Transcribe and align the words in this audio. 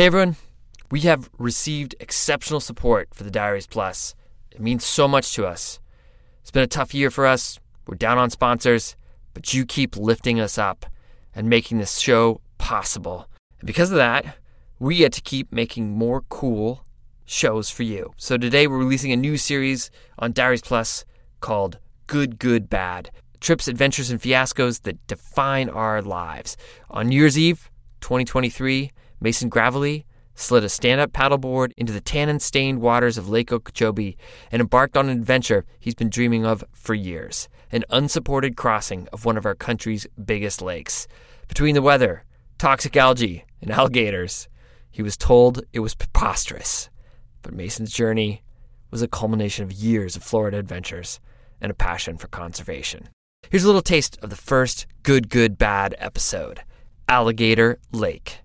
Hey 0.00 0.06
everyone, 0.06 0.36
we 0.90 1.00
have 1.00 1.28
received 1.36 1.94
exceptional 2.00 2.60
support 2.60 3.10
for 3.12 3.22
the 3.22 3.30
Diaries 3.30 3.66
Plus. 3.66 4.14
It 4.50 4.58
means 4.58 4.82
so 4.82 5.06
much 5.06 5.34
to 5.34 5.44
us. 5.44 5.78
It's 6.40 6.50
been 6.50 6.62
a 6.62 6.66
tough 6.66 6.94
year 6.94 7.10
for 7.10 7.26
us. 7.26 7.60
We're 7.86 7.96
down 7.96 8.16
on 8.16 8.30
sponsors, 8.30 8.96
but 9.34 9.52
you 9.52 9.66
keep 9.66 9.98
lifting 9.98 10.40
us 10.40 10.56
up 10.56 10.86
and 11.34 11.50
making 11.50 11.76
this 11.76 11.98
show 11.98 12.40
possible. 12.56 13.28
And 13.58 13.66
because 13.66 13.90
of 13.90 13.98
that, 13.98 14.38
we 14.78 14.96
get 14.96 15.12
to 15.12 15.20
keep 15.20 15.52
making 15.52 15.90
more 15.90 16.22
cool 16.30 16.82
shows 17.26 17.68
for 17.68 17.82
you. 17.82 18.14
So 18.16 18.38
today 18.38 18.66
we're 18.66 18.78
releasing 18.78 19.12
a 19.12 19.16
new 19.16 19.36
series 19.36 19.90
on 20.18 20.32
Diaries 20.32 20.62
Plus 20.62 21.04
called 21.40 21.78
Good, 22.06 22.38
Good, 22.38 22.70
Bad 22.70 23.10
trips, 23.38 23.68
adventures, 23.68 24.10
and 24.10 24.18
fiascos 24.18 24.80
that 24.84 25.06
define 25.06 25.68
our 25.68 26.00
lives. 26.00 26.56
On 26.88 27.08
New 27.08 27.16
Year's 27.16 27.36
Eve, 27.36 27.70
2023, 28.00 28.92
Mason 29.20 29.48
Gravely 29.48 30.06
slid 30.34 30.64
a 30.64 30.68
stand 30.68 31.00
up 31.00 31.12
paddleboard 31.12 31.72
into 31.76 31.92
the 31.92 32.00
tannin 32.00 32.40
stained 32.40 32.80
waters 32.80 33.18
of 33.18 33.28
Lake 33.28 33.52
Okeechobee 33.52 34.16
and 34.50 34.60
embarked 34.60 34.96
on 34.96 35.08
an 35.08 35.18
adventure 35.18 35.64
he's 35.78 35.94
been 35.94 36.08
dreaming 36.08 36.46
of 36.46 36.64
for 36.72 36.94
years 36.94 37.48
an 37.72 37.84
unsupported 37.90 38.56
crossing 38.56 39.06
of 39.12 39.24
one 39.24 39.36
of 39.36 39.46
our 39.46 39.54
country's 39.54 40.06
biggest 40.24 40.60
lakes. 40.60 41.06
Between 41.46 41.74
the 41.74 41.82
weather, 41.82 42.24
toxic 42.58 42.96
algae, 42.96 43.44
and 43.60 43.70
alligators, 43.70 44.48
he 44.90 45.02
was 45.02 45.16
told 45.16 45.62
it 45.72 45.80
was 45.80 45.94
preposterous. 45.94 46.90
But 47.42 47.54
Mason's 47.54 47.92
journey 47.92 48.42
was 48.90 49.02
a 49.02 49.08
culmination 49.08 49.64
of 49.64 49.72
years 49.72 50.16
of 50.16 50.22
Florida 50.22 50.58
adventures 50.58 51.20
and 51.60 51.70
a 51.70 51.74
passion 51.74 52.16
for 52.16 52.26
conservation. 52.28 53.08
Here's 53.48 53.64
a 53.64 53.68
little 53.68 53.82
taste 53.82 54.18
of 54.22 54.30
the 54.30 54.36
first 54.36 54.86
Good, 55.02 55.28
Good, 55.28 55.58
Bad 55.58 55.94
episode 55.98 56.62
Alligator 57.08 57.78
Lake. 57.92 58.40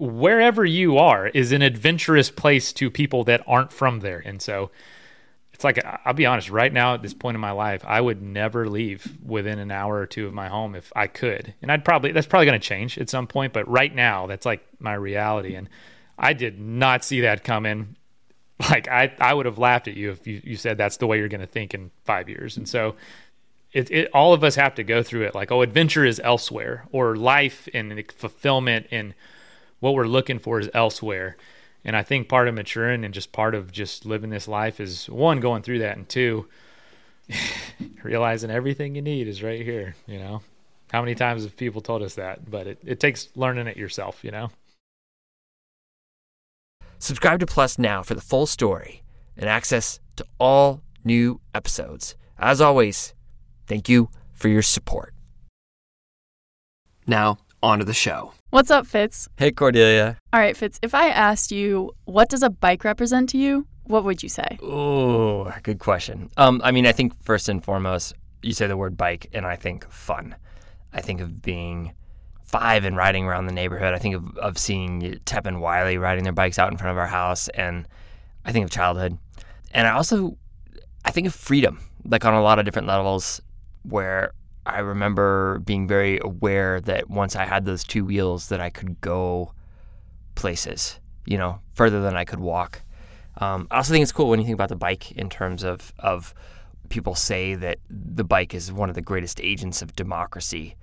Wherever 0.00 0.64
you 0.64 0.98
are 0.98 1.28
is 1.28 1.52
an 1.52 1.62
adventurous 1.62 2.30
place 2.30 2.72
to 2.72 2.90
people 2.90 3.22
that 3.24 3.42
aren't 3.46 3.72
from 3.72 4.00
there. 4.00 4.22
And 4.24 4.40
so 4.40 4.70
it's 5.52 5.62
like, 5.62 5.78
I'll 6.06 6.14
be 6.14 6.24
honest, 6.24 6.48
right 6.48 6.72
now 6.72 6.94
at 6.94 7.02
this 7.02 7.12
point 7.12 7.34
in 7.34 7.40
my 7.40 7.50
life, 7.50 7.84
I 7.86 8.00
would 8.00 8.22
never 8.22 8.66
leave 8.66 9.18
within 9.22 9.58
an 9.58 9.70
hour 9.70 9.96
or 9.96 10.06
two 10.06 10.26
of 10.26 10.32
my 10.32 10.48
home 10.48 10.74
if 10.74 10.90
I 10.96 11.06
could. 11.06 11.52
And 11.60 11.70
I'd 11.70 11.84
probably, 11.84 12.12
that's 12.12 12.26
probably 12.26 12.46
going 12.46 12.58
to 12.58 12.66
change 12.66 12.96
at 12.96 13.10
some 13.10 13.26
point. 13.26 13.52
But 13.52 13.68
right 13.68 13.94
now, 13.94 14.26
that's 14.26 14.46
like 14.46 14.66
my 14.78 14.94
reality. 14.94 15.54
And 15.54 15.68
I 16.18 16.32
did 16.32 16.58
not 16.58 17.04
see 17.04 17.20
that 17.20 17.44
coming. 17.44 17.96
Like, 18.68 18.88
I, 18.88 19.10
I 19.18 19.32
would 19.32 19.46
have 19.46 19.56
laughed 19.56 19.88
at 19.88 19.96
you 19.96 20.10
if 20.10 20.26
you, 20.26 20.42
you 20.44 20.56
said 20.56 20.76
that's 20.76 20.98
the 20.98 21.06
way 21.06 21.16
you're 21.16 21.30
going 21.30 21.40
to 21.40 21.46
think 21.46 21.72
in 21.72 21.90
five 22.04 22.28
years. 22.28 22.58
And 22.58 22.68
so, 22.68 22.94
it, 23.72 23.90
it, 23.90 24.10
all 24.12 24.34
of 24.34 24.44
us 24.44 24.54
have 24.56 24.74
to 24.74 24.82
go 24.84 25.02
through 25.02 25.22
it 25.22 25.34
like 25.34 25.50
oh 25.50 25.62
adventure 25.62 26.04
is 26.04 26.20
elsewhere 26.22 26.86
or 26.92 27.16
life 27.16 27.68
and 27.72 28.04
fulfillment 28.12 28.86
and 28.90 29.14
what 29.80 29.94
we're 29.94 30.06
looking 30.06 30.38
for 30.38 30.60
is 30.60 30.70
elsewhere. 30.74 31.36
And 31.84 31.96
i 31.96 32.02
think 32.02 32.28
part 32.28 32.46
of 32.46 32.54
maturing 32.54 33.04
and 33.04 33.14
just 33.14 33.32
part 33.32 33.54
of 33.54 33.72
just 33.72 34.04
living 34.04 34.30
this 34.30 34.46
life 34.46 34.80
is 34.80 35.08
one 35.08 35.40
going 35.40 35.62
through 35.62 35.78
that 35.78 35.96
and 35.96 36.06
two 36.06 36.46
realizing 38.02 38.50
everything 38.50 38.94
you 38.94 39.00
need 39.00 39.26
is 39.26 39.42
right 39.42 39.62
here 39.62 39.94
you 40.06 40.18
know? 40.18 40.42
How 40.92 41.00
many 41.00 41.14
times 41.14 41.44
have 41.44 41.56
people 41.56 41.80
told 41.80 42.02
us 42.02 42.16
that? 42.16 42.50
But 42.50 42.66
it, 42.66 42.78
it 42.84 43.00
takes 43.00 43.28
learning 43.34 43.66
it 43.66 43.78
yourself 43.78 44.22
you 44.22 44.30
know? 44.30 44.50
Subscribe 46.98 47.40
to 47.40 47.46
plus 47.46 47.78
now 47.78 48.02
for 48.02 48.14
the 48.14 48.20
full 48.20 48.46
story 48.46 49.02
and 49.36 49.48
access 49.48 50.00
to 50.16 50.26
all 50.38 50.82
new 51.02 51.40
episodes. 51.54 52.14
As 52.38 52.60
always 52.60 53.14
Thank 53.70 53.88
you 53.88 54.10
for 54.32 54.48
your 54.48 54.62
support. 54.62 55.14
Now, 57.06 57.38
on 57.62 57.78
to 57.78 57.84
the 57.84 57.94
show. 57.94 58.32
What's 58.50 58.72
up, 58.72 58.84
Fitz? 58.84 59.28
Hey, 59.36 59.52
Cordelia. 59.52 60.18
All 60.32 60.40
right, 60.40 60.56
Fitz, 60.56 60.80
if 60.82 60.92
I 60.92 61.08
asked 61.08 61.52
you, 61.52 61.94
what 62.06 62.28
does 62.28 62.42
a 62.42 62.50
bike 62.50 62.82
represent 62.82 63.28
to 63.28 63.38
you? 63.38 63.68
What 63.84 64.02
would 64.02 64.24
you 64.24 64.28
say? 64.28 64.58
Oh, 64.60 65.52
good 65.62 65.78
question. 65.78 66.30
Um, 66.36 66.60
I 66.64 66.72
mean, 66.72 66.84
I 66.84 66.90
think 66.90 67.14
first 67.22 67.48
and 67.48 67.62
foremost, 67.62 68.12
you 68.42 68.52
say 68.52 68.66
the 68.66 68.76
word 68.76 68.96
bike, 68.96 69.28
and 69.32 69.46
I 69.46 69.54
think 69.54 69.88
fun. 69.88 70.34
I 70.92 71.00
think 71.00 71.20
of 71.20 71.40
being 71.40 71.92
five 72.42 72.84
and 72.84 72.96
riding 72.96 73.24
around 73.24 73.46
the 73.46 73.52
neighborhood. 73.52 73.94
I 73.94 73.98
think 73.98 74.16
of, 74.16 74.36
of 74.38 74.58
seeing 74.58 75.20
Tep 75.26 75.46
and 75.46 75.60
Wiley 75.60 75.96
riding 75.96 76.24
their 76.24 76.32
bikes 76.32 76.58
out 76.58 76.72
in 76.72 76.76
front 76.76 76.90
of 76.90 76.98
our 76.98 77.06
house, 77.06 77.46
and 77.50 77.86
I 78.44 78.50
think 78.50 78.64
of 78.64 78.72
childhood. 78.72 79.16
And 79.70 79.86
I 79.86 79.92
also, 79.92 80.36
I 81.04 81.12
think 81.12 81.28
of 81.28 81.36
freedom, 81.36 81.78
like 82.04 82.24
on 82.24 82.34
a 82.34 82.42
lot 82.42 82.58
of 82.58 82.64
different 82.64 82.88
levels 82.88 83.40
where 83.84 84.32
I 84.66 84.80
remember 84.80 85.60
being 85.60 85.88
very 85.88 86.18
aware 86.22 86.80
that 86.82 87.08
once 87.08 87.34
I 87.36 87.44
had 87.44 87.64
those 87.64 87.84
two 87.84 88.04
wheels 88.04 88.48
that 88.48 88.60
I 88.60 88.70
could 88.70 89.00
go 89.00 89.52
places, 90.34 91.00
you 91.26 91.38
know, 91.38 91.60
further 91.74 92.00
than 92.00 92.16
I 92.16 92.24
could 92.24 92.40
walk. 92.40 92.82
Um, 93.38 93.68
I 93.70 93.78
also 93.78 93.92
think 93.92 94.02
it's 94.02 94.12
cool 94.12 94.28
when 94.28 94.38
you 94.38 94.44
think 94.44 94.54
about 94.54 94.68
the 94.68 94.76
bike 94.76 95.12
in 95.12 95.30
terms 95.30 95.62
of 95.62 95.92
of 95.98 96.34
people 96.88 97.14
say 97.14 97.54
that 97.54 97.78
the 97.88 98.24
bike 98.24 98.52
is 98.52 98.72
one 98.72 98.88
of 98.88 98.94
the 98.94 99.00
greatest 99.00 99.40
agents 99.40 99.80
of 99.80 99.94
democracy 99.94 100.76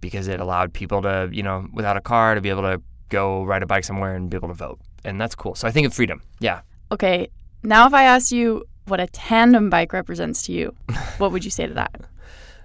because 0.00 0.26
it 0.28 0.40
allowed 0.40 0.74
people 0.74 1.00
to, 1.02 1.28
you 1.32 1.42
know, 1.42 1.66
without 1.72 1.96
a 1.96 2.00
car 2.00 2.34
to 2.34 2.40
be 2.40 2.50
able 2.50 2.62
to 2.62 2.82
go 3.08 3.44
ride 3.44 3.62
a 3.62 3.66
bike 3.66 3.84
somewhere 3.84 4.14
and 4.14 4.28
be 4.28 4.36
able 4.36 4.48
to 4.48 4.54
vote. 4.54 4.80
And 5.04 5.20
that's 5.20 5.34
cool. 5.34 5.54
So 5.54 5.68
I 5.68 5.70
think 5.70 5.86
of 5.86 5.94
freedom. 5.94 6.22
Yeah. 6.40 6.62
Okay. 6.90 7.28
Now 7.62 7.86
if 7.86 7.94
I 7.94 8.02
ask 8.02 8.32
you 8.32 8.64
what 8.86 9.00
a 9.00 9.06
tandem 9.06 9.70
bike 9.70 9.92
represents 9.92 10.42
to 10.42 10.52
you, 10.52 10.74
what 11.18 11.32
would 11.32 11.44
you 11.44 11.50
say 11.50 11.66
to 11.66 11.74
that? 11.74 12.00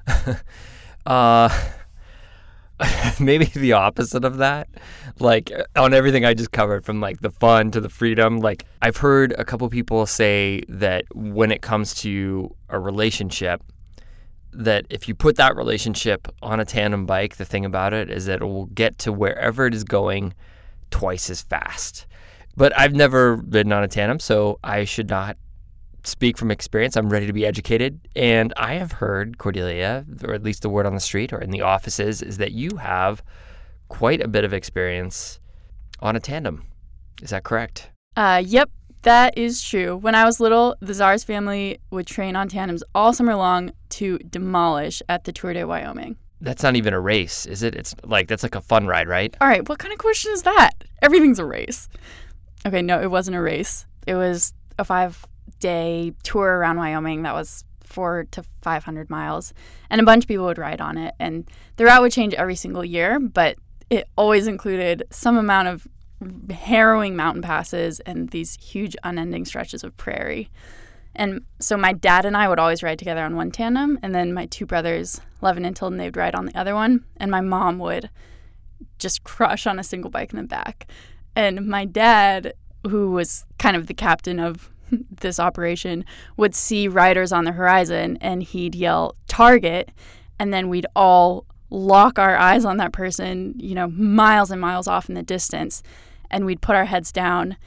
uh, 1.05 1.49
maybe 3.19 3.45
the 3.45 3.73
opposite 3.73 4.23
of 4.23 4.37
that. 4.37 4.67
Like 5.19 5.51
on 5.75 5.93
everything 5.93 6.25
I 6.25 6.33
just 6.33 6.51
covered, 6.51 6.85
from 6.85 7.01
like 7.01 7.21
the 7.21 7.31
fun 7.31 7.71
to 7.71 7.81
the 7.81 7.89
freedom. 7.89 8.39
Like 8.39 8.65
I've 8.81 8.97
heard 8.97 9.33
a 9.37 9.45
couple 9.45 9.67
people 9.69 10.05
say 10.05 10.63
that 10.69 11.05
when 11.13 11.51
it 11.51 11.61
comes 11.61 11.93
to 11.95 12.55
a 12.69 12.79
relationship, 12.79 13.63
that 14.53 14.85
if 14.89 15.07
you 15.07 15.15
put 15.15 15.35
that 15.37 15.55
relationship 15.55 16.27
on 16.41 16.59
a 16.59 16.65
tandem 16.65 17.05
bike, 17.05 17.37
the 17.37 17.45
thing 17.45 17.65
about 17.65 17.93
it 17.93 18.09
is 18.09 18.25
that 18.25 18.41
it 18.41 18.45
will 18.45 18.65
get 18.67 18.97
to 18.99 19.11
wherever 19.11 19.65
it 19.65 19.73
is 19.73 19.83
going 19.83 20.33
twice 20.91 21.29
as 21.29 21.41
fast. 21.41 22.05
But 22.55 22.77
I've 22.77 22.93
never 22.93 23.35
ridden 23.35 23.71
on 23.71 23.83
a 23.83 23.87
tandem, 23.87 24.19
so 24.19 24.59
I 24.63 24.83
should 24.83 25.09
not 25.09 25.37
speak 26.07 26.37
from 26.37 26.51
experience. 26.51 26.95
I'm 26.95 27.09
ready 27.09 27.27
to 27.27 27.33
be 27.33 27.45
educated. 27.45 27.99
And 28.15 28.53
I 28.57 28.75
have 28.75 28.93
heard, 28.93 29.37
Cordelia, 29.37 30.05
or 30.23 30.33
at 30.33 30.43
least 30.43 30.61
the 30.61 30.69
word 30.69 30.85
on 30.85 30.93
the 30.93 30.99
street 30.99 31.33
or 31.33 31.39
in 31.39 31.51
the 31.51 31.61
offices, 31.61 32.21
is 32.21 32.37
that 32.37 32.51
you 32.51 32.77
have 32.77 33.21
quite 33.89 34.21
a 34.21 34.27
bit 34.27 34.43
of 34.43 34.53
experience 34.53 35.39
on 35.99 36.15
a 36.15 36.19
tandem. 36.19 36.65
Is 37.21 37.31
that 37.31 37.43
correct? 37.43 37.91
Uh, 38.15 38.41
yep, 38.45 38.69
that 39.03 39.37
is 39.37 39.63
true. 39.63 39.95
When 39.95 40.15
I 40.15 40.25
was 40.25 40.39
little, 40.39 40.75
the 40.79 40.93
Zars 40.93 41.25
family 41.25 41.79
would 41.91 42.07
train 42.07 42.35
on 42.35 42.47
tandems 42.47 42.83
all 42.93 43.13
summer 43.13 43.35
long 43.35 43.71
to 43.89 44.17
demolish 44.19 45.01
at 45.07 45.23
the 45.23 45.31
Tour 45.31 45.53
de 45.53 45.65
Wyoming. 45.65 46.17
That's 46.39 46.61
not 46.61 46.75
even 46.75 46.93
a 46.93 46.99
race, 46.99 47.45
is 47.45 47.63
it? 47.63 47.73
It's 47.73 47.95
like 48.03 48.27
that's 48.27 48.43
like 48.43 48.53
a 48.53 48.61
fun 48.61 48.85
ride, 48.85 49.07
right? 49.07 49.35
All 49.41 49.47
right, 49.47 49.67
what 49.67 49.79
kind 49.79 49.91
of 49.91 49.97
question 49.97 50.31
is 50.33 50.43
that? 50.43 50.71
Everything's 51.01 51.39
a 51.39 51.45
race. 51.45 51.89
Okay, 52.65 52.81
no, 52.81 53.01
it 53.01 53.09
wasn't 53.09 53.37
a 53.37 53.41
race. 53.41 53.87
It 54.05 54.15
was 54.15 54.53
a 54.77 54.85
five 54.85 55.25
day 55.59 56.13
tour 56.23 56.57
around 56.57 56.77
Wyoming 56.77 57.23
that 57.23 57.33
was 57.33 57.63
four 57.83 58.25
to 58.31 58.43
500 58.61 59.09
miles, 59.09 59.53
and 59.89 60.01
a 60.01 60.03
bunch 60.03 60.25
of 60.25 60.27
people 60.27 60.45
would 60.45 60.57
ride 60.57 60.81
on 60.81 60.97
it. 60.97 61.15
And 61.19 61.49
the 61.77 61.85
route 61.85 62.01
would 62.01 62.11
change 62.11 62.33
every 62.33 62.55
single 62.55 62.83
year, 62.83 63.19
but 63.19 63.57
it 63.89 64.07
always 64.17 64.47
included 64.47 65.03
some 65.09 65.37
amount 65.37 65.69
of 65.69 65.87
harrowing 66.51 67.15
mountain 67.15 67.41
passes 67.41 67.99
and 68.01 68.29
these 68.29 68.57
huge 68.61 68.95
unending 69.03 69.45
stretches 69.45 69.83
of 69.83 69.95
prairie. 69.97 70.49
And 71.15 71.41
so 71.59 71.77
my 71.77 71.93
dad 71.93 72.25
and 72.25 72.37
I 72.37 72.47
would 72.47 72.59
always 72.59 72.83
ride 72.83 72.99
together 72.99 73.23
on 73.23 73.35
one 73.35 73.51
tandem, 73.51 73.97
and 74.03 74.13
then 74.13 74.33
my 74.33 74.45
two 74.45 74.65
brothers, 74.65 75.19
Levin 75.41 75.65
and 75.65 75.75
Tilden, 75.75 75.97
they'd 75.97 76.15
ride 76.15 76.35
on 76.35 76.45
the 76.45 76.57
other 76.57 76.75
one, 76.75 77.05
and 77.17 77.31
my 77.31 77.41
mom 77.41 77.79
would 77.79 78.09
just 78.99 79.23
crush 79.23 79.65
on 79.65 79.79
a 79.79 79.83
single 79.83 80.11
bike 80.11 80.31
in 80.31 80.37
the 80.37 80.43
back. 80.43 80.87
And 81.35 81.67
my 81.67 81.85
dad, 81.85 82.53
who 82.87 83.11
was 83.11 83.45
kind 83.57 83.75
of 83.75 83.87
the 83.87 83.93
captain 83.93 84.39
of 84.39 84.69
this 85.21 85.39
operation 85.39 86.05
would 86.37 86.55
see 86.55 86.87
riders 86.87 87.31
on 87.31 87.43
the 87.43 87.51
horizon 87.51 88.17
and 88.21 88.43
he'd 88.43 88.75
yell 88.75 89.15
target! 89.27 89.91
And 90.39 90.53
then 90.53 90.69
we'd 90.69 90.85
all 90.95 91.45
lock 91.69 92.19
our 92.19 92.37
eyes 92.37 92.63
on 92.63 92.77
that 92.77 92.93
person 92.93 93.53
you 93.57 93.75
know 93.75 93.87
miles 93.89 94.51
and 94.51 94.61
miles 94.61 94.87
off 94.87 95.09
in 95.09 95.15
the 95.15 95.23
distance 95.23 95.83
and 96.31 96.45
we'd 96.45 96.61
put 96.61 96.75
our 96.75 96.85
heads 96.85 97.11
down 97.11 97.57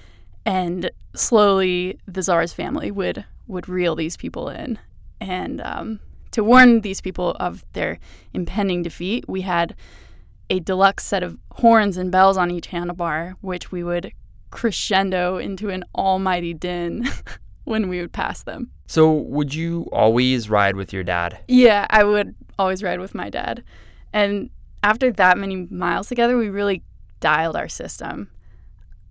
and 0.47 0.91
slowly 1.15 1.99
the 2.07 2.21
Zars 2.21 2.55
family 2.55 2.91
would 2.91 3.25
would 3.47 3.69
reel 3.69 3.97
these 3.97 4.17
people 4.17 4.49
in. 4.49 4.79
And 5.21 5.61
um, 5.61 6.01
to 6.31 6.45
warn 6.45 6.83
these 6.83 7.01
people 7.01 7.37
of 7.41 7.65
their 7.73 7.99
impending 8.33 8.83
defeat 8.83 9.29
we 9.29 9.43
had 9.43 9.75
a 10.49 10.61
deluxe 10.61 11.05
set 11.05 11.23
of 11.23 11.39
horns 11.53 11.97
and 11.97 12.11
bells 12.11 12.37
on 12.37 12.51
each 12.51 12.69
handlebar 12.69 13.35
which 13.41 13.71
we 13.71 13.85
would 13.85 14.13
crescendo 14.51 15.37
into 15.37 15.71
an 15.71 15.85
almighty 15.95 16.55
din 16.55 17.09
when 17.65 17.89
we 17.89 18.01
would 18.01 18.13
pass 18.13 18.43
them. 18.43 18.71
So, 18.87 19.13
would 19.13 19.55
you 19.55 19.89
always 19.93 20.51
ride 20.51 20.77
with 20.77 20.93
your 20.93 21.05
dad? 21.05 21.39
Yeah, 21.47 21.87
I 21.91 22.03
would 22.05 22.35
always 22.59 22.83
ride 22.83 23.01
with 23.01 23.15
my 23.15 23.31
dad. 23.31 23.63
And 24.13 24.51
after 24.83 25.13
that 25.13 25.39
many 25.39 25.69
miles 25.71 26.09
together, 26.09 26.37
we 26.37 26.49
really 26.49 26.83
dialed 27.21 27.57
our 27.57 27.69
system. 27.69 28.31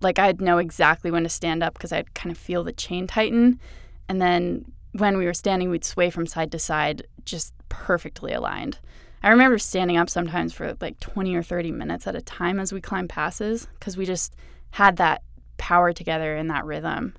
Like 0.01 0.19
I'd 0.19 0.41
know 0.41 0.57
exactly 0.57 1.11
when 1.11 1.23
to 1.23 1.29
stand 1.29 1.63
up 1.63 1.73
because 1.73 1.91
I'd 1.91 2.13
kind 2.13 2.31
of 2.31 2.37
feel 2.37 2.63
the 2.63 2.71
chain 2.71 3.07
tighten. 3.07 3.59
And 4.07 4.21
then 4.21 4.65
when 4.93 5.17
we 5.17 5.25
were 5.25 5.33
standing, 5.33 5.69
we'd 5.69 5.85
sway 5.85 6.09
from 6.09 6.25
side 6.25 6.51
to 6.51 6.59
side, 6.59 7.05
just 7.25 7.53
perfectly 7.69 8.33
aligned. 8.33 8.79
I 9.21 9.29
remember 9.29 9.57
standing 9.57 9.97
up 9.97 10.09
sometimes 10.09 10.53
for 10.53 10.75
like 10.79 10.99
20 10.99 11.35
or 11.35 11.43
30 11.43 11.71
minutes 11.71 12.07
at 12.07 12.15
a 12.15 12.21
time 12.21 12.59
as 12.59 12.71
we 12.71 12.81
climbed 12.81 13.09
passes 13.09 13.67
because 13.77 13.97
we 13.97 14.05
just 14.05 14.35
had 14.71 14.97
that 14.97 15.21
power 15.59 15.93
together 15.93 16.35
in 16.35 16.47
that 16.47 16.65
rhythm. 16.65 17.13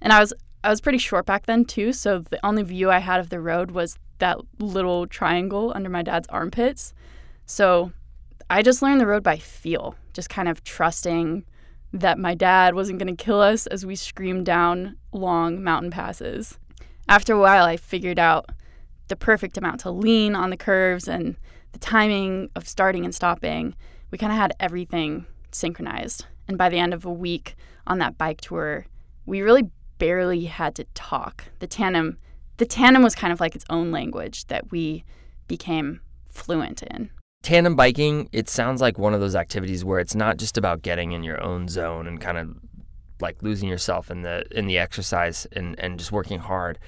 And 0.00 0.12
I 0.12 0.18
was 0.18 0.32
I 0.64 0.70
was 0.70 0.80
pretty 0.80 0.98
short 0.98 1.26
back 1.26 1.46
then 1.46 1.66
too, 1.66 1.92
so 1.92 2.18
the 2.18 2.44
only 2.44 2.62
view 2.62 2.90
I 2.90 2.98
had 2.98 3.20
of 3.20 3.28
the 3.28 3.40
road 3.40 3.70
was 3.70 3.98
that 4.18 4.38
little 4.58 5.06
triangle 5.06 5.72
under 5.74 5.90
my 5.90 6.02
dad's 6.02 6.26
armpits. 6.28 6.94
So 7.44 7.92
I 8.48 8.62
just 8.62 8.80
learned 8.80 9.00
the 9.00 9.06
road 9.06 9.22
by 9.22 9.36
feel, 9.36 9.94
just 10.14 10.30
kind 10.30 10.48
of 10.48 10.64
trusting 10.64 11.44
that 11.92 12.18
my 12.18 12.34
dad 12.34 12.74
wasn't 12.74 12.98
going 12.98 13.14
to 13.14 13.24
kill 13.24 13.40
us 13.40 13.66
as 13.66 13.84
we 13.84 13.94
screamed 13.94 14.46
down 14.46 14.96
long 15.12 15.62
mountain 15.62 15.90
passes. 15.90 16.58
After 17.08 17.34
a 17.34 17.38
while, 17.38 17.64
I 17.64 17.76
figured 17.76 18.18
out 18.18 18.48
the 19.08 19.16
perfect 19.16 19.58
amount 19.58 19.80
to 19.80 19.90
lean 19.90 20.34
on 20.34 20.48
the 20.48 20.56
curves 20.56 21.06
and 21.06 21.36
the 21.72 21.78
timing 21.78 22.48
of 22.56 22.66
starting 22.66 23.04
and 23.04 23.14
stopping. 23.14 23.74
We 24.10 24.18
kind 24.18 24.32
of 24.32 24.38
had 24.38 24.54
everything 24.58 25.26
synchronized. 25.50 26.24
And 26.48 26.56
by 26.56 26.68
the 26.68 26.78
end 26.78 26.94
of 26.94 27.04
a 27.04 27.12
week 27.12 27.54
on 27.86 27.98
that 27.98 28.18
bike 28.18 28.40
tour, 28.40 28.86
we 29.26 29.42
really 29.42 29.70
barely 29.98 30.44
had 30.44 30.74
to 30.76 30.84
talk. 30.94 31.44
The 31.58 31.66
tandem 31.66 32.18
the 32.56 32.66
tandem 32.66 33.02
was 33.02 33.14
kind 33.14 33.32
of 33.32 33.40
like 33.40 33.56
its 33.56 33.64
own 33.68 33.90
language 33.90 34.46
that 34.46 34.70
we 34.70 35.04
became 35.48 36.00
fluent 36.26 36.82
in. 36.84 37.10
Tandem 37.42 37.74
biking, 37.74 38.28
it 38.32 38.48
sounds 38.48 38.80
like 38.80 38.96
one 38.96 39.12
of 39.12 39.20
those 39.20 39.34
activities 39.34 39.84
where 39.84 39.98
it's 39.98 40.14
not 40.14 40.36
just 40.36 40.56
about 40.56 40.82
getting 40.82 41.12
in 41.12 41.22
your 41.22 41.42
own 41.42 41.68
zone 41.68 42.06
and 42.06 42.20
kind 42.20 42.38
of 42.38 42.56
like 43.20 43.42
losing 43.42 43.68
yourself 43.68 44.10
in 44.10 44.22
the 44.22 44.44
in 44.56 44.66
the 44.66 44.78
exercise 44.78 45.46
and, 45.52 45.78
and 45.78 45.98
just 45.98 46.12
working 46.12 46.38
hard. 46.38 46.78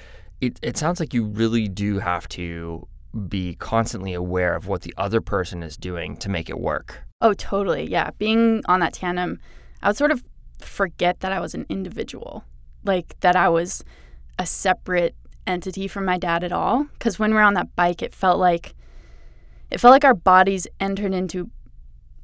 It 0.40 0.58
it 0.62 0.76
sounds 0.76 1.00
like 1.00 1.12
you 1.12 1.24
really 1.24 1.68
do 1.68 1.98
have 1.98 2.28
to 2.30 2.86
be 3.28 3.54
constantly 3.56 4.14
aware 4.14 4.54
of 4.54 4.66
what 4.66 4.82
the 4.82 4.94
other 4.96 5.20
person 5.20 5.62
is 5.62 5.76
doing 5.76 6.16
to 6.18 6.28
make 6.28 6.48
it 6.48 6.58
work. 6.58 7.02
Oh, 7.20 7.32
totally. 7.32 7.90
Yeah. 7.90 8.10
Being 8.18 8.62
on 8.66 8.80
that 8.80 8.92
tandem, 8.92 9.40
I 9.82 9.88
would 9.88 9.96
sort 9.96 10.10
of 10.10 10.22
forget 10.60 11.20
that 11.20 11.32
I 11.32 11.40
was 11.40 11.54
an 11.54 11.66
individual, 11.68 12.44
like 12.84 13.18
that 13.20 13.36
I 13.36 13.48
was 13.48 13.84
a 14.38 14.46
separate 14.46 15.14
entity 15.46 15.88
from 15.88 16.04
my 16.04 16.18
dad 16.18 16.44
at 16.44 16.52
all. 16.52 16.84
Because 16.94 17.18
when 17.18 17.34
we're 17.34 17.40
on 17.40 17.54
that 17.54 17.74
bike, 17.76 18.02
it 18.02 18.14
felt 18.14 18.38
like 18.38 18.74
it 19.70 19.80
felt 19.80 19.92
like 19.92 20.04
our 20.04 20.14
bodies 20.14 20.66
entered 20.78 21.12
into 21.12 21.50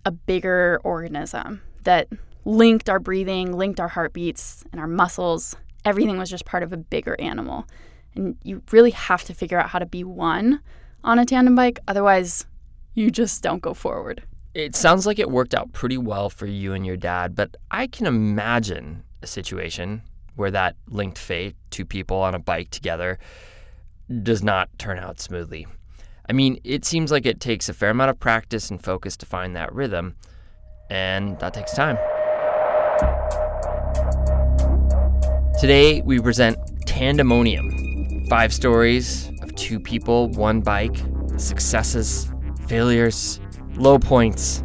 a 0.05 0.11
bigger 0.11 0.81
organism 0.85 1.63
that 1.85 2.09
linked 2.45 2.89
our 2.89 3.01
breathing, 3.01 3.53
linked 3.53 3.81
our 3.81 3.89
heartbeats 3.89 4.65
and 4.73 4.81
our 4.81 4.87
muscles. 4.87 5.57
Everything 5.85 6.19
was 6.19 6.31
just 6.31 6.45
part 6.45 6.63
of 6.63 6.73
a 6.73 6.77
bigger 6.77 7.21
animal. 7.21 7.67
And 8.15 8.37
you 8.43 8.63
really 8.71 8.91
have 8.91 9.25
to 9.25 9.35
figure 9.35 9.59
out 9.59 9.71
how 9.71 9.79
to 9.79 9.87
be 9.87 10.05
one 10.05 10.61
on 11.03 11.19
a 11.19 11.25
tandem 11.25 11.55
bike. 11.55 11.81
Otherwise, 11.89 12.47
you 12.95 13.11
just 13.11 13.43
don't 13.43 13.63
go 13.63 13.75
forward. 13.75 14.23
It 14.55 14.77
sounds 14.77 15.07
like 15.07 15.19
it 15.19 15.31
worked 15.31 15.55
out 15.55 15.73
pretty 15.73 15.97
well 15.97 16.29
for 16.29 16.45
you 16.45 16.75
and 16.75 16.85
your 16.85 16.99
dad, 16.99 17.35
but 17.35 17.57
I 17.71 17.87
can 17.87 18.05
imagine 18.05 19.03
a 19.23 19.27
situation 19.27 20.03
where 20.37 20.51
that 20.51 20.77
linked 20.89 21.17
fate, 21.17 21.57
two 21.71 21.87
people 21.87 22.19
on 22.19 22.35
a 22.35 22.39
bike 22.39 22.69
together, 22.69 23.19
does 24.23 24.43
not 24.43 24.69
turn 24.79 24.99
out 24.99 25.21
smoothly. 25.21 25.67
I 26.29 26.35
mean, 26.35 26.61
it 26.65 26.85
seems 26.85 27.11
like 27.11 27.25
it 27.25 27.41
takes 27.41 27.71
a 27.71 27.73
fair 27.73 27.91
amount 27.91 28.11
of 28.11 28.21
practice 28.21 28.71
and 28.71 28.83
focus 28.83 29.17
to 29.19 29.27
find 29.27 29.57
that 29.57 29.73
rhythm, 29.75 30.17
and 30.91 31.39
that 31.41 31.55
takes 31.55 31.73
time. 31.73 31.97
Today, 35.59 36.03
we 36.03 36.21
present 36.21 36.59
Tandemonium 36.87 38.29
five 38.29 38.53
stories 38.53 39.31
of 39.41 39.55
two 39.55 39.81
people, 39.81 40.29
one 40.29 40.61
bike, 40.61 40.97
successes, 41.39 42.31
failures, 42.67 43.41
low 43.77 43.99
points 43.99 44.63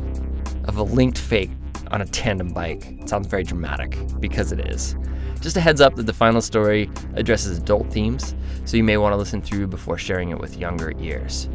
of 0.65 0.77
a 0.77 0.83
linked 0.83 1.17
fake 1.17 1.51
on 1.91 2.01
a 2.01 2.05
tandem 2.05 2.49
bike. 2.49 2.85
It 2.99 3.09
sounds 3.09 3.27
very 3.27 3.43
dramatic 3.43 3.97
because 4.19 4.51
it 4.51 4.59
is. 4.67 4.95
Just 5.39 5.55
a 5.55 5.61
heads 5.61 5.81
up 5.81 5.95
that 5.95 6.05
the 6.05 6.13
final 6.13 6.41
story 6.41 6.89
addresses 7.15 7.57
adult 7.57 7.91
themes, 7.91 8.35
so 8.65 8.75
you 8.75 8.83
may 8.83 8.97
want 8.97 9.13
to 9.13 9.17
listen 9.17 9.41
through 9.41 9.67
before 9.67 9.97
sharing 9.97 10.29
it 10.29 10.39
with 10.39 10.57
younger 10.57 10.93
ears. 10.99 11.49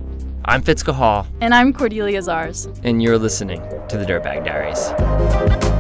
I'm 0.44 0.62
Fitz 0.62 0.82
Cahall. 0.82 1.26
And 1.40 1.54
I'm 1.54 1.72
Cordelia 1.72 2.20
Zars. 2.20 2.68
And 2.84 3.02
you're 3.02 3.18
listening 3.18 3.60
to 3.88 3.96
the 3.96 4.04
Dirtbag 4.04 4.44
Diaries. 4.44 5.71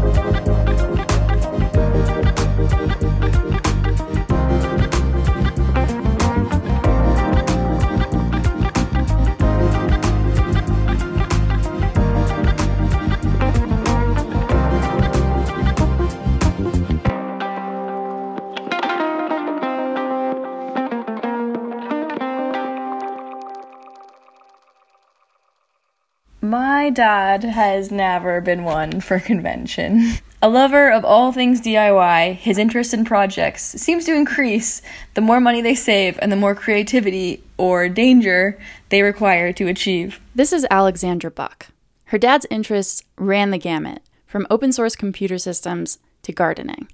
My 26.82 26.90
dad 26.90 27.44
has 27.44 27.92
never 27.92 28.40
been 28.40 28.64
one 28.64 29.00
for 29.00 29.20
convention. 29.20 30.14
A 30.42 30.48
lover 30.48 30.90
of 30.90 31.04
all 31.04 31.30
things 31.30 31.60
DIY, 31.60 32.34
his 32.34 32.58
interest 32.58 32.92
in 32.92 33.04
projects 33.04 33.62
seems 33.62 34.04
to 34.06 34.14
increase 34.16 34.82
the 35.14 35.20
more 35.20 35.38
money 35.38 35.62
they 35.62 35.76
save 35.76 36.18
and 36.20 36.32
the 36.32 36.36
more 36.36 36.56
creativity 36.56 37.40
or 37.56 37.88
danger 37.88 38.58
they 38.88 39.02
require 39.02 39.52
to 39.52 39.68
achieve. 39.68 40.20
This 40.34 40.52
is 40.52 40.66
Alexandra 40.72 41.30
Buck. 41.30 41.68
Her 42.06 42.18
dad's 42.18 42.48
interests 42.50 43.04
ran 43.16 43.52
the 43.52 43.58
gamut, 43.58 44.02
from 44.26 44.48
open 44.50 44.72
source 44.72 44.96
computer 44.96 45.38
systems 45.38 46.00
to 46.22 46.32
gardening. 46.32 46.88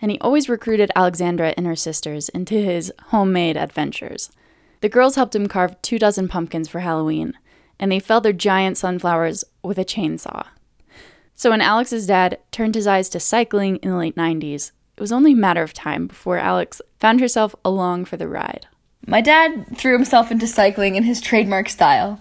And 0.00 0.12
he 0.12 0.20
always 0.20 0.48
recruited 0.48 0.92
Alexandra 0.94 1.52
and 1.56 1.66
her 1.66 1.74
sisters 1.74 2.28
into 2.28 2.54
his 2.54 2.92
homemade 3.06 3.56
adventures. 3.56 4.30
The 4.82 4.88
girls 4.88 5.16
helped 5.16 5.34
him 5.34 5.48
carve 5.48 5.82
two 5.82 5.98
dozen 5.98 6.28
pumpkins 6.28 6.68
for 6.68 6.78
Halloween, 6.78 7.34
and 7.78 7.90
they 7.90 8.00
felled 8.00 8.24
their 8.24 8.32
giant 8.32 8.78
sunflowers 8.78 9.44
with 9.62 9.78
a 9.78 9.84
chainsaw. 9.84 10.46
So 11.34 11.50
when 11.50 11.60
Alex's 11.60 12.06
dad 12.06 12.38
turned 12.50 12.74
his 12.74 12.86
eyes 12.86 13.08
to 13.10 13.20
cycling 13.20 13.76
in 13.76 13.90
the 13.90 13.96
late 13.96 14.16
90s, 14.16 14.72
it 14.96 15.00
was 15.00 15.12
only 15.12 15.32
a 15.32 15.36
matter 15.36 15.62
of 15.62 15.74
time 15.74 16.06
before 16.06 16.38
Alex 16.38 16.80
found 16.98 17.20
herself 17.20 17.54
along 17.64 18.06
for 18.06 18.16
the 18.16 18.28
ride. 18.28 18.66
My 19.06 19.20
dad 19.20 19.76
threw 19.76 19.92
himself 19.92 20.30
into 20.30 20.46
cycling 20.46 20.96
in 20.96 21.04
his 21.04 21.20
trademark 21.20 21.68
style, 21.68 22.18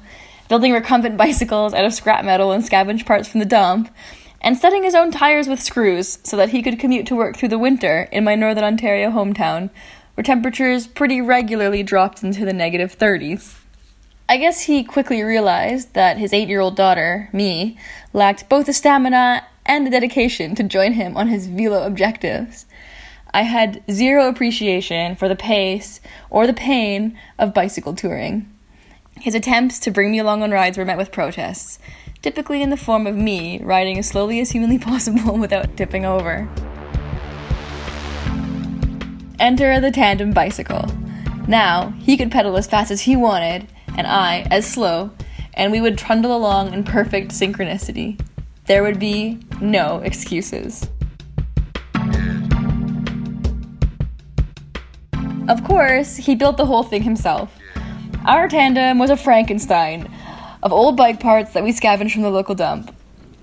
building 0.50 0.74
recumbent 0.74 1.18
bicycles 1.18 1.74
out 1.74 1.86
of 1.86 1.94
scrap 1.94 2.26
metal 2.26 2.52
and 2.52 2.64
scavenged 2.64 3.08
parts 3.08 3.28
from 3.28 3.40
the 3.40 3.46
dump, 3.46 3.90
and 4.42 4.58
setting 4.58 4.84
his 4.84 4.94
own 4.94 5.10
tires 5.10 5.48
with 5.48 5.62
screws 5.62 6.20
so 6.24 6.38
that 6.38 6.50
he 6.50 6.62
could 6.62 6.78
commute 6.78 7.08
to 7.08 7.16
work 7.16 7.38
through 7.38 7.50
the 7.50 7.58
winter 7.58 8.08
in 8.12 8.24
my 8.24 8.36
northern 8.36 8.64
Ontario 8.64 9.10
hometown, 9.10 9.70
where 10.14 10.24
temperatures 10.24 10.86
pretty 10.86 11.22
regularly 11.22 11.82
dropped 11.82 12.22
into 12.22 12.46
the 12.46 12.54
negative 12.54 12.98
30s. 12.98 13.56
I 14.28 14.38
guess 14.38 14.62
he 14.62 14.84
quickly 14.84 15.22
realized 15.22 15.94
that 15.94 16.18
his 16.18 16.34
eight 16.34 16.48
year 16.48 16.60
old 16.60 16.76
daughter, 16.76 17.30
me, 17.32 17.78
lacked 18.12 18.50
both 18.50 18.66
the 18.66 18.74
stamina 18.74 19.46
and 19.66 19.86
the 19.86 19.92
dedication 19.92 20.56
to 20.56 20.64
join 20.64 20.94
him 20.94 21.16
on 21.16 21.28
his 21.28 21.46
velo 21.46 21.84
objectives. 21.86 22.66
I 23.32 23.44
had 23.44 23.84
zero 23.92 24.28
appreciation 24.28 25.16
for 25.16 25.28
the 25.28 25.36
pace 25.36 26.02
or 26.32 26.48
the 26.48 26.54
pain 26.54 27.18
of 27.38 27.54
bicycle 27.54 27.94
touring. 27.94 28.50
His 29.20 29.36
attempts 29.36 29.78
to 29.80 29.92
bring 29.92 30.12
me 30.12 30.20
along 30.20 30.42
on 30.42 30.52
rides 30.52 30.78
were 30.78 30.86
met 30.86 30.98
with 30.98 31.12
protests, 31.12 31.78
typically 32.24 32.64
in 32.64 32.72
the 32.72 32.78
form 32.78 33.06
of 33.06 33.16
me 33.16 33.60
riding 33.62 34.00
as 34.00 34.08
slowly 34.08 34.40
as 34.40 34.52
humanly 34.52 34.80
possible 34.80 35.38
without 35.38 35.78
tipping 35.78 36.04
over. 36.04 36.50
Enter 39.40 39.80
the 39.80 39.92
tandem 39.92 40.32
bicycle. 40.32 40.86
Now, 41.48 41.92
he 42.00 42.18
could 42.18 42.32
pedal 42.32 42.58
as 42.58 42.66
fast 42.66 42.90
as 42.90 43.02
he 43.02 43.16
wanted, 43.16 43.68
and 43.98 44.08
I 44.08 44.48
as 44.52 44.66
slow, 44.66 45.12
and 45.54 45.72
we 45.72 45.82
would 45.82 45.98
trundle 45.98 46.36
along 46.36 46.74
in 46.74 46.84
perfect 46.84 47.32
synchronicity. 47.32 48.20
There 48.66 48.84
would 48.84 49.00
be 49.00 49.40
no 49.62 50.00
excuses. 50.00 50.88
Of 55.48 55.64
course, 55.64 56.18
he 56.18 56.36
built 56.36 56.58
the 56.58 56.66
whole 56.66 56.84
thing 56.84 57.04
himself. 57.04 57.56
Our 58.26 58.48
tandem 58.48 58.98
was 58.98 59.12
a 59.12 59.18
Frankenstein 59.18 60.12
of 60.64 60.74
old 60.74 60.98
bike 60.98 61.20
parts 61.20 61.54
that 61.54 61.64
we 61.64 61.72
scavenged 61.72 62.14
from 62.14 62.24
the 62.24 62.32
local 62.32 62.56
dump. 62.56 62.96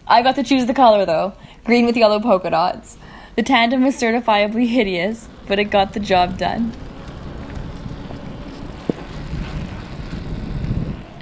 I 0.09 0.23
got 0.23 0.35
to 0.35 0.42
choose 0.42 0.66
the 0.66 0.75
color 0.75 1.06
though 1.06 1.35
green 1.64 1.87
with 1.87 1.97
yellow 1.97 2.18
polka 2.18 2.50
dots. 2.50 2.97
The 3.37 3.42
tandem 3.42 3.85
was 3.85 3.94
certifiably 3.94 4.66
hideous, 4.66 5.28
but 5.47 5.59
it 5.59 5.64
got 5.64 5.92
the 5.92 6.00
job 6.00 6.38
done. 6.38 6.73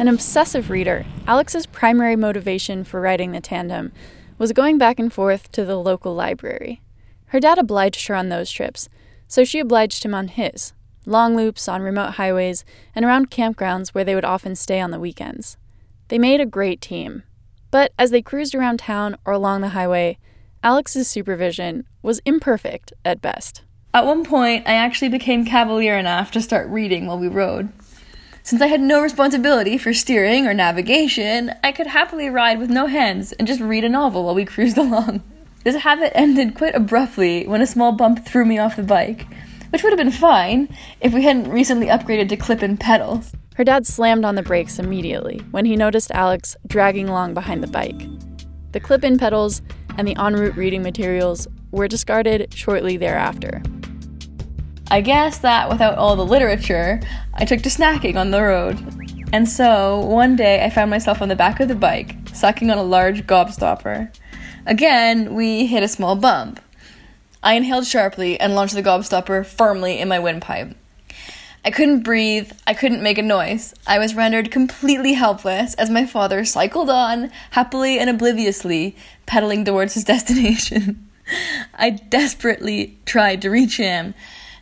An 0.00 0.08
obsessive 0.08 0.70
reader, 0.70 1.04
Alex's 1.26 1.66
primary 1.66 2.16
motivation 2.16 2.84
for 2.84 3.02
writing 3.02 3.32
the 3.32 3.40
tandem 3.42 3.92
was 4.38 4.54
going 4.54 4.78
back 4.78 4.98
and 4.98 5.12
forth 5.12 5.52
to 5.52 5.62
the 5.62 5.76
local 5.76 6.14
library. 6.14 6.80
Her 7.26 7.38
dad 7.38 7.58
obliged 7.58 8.06
her 8.06 8.14
on 8.14 8.30
those 8.30 8.50
trips, 8.50 8.88
so 9.28 9.44
she 9.44 9.58
obliged 9.58 10.02
him 10.02 10.14
on 10.14 10.28
his 10.28 10.72
long 11.04 11.36
loops 11.36 11.68
on 11.68 11.82
remote 11.82 12.12
highways 12.12 12.64
and 12.94 13.04
around 13.04 13.30
campgrounds 13.30 13.90
where 13.90 14.02
they 14.02 14.14
would 14.14 14.24
often 14.24 14.56
stay 14.56 14.80
on 14.80 14.90
the 14.90 14.98
weekends. 14.98 15.58
They 16.08 16.18
made 16.18 16.40
a 16.40 16.46
great 16.46 16.80
team. 16.80 17.24
But 17.70 17.92
as 17.98 18.10
they 18.10 18.22
cruised 18.22 18.54
around 18.54 18.78
town 18.78 19.18
or 19.26 19.34
along 19.34 19.60
the 19.60 19.68
highway, 19.68 20.16
Alex's 20.62 21.08
supervision 21.08 21.84
was 22.00 22.22
imperfect 22.24 22.94
at 23.04 23.20
best. 23.20 23.64
At 23.92 24.06
one 24.06 24.24
point, 24.24 24.66
I 24.66 24.72
actually 24.76 25.10
became 25.10 25.44
cavalier 25.44 25.98
enough 25.98 26.30
to 26.30 26.40
start 26.40 26.70
reading 26.70 27.06
while 27.06 27.18
we 27.18 27.28
rode. 27.28 27.70
Since 28.42 28.62
I 28.62 28.68
had 28.68 28.80
no 28.80 29.02
responsibility 29.02 29.76
for 29.76 29.92
steering 29.92 30.46
or 30.46 30.54
navigation, 30.54 31.52
I 31.62 31.72
could 31.72 31.86
happily 31.86 32.28
ride 32.28 32.58
with 32.58 32.70
no 32.70 32.86
hands 32.86 33.32
and 33.32 33.46
just 33.46 33.60
read 33.60 33.84
a 33.84 33.88
novel 33.88 34.24
while 34.24 34.34
we 34.34 34.44
cruised 34.44 34.78
along. 34.78 35.22
This 35.62 35.76
habit 35.76 36.16
ended 36.16 36.54
quite 36.54 36.74
abruptly 36.74 37.46
when 37.46 37.60
a 37.60 37.66
small 37.66 37.92
bump 37.92 38.24
threw 38.24 38.46
me 38.46 38.58
off 38.58 38.76
the 38.76 38.82
bike, 38.82 39.26
which 39.70 39.82
would 39.82 39.92
have 39.92 39.98
been 39.98 40.10
fine 40.10 40.74
if 41.00 41.12
we 41.12 41.22
hadn't 41.22 41.50
recently 41.50 41.86
upgraded 41.88 42.30
to 42.30 42.36
clip 42.36 42.62
in 42.62 42.78
pedals. 42.78 43.32
Her 43.56 43.64
dad 43.64 43.86
slammed 43.86 44.24
on 44.24 44.36
the 44.36 44.42
brakes 44.42 44.78
immediately 44.78 45.42
when 45.50 45.66
he 45.66 45.76
noticed 45.76 46.10
Alex 46.12 46.56
dragging 46.66 47.10
along 47.10 47.34
behind 47.34 47.62
the 47.62 47.66
bike. 47.66 48.08
The 48.72 48.80
clip 48.80 49.04
in 49.04 49.18
pedals 49.18 49.60
and 49.98 50.08
the 50.08 50.16
en 50.16 50.34
route 50.34 50.56
reading 50.56 50.82
materials 50.82 51.46
were 51.72 51.88
discarded 51.88 52.54
shortly 52.54 52.96
thereafter. 52.96 53.62
I 54.92 55.00
guess 55.02 55.38
that 55.38 55.68
without 55.68 55.98
all 55.98 56.16
the 56.16 56.26
literature, 56.26 57.00
I 57.34 57.44
took 57.44 57.62
to 57.62 57.68
snacking 57.68 58.16
on 58.16 58.32
the 58.32 58.42
road. 58.42 58.78
And 59.32 59.48
so, 59.48 60.00
one 60.00 60.34
day 60.34 60.64
I 60.64 60.70
found 60.70 60.90
myself 60.90 61.22
on 61.22 61.28
the 61.28 61.36
back 61.36 61.60
of 61.60 61.68
the 61.68 61.76
bike, 61.76 62.16
sucking 62.32 62.70
on 62.70 62.78
a 62.78 62.82
large 62.82 63.24
gobstopper. 63.24 64.12
Again, 64.66 65.34
we 65.34 65.66
hit 65.66 65.84
a 65.84 65.88
small 65.88 66.16
bump. 66.16 66.60
I 67.40 67.54
inhaled 67.54 67.86
sharply 67.86 68.38
and 68.40 68.56
launched 68.56 68.74
the 68.74 68.82
gobstopper 68.82 69.46
firmly 69.46 70.00
in 70.00 70.08
my 70.08 70.18
windpipe. 70.18 70.76
I 71.64 71.70
couldn't 71.70 72.02
breathe, 72.02 72.50
I 72.66 72.74
couldn't 72.74 73.02
make 73.02 73.18
a 73.18 73.22
noise. 73.22 73.74
I 73.86 74.00
was 74.00 74.16
rendered 74.16 74.50
completely 74.50 75.12
helpless 75.12 75.74
as 75.74 75.88
my 75.88 76.04
father 76.04 76.44
cycled 76.44 76.90
on, 76.90 77.30
happily 77.52 77.98
and 77.98 78.10
obliviously, 78.10 78.96
pedaling 79.26 79.64
towards 79.64 79.94
his 79.94 80.04
destination. 80.12 81.08
I 81.74 81.90
desperately 81.90 82.98
tried 83.06 83.40
to 83.42 83.50
reach 83.50 83.76
him, 83.76 84.14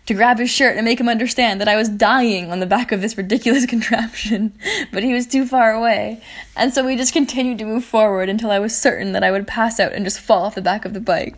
to 0.09 0.15
grab 0.15 0.39
his 0.39 0.49
shirt 0.49 0.75
and 0.75 0.87
make 0.87 0.99
him 0.99 1.09
understand 1.09 1.61
that 1.61 1.69
I 1.69 1.77
was 1.77 1.91
dying 1.91 2.51
on 2.51 2.61
the 2.61 2.67
back 2.67 2.93
of 2.93 3.03
this 3.03 3.19
ridiculous 3.19 3.67
contraption, 3.69 4.55
but 4.91 5.03
he 5.03 5.13
was 5.13 5.27
too 5.27 5.47
far 5.47 5.75
away. 5.75 6.23
And 6.57 6.73
so 6.73 6.83
we 6.83 6.97
just 6.97 7.13
continued 7.13 7.59
to 7.59 7.67
move 7.67 7.85
forward 7.85 8.31
until 8.31 8.51
I 8.51 8.59
was 8.59 8.75
certain 8.75 9.13
that 9.13 9.23
I 9.23 9.31
would 9.31 9.47
pass 9.47 9.79
out 9.79 9.93
and 9.93 10.07
just 10.07 10.19
fall 10.19 10.47
off 10.47 10.55
the 10.55 10.63
back 10.63 10.87
of 10.87 10.95
the 10.95 11.01
bike. 11.01 11.37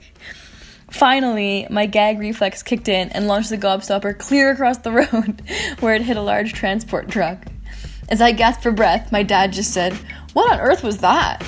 Finally, 0.88 1.66
my 1.68 1.86
gag 1.86 2.20
reflex 2.20 2.62
kicked 2.62 2.86
in 2.86 3.08
and 3.08 3.26
launched 3.26 3.50
the 3.50 3.58
gobstopper 3.58 4.16
clear 4.16 4.52
across 4.52 4.78
the 4.78 4.92
road, 5.12 5.42
where 5.80 5.96
it 5.96 6.02
hit 6.02 6.16
a 6.16 6.22
large 6.22 6.52
transport 6.52 7.08
truck. 7.08 7.46
As 8.08 8.20
I 8.20 8.30
gasped 8.30 8.62
for 8.62 8.70
breath, 8.70 9.10
my 9.10 9.24
dad 9.24 9.52
just 9.52 9.74
said, 9.74 9.94
What 10.32 10.52
on 10.52 10.60
earth 10.60 10.84
was 10.84 10.98
that? 10.98 11.42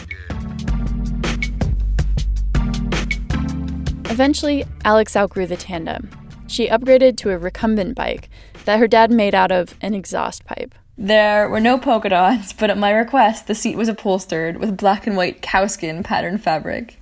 Eventually, 4.11 4.65
Alex 4.85 5.15
outgrew 5.15 5.47
the 5.47 5.57
tandem. 5.57 6.11
She 6.53 6.69
upgraded 6.69 7.17
to 7.17 7.31
a 7.31 7.39
recumbent 7.39 7.95
bike 7.95 8.29
that 8.67 8.79
her 8.79 8.87
dad 8.87 9.11
made 9.11 9.35
out 9.35 9.51
of 9.51 9.75
an 9.81 9.95
exhaust 9.95 10.45
pipe. 10.45 10.75
There 10.99 11.49
were 11.49 11.61
no 11.61 11.79
polka 11.79 12.11
dots, 12.11 12.53
but 12.53 12.69
at 12.69 12.77
my 12.77 12.91
request, 12.91 13.47
the 13.47 13.55
seat 13.55 13.75
was 13.75 13.89
upholstered 13.89 14.59
with 14.59 14.77
black 14.77 15.07
and 15.07 15.17
white 15.17 15.41
cowskin 15.41 16.05
pattern 16.05 16.37
fabric. 16.37 17.01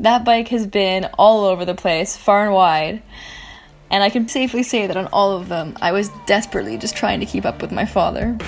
That 0.00 0.24
bike 0.24 0.48
has 0.48 0.66
been 0.66 1.04
all 1.18 1.44
over 1.44 1.66
the 1.66 1.74
place, 1.74 2.16
far 2.16 2.46
and 2.46 2.54
wide. 2.54 3.02
And 3.90 4.02
I 4.02 4.08
can 4.08 4.26
safely 4.26 4.62
say 4.62 4.86
that 4.86 4.96
on 4.96 5.06
all 5.08 5.36
of 5.36 5.50
them, 5.50 5.76
I 5.82 5.92
was 5.92 6.08
desperately 6.24 6.78
just 6.78 6.96
trying 6.96 7.20
to 7.20 7.26
keep 7.26 7.44
up 7.44 7.60
with 7.60 7.72
my 7.72 7.84
father. 7.84 8.38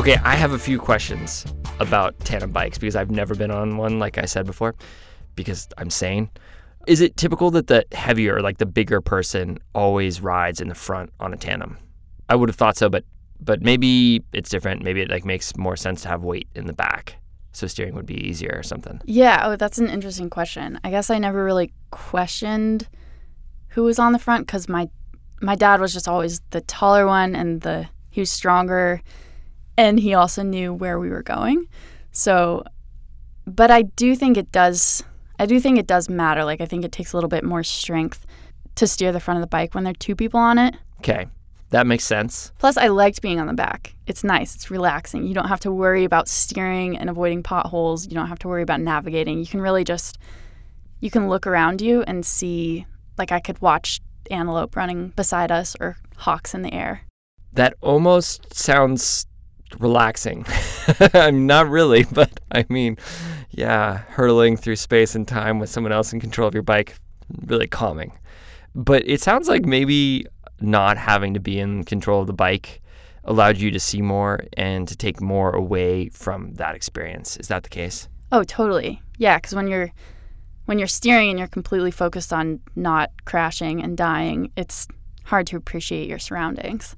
Okay, 0.00 0.16
I 0.24 0.34
have 0.34 0.52
a 0.52 0.58
few 0.58 0.78
questions 0.78 1.44
about 1.78 2.18
tandem 2.20 2.52
bikes 2.52 2.78
because 2.78 2.96
I've 2.96 3.10
never 3.10 3.34
been 3.34 3.50
on 3.50 3.76
one, 3.76 3.98
like 3.98 4.16
I 4.16 4.24
said 4.24 4.46
before, 4.46 4.74
because 5.34 5.68
I'm 5.76 5.90
sane. 5.90 6.30
Is 6.86 7.02
it 7.02 7.18
typical 7.18 7.50
that 7.50 7.66
the 7.66 7.84
heavier, 7.92 8.40
like 8.40 8.56
the 8.56 8.64
bigger 8.64 9.02
person, 9.02 9.58
always 9.74 10.22
rides 10.22 10.58
in 10.58 10.68
the 10.68 10.74
front 10.74 11.12
on 11.20 11.34
a 11.34 11.36
tandem? 11.36 11.76
I 12.30 12.34
would 12.34 12.48
have 12.48 12.56
thought 12.56 12.78
so, 12.78 12.88
but 12.88 13.04
but 13.40 13.60
maybe 13.60 14.24
it's 14.32 14.48
different. 14.48 14.82
Maybe 14.82 15.02
it 15.02 15.10
like 15.10 15.26
makes 15.26 15.54
more 15.58 15.76
sense 15.76 16.00
to 16.00 16.08
have 16.08 16.24
weight 16.24 16.48
in 16.54 16.66
the 16.66 16.72
back, 16.72 17.16
so 17.52 17.66
steering 17.66 17.94
would 17.94 18.06
be 18.06 18.26
easier 18.26 18.54
or 18.56 18.62
something. 18.62 19.02
Yeah, 19.04 19.42
oh, 19.44 19.56
that's 19.56 19.76
an 19.76 19.90
interesting 19.90 20.30
question. 20.30 20.80
I 20.82 20.88
guess 20.88 21.10
I 21.10 21.18
never 21.18 21.44
really 21.44 21.74
questioned 21.90 22.88
who 23.68 23.82
was 23.82 23.98
on 23.98 24.14
the 24.14 24.18
front 24.18 24.46
because 24.46 24.66
my 24.66 24.88
my 25.42 25.56
dad 25.56 25.78
was 25.78 25.92
just 25.92 26.08
always 26.08 26.40
the 26.52 26.62
taller 26.62 27.06
one 27.06 27.36
and 27.36 27.60
the 27.60 27.86
he 28.08 28.22
was 28.22 28.30
stronger, 28.30 29.02
and 29.80 29.98
he 29.98 30.14
also 30.14 30.42
knew 30.42 30.74
where 30.74 30.98
we 30.98 31.08
were 31.08 31.22
going. 31.22 31.66
So, 32.12 32.64
but 33.46 33.70
I 33.70 33.82
do 33.82 34.14
think 34.14 34.36
it 34.36 34.52
does 34.52 35.02
I 35.38 35.46
do 35.46 35.58
think 35.58 35.78
it 35.78 35.86
does 35.86 36.10
matter. 36.10 36.44
Like, 36.44 36.60
I 36.60 36.66
think 36.66 36.84
it 36.84 36.92
takes 36.92 37.14
a 37.14 37.16
little 37.16 37.30
bit 37.30 37.44
more 37.44 37.64
strength 37.64 38.26
to 38.74 38.86
steer 38.86 39.10
the 39.10 39.20
front 39.20 39.38
of 39.38 39.40
the 39.40 39.46
bike 39.46 39.74
when 39.74 39.84
there 39.84 39.92
are 39.92 39.94
two 39.94 40.14
people 40.14 40.38
on 40.38 40.58
it. 40.58 40.74
Okay, 40.98 41.28
that 41.70 41.86
makes 41.86 42.04
sense. 42.04 42.52
Plus, 42.58 42.76
I 42.76 42.88
liked 42.88 43.22
being 43.22 43.40
on 43.40 43.46
the 43.46 43.54
back. 43.54 43.94
It's 44.06 44.22
nice, 44.22 44.54
it's 44.54 44.70
relaxing. 44.70 45.26
You 45.26 45.32
don't 45.32 45.48
have 45.48 45.60
to 45.60 45.72
worry 45.72 46.04
about 46.04 46.28
steering 46.28 46.98
and 46.98 47.08
avoiding 47.08 47.42
potholes. 47.42 48.06
You 48.06 48.12
don't 48.12 48.28
have 48.28 48.38
to 48.40 48.48
worry 48.48 48.62
about 48.62 48.82
navigating. 48.82 49.38
You 49.38 49.46
can 49.46 49.62
really 49.62 49.82
just, 49.82 50.18
you 51.00 51.10
can 51.10 51.30
look 51.30 51.46
around 51.46 51.80
you 51.80 52.02
and 52.02 52.26
see, 52.26 52.84
like, 53.16 53.32
I 53.32 53.40
could 53.40 53.62
watch 53.62 54.02
antelope 54.30 54.76
running 54.76 55.08
beside 55.16 55.50
us 55.50 55.74
or 55.80 55.96
hawks 56.18 56.52
in 56.52 56.60
the 56.60 56.74
air. 56.74 57.06
That 57.54 57.76
almost 57.80 58.52
sounds 58.52 59.26
relaxing. 59.78 60.44
I'm 61.14 61.46
not 61.46 61.68
really, 61.68 62.04
but 62.12 62.40
I 62.52 62.66
mean, 62.68 62.98
yeah, 63.50 63.98
hurtling 63.98 64.56
through 64.56 64.76
space 64.76 65.14
and 65.14 65.26
time 65.26 65.58
with 65.58 65.70
someone 65.70 65.92
else 65.92 66.12
in 66.12 66.20
control 66.20 66.48
of 66.48 66.54
your 66.54 66.62
bike, 66.62 66.96
really 67.46 67.66
calming. 67.66 68.18
But 68.74 69.06
it 69.06 69.20
sounds 69.20 69.48
like 69.48 69.64
maybe 69.64 70.26
not 70.60 70.96
having 70.96 71.34
to 71.34 71.40
be 71.40 71.58
in 71.58 71.84
control 71.84 72.20
of 72.20 72.26
the 72.26 72.32
bike 72.32 72.82
allowed 73.24 73.58
you 73.58 73.70
to 73.70 73.80
see 73.80 74.00
more 74.00 74.44
and 74.56 74.88
to 74.88 74.96
take 74.96 75.20
more 75.20 75.50
away 75.50 76.08
from 76.08 76.54
that 76.54 76.74
experience. 76.74 77.36
Is 77.36 77.48
that 77.48 77.62
the 77.62 77.68
case? 77.68 78.08
Oh, 78.32 78.44
totally. 78.44 79.02
Yeah, 79.18 79.36
because 79.36 79.54
when 79.54 79.68
you're 79.68 79.92
when 80.66 80.78
you're 80.78 80.88
steering 80.88 81.30
and 81.30 81.38
you're 81.38 81.48
completely 81.48 81.90
focused 81.90 82.32
on 82.32 82.60
not 82.76 83.10
crashing 83.24 83.82
and 83.82 83.96
dying, 83.96 84.52
it's 84.56 84.86
hard 85.24 85.46
to 85.48 85.56
appreciate 85.56 86.08
your 86.08 86.18
surroundings. 86.18 86.96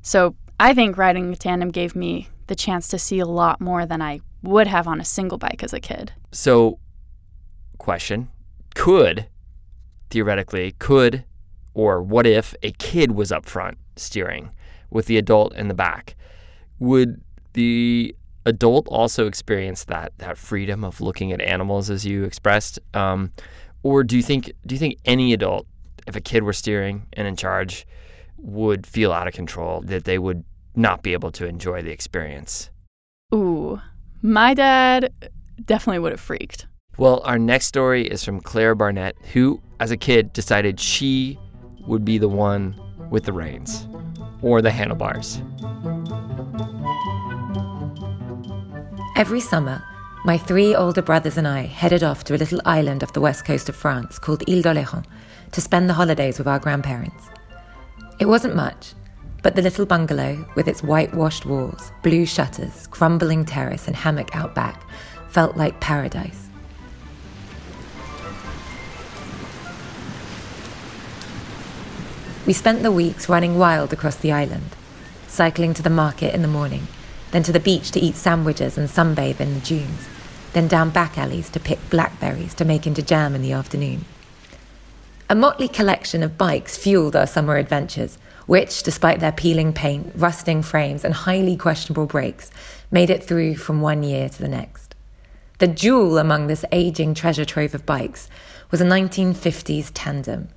So 0.00 0.34
I 0.62 0.74
think 0.74 0.96
riding 0.96 1.32
a 1.32 1.36
tandem 1.36 1.72
gave 1.72 1.96
me 1.96 2.28
the 2.46 2.54
chance 2.54 2.86
to 2.88 2.98
see 2.98 3.18
a 3.18 3.26
lot 3.26 3.60
more 3.60 3.84
than 3.84 4.00
I 4.00 4.20
would 4.44 4.68
have 4.68 4.86
on 4.86 5.00
a 5.00 5.04
single 5.04 5.36
bike 5.36 5.64
as 5.64 5.72
a 5.72 5.80
kid. 5.80 6.12
So, 6.30 6.78
question 7.78 8.28
could, 8.76 9.26
theoretically, 10.08 10.76
could, 10.78 11.24
or 11.74 12.00
what 12.00 12.28
if 12.28 12.54
a 12.62 12.70
kid 12.70 13.10
was 13.10 13.32
up 13.32 13.44
front 13.44 13.76
steering 13.96 14.52
with 14.88 15.06
the 15.06 15.18
adult 15.18 15.52
in 15.56 15.66
the 15.66 15.74
back? 15.74 16.14
Would 16.78 17.20
the 17.54 18.14
adult 18.46 18.86
also 18.86 19.26
experience 19.26 19.82
that 19.86 20.12
that 20.18 20.38
freedom 20.38 20.84
of 20.84 21.00
looking 21.00 21.32
at 21.32 21.40
animals 21.40 21.90
as 21.90 22.06
you 22.06 22.22
expressed 22.22 22.78
um, 22.94 23.32
or 23.82 24.04
do 24.04 24.16
you 24.16 24.22
think 24.22 24.52
do 24.64 24.76
you 24.76 24.78
think 24.78 24.98
any 25.04 25.32
adult 25.32 25.66
if 26.06 26.14
a 26.16 26.20
kid 26.20 26.44
were 26.44 26.52
steering 26.52 27.06
and 27.12 27.26
in 27.26 27.36
charge 27.36 27.86
would 28.38 28.84
feel 28.84 29.12
out 29.12 29.28
of 29.28 29.34
control 29.34 29.80
that 29.82 30.02
they 30.02 30.18
would 30.18 30.44
not 30.74 31.02
be 31.02 31.12
able 31.12 31.30
to 31.32 31.46
enjoy 31.46 31.82
the 31.82 31.90
experience. 31.90 32.70
Ooh, 33.34 33.80
my 34.20 34.54
dad 34.54 35.12
definitely 35.64 35.98
would 35.98 36.12
have 36.12 36.20
freaked. 36.20 36.66
Well, 36.98 37.22
our 37.24 37.38
next 37.38 37.66
story 37.66 38.06
is 38.06 38.22
from 38.22 38.40
Claire 38.40 38.74
Barnett, 38.74 39.16
who, 39.32 39.60
as 39.80 39.90
a 39.90 39.96
kid, 39.96 40.32
decided 40.32 40.78
she 40.78 41.38
would 41.86 42.04
be 42.04 42.18
the 42.18 42.28
one 42.28 42.78
with 43.10 43.24
the 43.24 43.32
reins 43.32 43.86
or 44.42 44.60
the 44.60 44.70
handlebars. 44.70 45.40
Every 49.16 49.40
summer, 49.40 49.82
my 50.24 50.38
three 50.38 50.74
older 50.74 51.02
brothers 51.02 51.36
and 51.36 51.48
I 51.48 51.62
headed 51.62 52.02
off 52.02 52.24
to 52.24 52.34
a 52.34 52.36
little 52.36 52.60
island 52.64 53.02
off 53.02 53.12
the 53.12 53.20
west 53.20 53.44
coast 53.44 53.68
of 53.68 53.76
France 53.76 54.18
called 54.18 54.42
Ile 54.48 54.62
d'Oléron 54.62 55.04
to 55.52 55.60
spend 55.60 55.88
the 55.88 55.94
holidays 55.94 56.38
with 56.38 56.46
our 56.46 56.58
grandparents. 56.58 57.28
It 58.20 58.26
wasn't 58.26 58.54
much, 58.54 58.94
but 59.42 59.56
the 59.56 59.62
little 59.62 59.84
bungalow, 59.84 60.46
with 60.54 60.68
its 60.68 60.82
whitewashed 60.82 61.44
walls, 61.44 61.90
blue 62.02 62.24
shutters, 62.24 62.86
crumbling 62.88 63.44
terrace, 63.44 63.88
and 63.88 63.96
hammock 63.96 64.34
out 64.34 64.54
back, 64.54 64.88
felt 65.28 65.56
like 65.56 65.80
paradise. 65.80 66.48
We 72.46 72.52
spent 72.52 72.82
the 72.82 72.92
weeks 72.92 73.28
running 73.28 73.58
wild 73.58 73.92
across 73.92 74.16
the 74.16 74.32
island, 74.32 74.76
cycling 75.26 75.74
to 75.74 75.82
the 75.82 75.90
market 75.90 76.34
in 76.34 76.42
the 76.42 76.48
morning, 76.48 76.86
then 77.30 77.42
to 77.44 77.52
the 77.52 77.60
beach 77.60 77.90
to 77.92 78.00
eat 78.00 78.14
sandwiches 78.14 78.76
and 78.76 78.88
sunbathe 78.88 79.40
in 79.40 79.54
the 79.54 79.60
dunes, 79.60 80.08
then 80.52 80.68
down 80.68 80.90
back 80.90 81.16
alleys 81.16 81.48
to 81.50 81.60
pick 81.60 81.78
blackberries 81.88 82.54
to 82.54 82.64
make 82.64 82.86
into 82.86 83.02
jam 83.02 83.34
in 83.34 83.42
the 83.42 83.52
afternoon. 83.52 84.04
A 85.30 85.34
motley 85.34 85.68
collection 85.68 86.22
of 86.22 86.36
bikes 86.36 86.76
fueled 86.76 87.16
our 87.16 87.26
summer 87.26 87.56
adventures, 87.56 88.18
which, 88.46 88.82
despite 88.82 89.20
their 89.20 89.32
peeling 89.32 89.72
paint, 89.72 90.12
rusting 90.14 90.62
frames, 90.62 91.04
and 91.04 91.14
highly 91.14 91.56
questionable 91.56 92.06
brakes, 92.06 92.50
made 92.90 93.10
it 93.10 93.24
through 93.24 93.56
from 93.56 93.80
one 93.80 94.02
year 94.02 94.28
to 94.28 94.38
the 94.42 94.48
next. 94.48 94.94
The 95.58 95.68
jewel 95.68 96.18
among 96.18 96.46
this 96.46 96.64
aging 96.72 97.14
treasure 97.14 97.44
trove 97.44 97.74
of 97.74 97.86
bikes 97.86 98.28
was 98.70 98.80
a 98.80 98.84
1950s 98.84 99.90
tandem. 99.94 100.48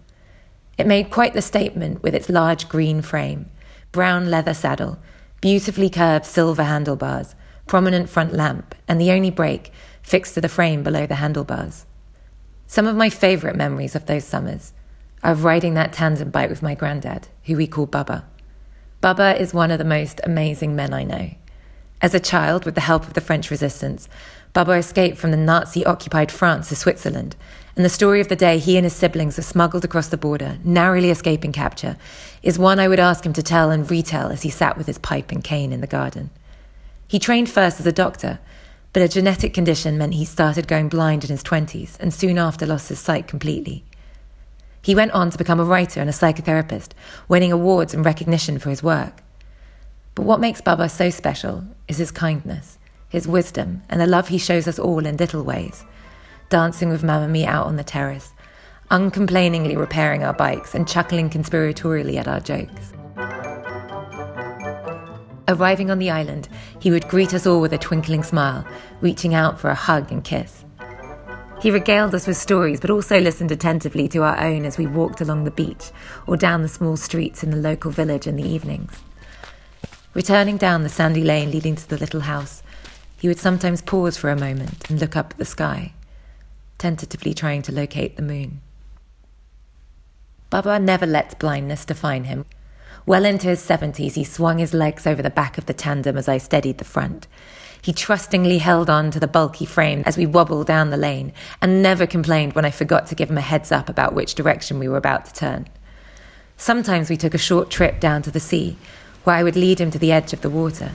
It 0.78 0.88
made 0.88 1.12
quite 1.12 1.34
the 1.34 1.42
statement 1.42 2.02
with 2.02 2.16
its 2.16 2.30
large 2.30 2.68
green 2.68 3.02
frame, 3.02 3.50
brown 3.92 4.30
leather 4.32 4.54
saddle, 4.54 4.98
beautifully 5.42 5.90
curved 5.90 6.26
silver 6.26 6.64
handlebars, 6.64 7.36
prominent 7.68 8.10
front 8.10 8.34
lamp, 8.34 8.76
and 8.88 9.00
the 9.00 9.12
only 9.12 9.32
brake 9.32 9.72
fixed 10.02 10.34
to 10.34 10.42
the 10.42 10.50
frame 10.50 10.84
below 10.84 11.06
the 11.06 11.16
handlebars. 11.16 11.86
Some 12.68 12.88
of 12.88 12.96
my 12.96 13.10
favourite 13.10 13.56
memories 13.56 13.96
of 13.96 14.08
those 14.08 14.26
summers 14.26 14.74
of 15.32 15.44
riding 15.44 15.74
that 15.74 15.94
tandem 15.94 16.30
bike 16.30 16.50
with 16.50 16.64
my 16.64 16.76
granddad, 16.76 17.28
who 17.44 17.58
we 17.58 17.68
call 17.68 17.88
Bubba. 17.88 18.24
Bubba 19.02 19.40
is 19.40 19.54
one 19.54 19.72
of 19.72 19.78
the 19.78 19.84
most 19.84 20.22
amazing 20.24 20.76
men 20.76 20.94
I 20.94 21.04
know. 21.04 21.32
As 22.02 22.14
a 22.14 22.20
child, 22.20 22.66
with 22.66 22.76
the 22.76 22.82
help 22.82 23.08
of 23.08 23.14
the 23.14 23.22
French 23.22 23.50
resistance, 23.50 24.08
Bubba 24.54 24.78
escaped 24.78 25.18
from 25.18 25.32
the 25.32 25.38
Nazi 25.38 25.86
occupied 25.86 26.32
France 26.32 26.70
to 26.70 26.76
Switzerland 26.76 27.36
and 27.76 27.84
the 27.84 27.90
story 27.90 28.22
of 28.22 28.30
the 28.30 28.36
day 28.36 28.58
he 28.58 28.78
and 28.78 28.86
his 28.86 28.94
siblings 28.94 29.36
were 29.36 29.44
smuggled 29.44 29.84
across 29.84 30.08
the 30.08 30.18
border, 30.18 30.58
narrowly 30.64 31.10
escaping 31.10 31.52
capture, 31.52 31.98
is 32.42 32.58
one 32.58 32.80
I 32.80 32.88
would 32.88 33.02
ask 33.02 33.26
him 33.26 33.34
to 33.34 33.44
tell 33.44 33.70
and 33.70 33.90
retell 33.90 34.30
as 34.30 34.44
he 34.44 34.50
sat 34.50 34.78
with 34.78 34.88
his 34.88 34.98
pipe 34.98 35.32
and 35.32 35.44
cane 35.44 35.74
in 35.74 35.82
the 35.82 35.88
garden. 35.88 36.30
He 37.08 37.20
trained 37.20 37.50
first 37.50 37.80
as 37.80 37.86
a 37.86 37.92
doctor, 37.92 38.40
but 38.94 39.04
a 39.04 39.10
genetic 39.10 39.54
condition 39.54 39.98
meant 39.98 40.14
he 40.14 40.24
started 40.24 40.70
going 40.70 40.88
blind 40.88 41.26
in 41.26 41.30
his 41.30 41.44
20s 41.44 42.00
and 42.00 42.14
soon 42.14 42.38
after 42.38 42.66
lost 42.66 42.88
his 42.88 43.00
sight 43.00 43.28
completely. 43.28 43.84
He 44.86 44.94
went 44.94 45.14
on 45.14 45.32
to 45.32 45.38
become 45.40 45.60
a 45.60 45.64
writer 45.64 46.00
and 46.00 46.08
a 46.08 46.14
psychotherapist, 46.14 46.90
winning 47.28 47.52
awards 47.52 47.96
and 47.96 48.06
recognition 48.06 48.60
for 48.60 48.70
his 48.70 48.84
work. 48.84 49.24
But 50.14 50.28
what 50.28 50.40
makes 50.40 50.62
Baba 50.62 50.90
so 50.90 51.10
special 51.10 51.64
is 51.88 51.98
his 51.98 52.12
kindness, 52.12 52.78
his 53.10 53.28
wisdom, 53.28 53.82
and 53.90 54.00
the 54.00 54.06
love 54.06 54.28
he 54.28 54.38
shows 54.38 54.68
us 54.68 54.78
all 54.78 55.04
in 55.08 55.18
little 55.18 55.42
ways 55.42 55.84
dancing 56.50 56.90
with 56.90 57.04
Mamma 57.04 57.28
Me 57.28 57.48
out 57.48 57.66
on 57.66 57.78
the 57.78 57.84
terrace, 57.84 58.32
uncomplainingly 58.92 59.76
repairing 59.76 60.24
our 60.24 60.34
bikes 60.34 60.76
and 60.76 60.88
chuckling 60.88 61.32
conspiratorially 61.32 62.18
at 62.18 62.28
our 62.28 62.40
jokes. 62.40 62.94
Arriving 65.48 65.90
on 65.90 65.98
the 65.98 66.12
island, 66.12 66.48
he 66.80 66.92
would 66.92 67.08
greet 67.08 67.34
us 67.34 67.48
all 67.48 67.60
with 67.60 67.74
a 67.74 67.80
twinkling 67.80 68.22
smile, 68.22 68.64
reaching 69.02 69.34
out 69.34 69.60
for 69.60 69.72
a 69.72 69.76
hug 69.76 70.12
and 70.12 70.24
kiss. 70.24 70.65
He 71.62 71.72
regaled 71.72 72.14
us 72.14 72.28
with 72.28 72.38
stories, 72.38 72.80
but 72.80 72.90
also 72.90 73.20
listened 73.20 73.52
attentively 73.52 74.08
to 74.10 74.24
our 74.24 74.40
own 74.40 74.66
as 74.66 74.78
we 74.78 74.88
walked 74.88 75.22
along 75.22 75.44
the 75.44 75.52
beach 75.52 75.92
or 76.28 76.38
down 76.38 76.62
the 76.62 76.68
small 76.68 76.98
streets 76.98 77.44
in 77.44 77.50
the 77.50 77.58
local 77.58 77.92
village 77.92 78.28
in 78.28 78.36
the 78.36 78.48
evenings. 78.48 78.92
Returning 80.14 80.58
down 80.58 80.84
the 80.84 80.90
sandy 80.90 81.24
lane 81.24 81.52
leading 81.52 81.76
to 81.76 81.90
the 81.90 81.98
little 81.98 82.22
house, 82.22 82.62
he 83.18 83.28
would 83.28 83.40
sometimes 83.40 83.82
pause 83.82 84.18
for 84.18 84.30
a 84.30 84.40
moment 84.40 84.90
and 84.90 85.00
look 85.00 85.16
up 85.16 85.32
at 85.32 85.38
the 85.38 85.46
sky 85.46 85.94
tentatively 86.78 87.34
trying 87.34 87.62
to 87.64 87.72
locate 87.72 88.16
the 88.16 88.22
moon. 88.22 88.62
Baba 90.50 90.80
never 90.80 91.06
lets 91.06 91.34
blindness 91.36 91.86
define 91.86 92.26
him. 92.26 92.46
Well 93.08 93.26
into 93.26 93.48
his 93.48 93.62
70s, 93.62 94.14
he 94.14 94.24
swung 94.24 94.58
his 94.58 94.74
legs 94.74 95.06
over 95.06 95.22
the 95.22 95.30
back 95.30 95.60
of 95.60 95.68
the 95.68 95.74
tandem 95.74 96.18
as 96.18 96.28
I 96.28 96.40
steadied 96.40 96.80
the 96.80 96.84
front. 96.84 97.28
He 97.80 97.94
trustingly 97.94 98.58
held 98.58 98.90
on 98.90 99.12
to 99.12 99.20
the 99.20 99.28
bulky 99.28 99.66
frame 99.66 100.02
as 100.08 100.18
we 100.18 100.26
wobbled 100.26 100.66
down 100.66 100.90
the 100.90 100.98
lane 100.98 101.32
and 101.62 101.84
never 101.84 102.08
complained 102.08 102.54
when 102.54 102.66
I 102.66 102.72
forgot 102.72 103.06
to 103.08 103.16
give 103.16 103.30
him 103.30 103.38
a 103.38 103.42
heads 103.42 103.72
up 103.72 103.90
about 103.90 104.16
which 104.16 104.34
direction 104.34 104.80
we 104.80 104.88
were 104.88 104.98
about 104.98 105.26
to 105.26 105.34
turn. 105.34 105.68
Sometimes 106.58 107.12
we 107.12 107.18
took 107.18 107.36
a 107.36 107.40
short 107.40 107.70
trip 107.70 108.00
down 108.00 108.24
to 108.24 108.32
the 108.32 108.40
sea, 108.40 108.76
where 109.24 109.36
I 109.36 109.44
would 109.44 109.56
lead 109.56 109.80
him 109.80 109.92
to 109.92 110.00
the 110.00 110.12
edge 110.12 110.34
of 110.34 110.42
the 110.42 110.50
water. 110.50 110.94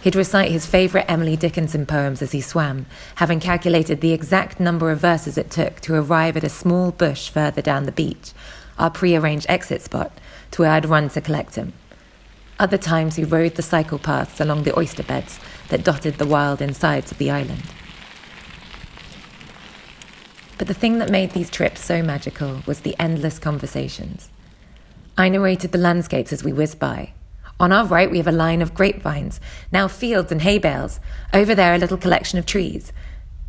He'd 0.00 0.16
recite 0.16 0.52
his 0.52 0.64
favourite 0.64 1.10
Emily 1.10 1.36
Dickinson 1.36 1.84
poems 1.84 2.22
as 2.22 2.32
he 2.32 2.40
swam, 2.40 2.86
having 3.16 3.40
calculated 3.40 4.00
the 4.00 4.12
exact 4.12 4.58
number 4.58 4.90
of 4.90 5.00
verses 5.00 5.36
it 5.36 5.50
took 5.50 5.80
to 5.80 5.96
arrive 5.96 6.36
at 6.36 6.44
a 6.44 6.48
small 6.48 6.92
bush 6.92 7.28
further 7.28 7.60
down 7.60 7.84
the 7.84 7.92
beach, 7.92 8.32
our 8.78 8.90
pre-arranged 8.90 9.46
exit 9.48 9.82
spot, 9.82 10.12
to 10.52 10.62
where 10.62 10.70
I'd 10.70 10.86
run 10.86 11.08
to 11.10 11.20
collect 11.20 11.56
him. 11.56 11.72
Other 12.58 12.78
times 12.78 13.16
we 13.16 13.24
rode 13.24 13.54
the 13.54 13.62
cycle 13.62 13.98
paths 13.98 14.40
along 14.40 14.62
the 14.62 14.76
oyster 14.78 15.02
beds 15.02 15.38
that 15.68 15.84
dotted 15.84 16.18
the 16.18 16.26
wild 16.26 16.60
insides 16.60 17.12
of 17.12 17.18
the 17.18 17.30
island. 17.30 17.62
But 20.56 20.66
the 20.66 20.74
thing 20.74 20.98
that 20.98 21.10
made 21.10 21.32
these 21.32 21.50
trips 21.50 21.84
so 21.84 22.02
magical 22.02 22.62
was 22.66 22.80
the 22.80 22.96
endless 22.98 23.38
conversations. 23.38 24.30
I 25.16 25.28
narrated 25.28 25.72
the 25.72 25.78
landscapes 25.78 26.32
as 26.32 26.42
we 26.42 26.52
whizzed 26.52 26.78
by, 26.78 27.12
on 27.60 27.72
our 27.72 27.84
right, 27.84 28.08
we 28.08 28.18
have 28.18 28.28
a 28.28 28.32
line 28.32 28.62
of 28.62 28.72
grapevines, 28.72 29.40
now 29.72 29.88
fields 29.88 30.30
and 30.30 30.42
hay 30.42 30.58
bales. 30.58 31.00
Over 31.34 31.56
there, 31.56 31.74
a 31.74 31.78
little 31.78 31.96
collection 31.96 32.38
of 32.38 32.46
trees. 32.46 32.92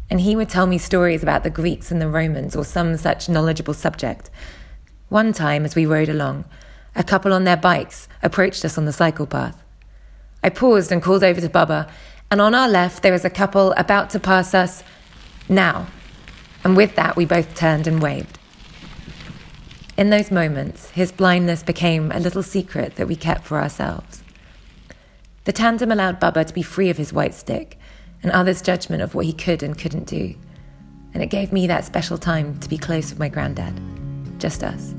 And 0.10 0.22
he 0.22 0.36
would 0.36 0.50
tell 0.50 0.66
me 0.66 0.80
stories 0.80 1.22
about 1.22 1.44
the 1.44 1.52
Greeks 1.52 1.92
and 1.92 2.02
the 2.02 2.08
Romans 2.08 2.56
or 2.56 2.66
some 2.66 2.98
such 2.98 3.30
knowledgeable 3.30 3.76
subject. 3.76 4.32
One 5.10 5.34
time, 5.34 5.66
as 5.66 5.76
we 5.76 5.88
rode 5.88 6.10
along, 6.10 6.46
a 6.96 7.04
couple 7.04 7.34
on 7.34 7.44
their 7.44 7.58
bikes 7.58 8.08
approached 8.22 8.64
us 8.64 8.78
on 8.78 8.86
the 8.86 8.94
cycle 8.94 9.26
path. 9.26 9.62
I 10.44 10.50
paused 10.50 10.92
and 10.92 11.02
called 11.02 11.24
over 11.24 11.42
to 11.42 11.50
Bubba, 11.50 11.90
and 12.30 12.40
on 12.40 12.54
our 12.54 12.70
left, 12.70 13.02
there 13.02 13.12
was 13.12 13.26
a 13.26 13.30
couple 13.30 13.72
about 13.72 14.12
to 14.12 14.20
pass 14.20 14.54
us 14.54 14.84
now. 15.50 15.88
And 16.64 16.78
with 16.78 16.96
that, 16.96 17.16
we 17.16 17.26
both 17.26 17.56
turned 17.56 17.88
and 17.88 18.02
waved. 18.02 18.38
In 19.98 20.12
those 20.12 20.30
moments, 20.30 20.92
his 20.92 21.12
blindness 21.12 21.64
became 21.64 22.12
a 22.12 22.20
little 22.20 22.44
secret 22.44 22.96
that 22.96 23.08
we 23.08 23.16
kept 23.16 23.46
for 23.46 23.60
ourselves. 23.60 24.24
The 25.46 25.52
tandem 25.52 25.92
allowed 25.92 26.22
Bubba 26.22 26.46
to 26.46 26.54
be 26.54 26.62
free 26.62 26.92
of 26.92 26.98
his 26.98 27.12
white 27.12 27.34
stick 27.34 27.80
and 28.22 28.32
others' 28.32 28.62
judgment 28.62 29.02
of 29.02 29.16
what 29.16 29.26
he 29.26 29.34
could 29.34 29.64
and 29.64 29.78
couldn't 29.78 30.06
do. 30.06 30.36
And 31.16 31.24
it 31.24 31.32
gave 31.32 31.52
me 31.52 31.66
that 31.66 31.86
special 31.86 32.20
time 32.20 32.60
to 32.60 32.70
be 32.70 32.78
close 32.78 33.10
with 33.10 33.18
my 33.20 33.30
granddad. 33.30 33.82
Just 34.40 34.64
us. 34.64 34.94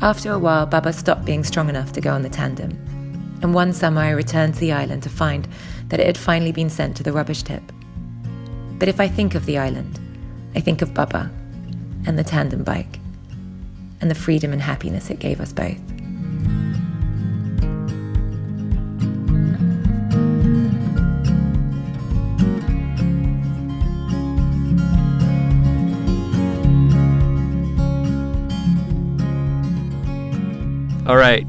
After 0.00 0.32
a 0.32 0.38
while, 0.38 0.66
Baba 0.66 0.92
stopped 0.92 1.24
being 1.24 1.44
strong 1.44 1.68
enough 1.68 1.92
to 1.92 2.00
go 2.00 2.12
on 2.12 2.22
the 2.22 2.28
tandem. 2.28 2.70
And 3.42 3.54
one 3.54 3.72
summer, 3.72 4.00
I 4.00 4.10
returned 4.10 4.54
to 4.54 4.60
the 4.60 4.72
island 4.72 5.02
to 5.04 5.08
find 5.08 5.46
that 5.88 6.00
it 6.00 6.06
had 6.06 6.18
finally 6.18 6.50
been 6.50 6.70
sent 6.70 6.96
to 6.96 7.02
the 7.02 7.12
rubbish 7.12 7.42
tip. 7.42 7.62
But 8.78 8.88
if 8.88 8.98
I 8.98 9.06
think 9.06 9.34
of 9.34 9.46
the 9.46 9.58
island, 9.58 10.00
I 10.56 10.60
think 10.60 10.82
of 10.82 10.94
Baba 10.94 11.30
and 12.06 12.18
the 12.18 12.24
tandem 12.24 12.64
bike 12.64 12.98
and 14.00 14.10
the 14.10 14.14
freedom 14.16 14.52
and 14.52 14.60
happiness 14.60 15.10
it 15.10 15.20
gave 15.20 15.40
us 15.40 15.52
both. 15.52 15.91
All 31.12 31.18
right, 31.18 31.46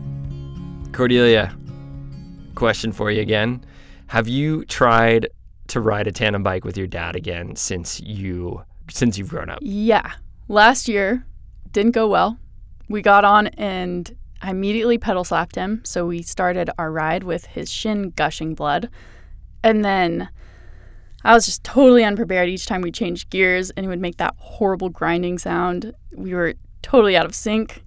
Cordelia, 0.92 1.56
question 2.54 2.92
for 2.92 3.10
you 3.10 3.22
again. 3.22 3.64
Have 4.08 4.28
you 4.28 4.66
tried 4.66 5.30
to 5.68 5.80
ride 5.80 6.06
a 6.06 6.12
tandem 6.12 6.44
bike 6.44 6.66
with 6.66 6.76
your 6.76 6.86
dad 6.86 7.16
again 7.16 7.56
since 7.56 8.02
you 8.02 8.62
since 8.92 9.18
you've 9.18 9.30
grown 9.30 9.50
up? 9.50 9.60
Yeah. 9.62 10.16
Last 10.50 10.90
year 10.90 11.26
didn't 11.72 11.94
go 11.94 12.10
well. 12.10 12.38
We 12.90 13.02
got 13.02 13.24
on 13.24 13.48
and 13.48 14.14
I 14.42 14.50
immediately 14.50 14.98
pedal 14.98 15.24
slapped 15.24 15.56
him. 15.56 15.80
So 15.86 16.08
we 16.08 16.24
started 16.24 16.70
our 16.78 16.92
ride 16.92 17.24
with 17.24 17.46
his 17.46 17.72
shin 17.72 18.10
gushing 18.10 18.56
blood. 18.56 18.90
And 19.64 19.86
then 19.86 20.28
I 21.24 21.34
was 21.34 21.46
just 21.46 21.64
totally 21.64 22.04
unprepared 22.04 22.50
each 22.50 22.66
time 22.66 22.82
we 22.82 22.92
changed 22.92 23.30
gears 23.30 23.70
and 23.70 23.86
it 23.86 23.90
would 23.90 24.02
make 24.02 24.18
that 24.18 24.36
horrible 24.40 24.90
grinding 24.90 25.38
sound. 25.38 25.94
We 26.14 26.34
were 26.34 26.56
totally 26.82 27.16
out 27.16 27.26
of 27.26 27.34
sync. 27.34 27.82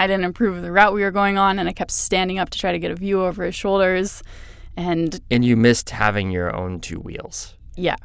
I 0.00 0.06
didn't 0.06 0.24
improve 0.24 0.62
the 0.62 0.72
route 0.72 0.94
we 0.94 1.02
were 1.02 1.10
going 1.10 1.36
on 1.36 1.58
and 1.58 1.68
I 1.68 1.72
kept 1.72 1.90
standing 1.90 2.38
up 2.38 2.48
to 2.50 2.58
try 2.58 2.72
to 2.72 2.78
get 2.78 2.90
a 2.90 2.94
view 2.94 3.22
over 3.22 3.44
his 3.44 3.54
shoulders. 3.54 4.22
And 4.76 5.20
And 5.30 5.44
you 5.44 5.56
missed 5.56 5.90
having 5.90 6.30
your 6.30 6.56
own 6.56 6.80
two 6.80 6.98
wheels. 7.00 7.54
yeah, 7.76 7.96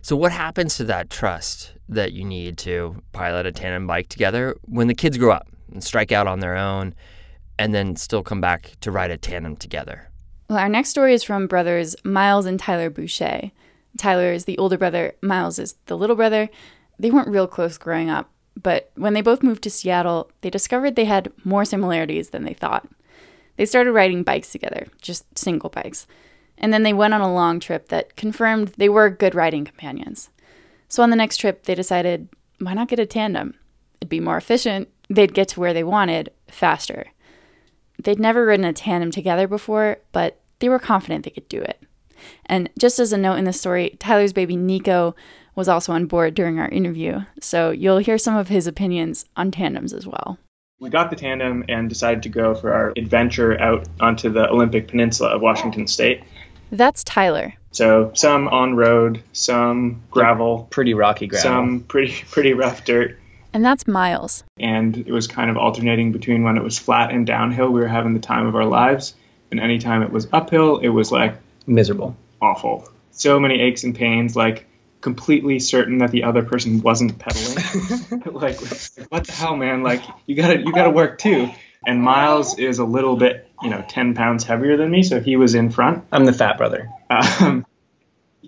So 0.00 0.16
what 0.16 0.32
happens 0.32 0.76
to 0.78 0.84
that 0.84 1.10
trust 1.10 1.74
that 1.88 2.12
you 2.12 2.24
need 2.24 2.56
to 2.58 3.02
pilot 3.12 3.44
a 3.44 3.52
tandem 3.52 3.86
bike 3.86 4.08
together 4.08 4.56
when 4.62 4.86
the 4.88 4.94
kids 4.94 5.18
grow 5.18 5.32
up 5.32 5.48
and 5.70 5.84
strike 5.84 6.12
out 6.12 6.26
on 6.26 6.40
their 6.40 6.56
own 6.56 6.94
and 7.58 7.74
then 7.74 7.94
still 7.96 8.22
come 8.22 8.40
back 8.40 8.72
to 8.80 8.90
ride 8.90 9.10
a 9.10 9.18
tandem 9.18 9.54
together? 9.56 10.08
Well, 10.48 10.58
our 10.58 10.70
next 10.70 10.88
story 10.88 11.12
is 11.12 11.22
from 11.22 11.46
brothers 11.46 11.94
Miles 12.04 12.46
and 12.46 12.58
Tyler 12.58 12.88
Boucher. 12.88 13.50
Tyler 13.98 14.32
is 14.32 14.46
the 14.46 14.56
older 14.56 14.78
brother, 14.78 15.12
Miles 15.20 15.58
is 15.58 15.74
the 15.86 15.96
little 15.98 16.16
brother. 16.16 16.48
They 16.98 17.10
weren't 17.10 17.28
real 17.28 17.46
close 17.46 17.76
growing 17.76 18.08
up, 18.08 18.30
but 18.60 18.90
when 18.96 19.14
they 19.14 19.20
both 19.20 19.42
moved 19.42 19.62
to 19.62 19.70
Seattle, 19.70 20.30
they 20.40 20.50
discovered 20.50 20.96
they 20.96 21.04
had 21.04 21.32
more 21.44 21.64
similarities 21.64 22.30
than 22.30 22.44
they 22.44 22.54
thought. 22.54 22.88
They 23.56 23.66
started 23.66 23.92
riding 23.92 24.22
bikes 24.22 24.52
together, 24.52 24.86
just 25.00 25.38
single 25.38 25.70
bikes. 25.70 26.06
And 26.58 26.72
then 26.72 26.82
they 26.82 26.92
went 26.92 27.14
on 27.14 27.20
a 27.20 27.32
long 27.32 27.60
trip 27.60 27.88
that 27.88 28.16
confirmed 28.16 28.68
they 28.76 28.88
were 28.88 29.10
good 29.10 29.34
riding 29.34 29.64
companions. 29.64 30.30
So 30.88 31.02
on 31.02 31.10
the 31.10 31.16
next 31.16 31.38
trip, 31.38 31.64
they 31.64 31.74
decided 31.74 32.28
why 32.60 32.74
not 32.74 32.88
get 32.88 33.00
a 33.00 33.06
tandem? 33.06 33.54
It'd 34.00 34.08
be 34.08 34.20
more 34.20 34.36
efficient, 34.36 34.88
they'd 35.08 35.34
get 35.34 35.48
to 35.48 35.60
where 35.60 35.74
they 35.74 35.84
wanted 35.84 36.30
faster. 36.48 37.06
They'd 38.02 38.18
never 38.18 38.46
ridden 38.46 38.64
a 38.64 38.72
tandem 38.72 39.10
together 39.10 39.48
before, 39.48 39.98
but 40.12 40.40
they 40.58 40.68
were 40.68 40.78
confident 40.78 41.24
they 41.24 41.30
could 41.30 41.48
do 41.48 41.60
it. 41.60 41.82
And 42.46 42.70
just 42.78 42.98
as 42.98 43.12
a 43.12 43.18
note 43.18 43.36
in 43.36 43.44
the 43.44 43.52
story, 43.52 43.96
Tyler's 43.98 44.32
baby 44.32 44.56
Nico 44.56 45.14
was 45.54 45.68
also 45.68 45.92
on 45.92 46.06
board 46.06 46.34
during 46.34 46.58
our 46.58 46.68
interview, 46.68 47.20
so 47.40 47.70
you'll 47.70 47.98
hear 47.98 48.18
some 48.18 48.36
of 48.36 48.48
his 48.48 48.66
opinions 48.66 49.24
on 49.36 49.50
tandems 49.50 49.92
as 49.92 50.06
well. 50.06 50.38
We 50.80 50.90
got 50.90 51.10
the 51.10 51.16
tandem 51.16 51.64
and 51.68 51.88
decided 51.88 52.22
to 52.24 52.28
go 52.28 52.54
for 52.54 52.72
our 52.72 52.92
adventure 52.96 53.60
out 53.60 53.86
onto 54.00 54.30
the 54.30 54.48
Olympic 54.48 54.88
Peninsula 54.88 55.30
of 55.30 55.40
Washington 55.40 55.86
State. 55.86 56.24
That's 56.72 57.04
Tyler. 57.04 57.54
So 57.70 58.10
some 58.14 58.48
on 58.48 58.74
road, 58.74 59.22
some 59.32 60.02
gravel, 60.10 60.66
pretty 60.70 60.94
rocky 60.94 61.26
gravel. 61.26 61.42
some 61.42 61.80
pretty 61.80 62.12
pretty 62.30 62.52
rough 62.52 62.84
dirt. 62.84 63.18
And 63.54 63.64
that's 63.64 63.86
Miles. 63.86 64.44
And 64.58 64.96
it 64.96 65.12
was 65.12 65.26
kind 65.26 65.50
of 65.50 65.58
alternating 65.58 66.10
between 66.10 66.42
when 66.42 66.56
it 66.56 66.64
was 66.64 66.78
flat 66.78 67.12
and 67.12 67.26
downhill, 67.26 67.68
we 67.70 67.80
were 67.80 67.86
having 67.88 68.14
the 68.14 68.20
time 68.20 68.46
of 68.46 68.56
our 68.56 68.64
lives. 68.64 69.14
And 69.50 69.60
anytime 69.60 70.02
it 70.02 70.10
was 70.10 70.26
uphill, 70.32 70.78
it 70.78 70.88
was 70.88 71.12
like 71.12 71.36
miserable. 71.66 72.16
awful. 72.40 72.88
So 73.10 73.38
many 73.38 73.60
aches 73.60 73.84
and 73.84 73.94
pains, 73.94 74.34
like 74.34 74.66
completely 75.02 75.58
certain 75.58 75.98
that 75.98 76.10
the 76.10 76.24
other 76.24 76.42
person 76.42 76.80
wasn't 76.80 77.18
pedaling. 77.18 78.22
like, 78.32 78.58
what 79.10 79.26
the 79.26 79.32
hell, 79.32 79.56
man? 79.56 79.82
Like, 79.82 80.02
you 80.26 80.34
gotta 80.34 80.58
you 80.58 80.72
gotta 80.72 80.90
work 80.90 81.18
too. 81.18 81.50
And 81.84 82.00
Miles 82.00 82.58
is 82.58 82.78
a 82.78 82.84
little 82.84 83.16
bit, 83.16 83.48
you 83.62 83.68
know, 83.68 83.84
ten 83.88 84.14
pounds 84.14 84.44
heavier 84.44 84.76
than 84.76 84.90
me, 84.90 85.02
so 85.02 85.20
he 85.20 85.36
was 85.36 85.54
in 85.54 85.70
front. 85.70 86.04
I'm 86.12 86.24
the 86.24 86.32
fat 86.32 86.56
brother. 86.56 86.88
Um, 87.10 87.66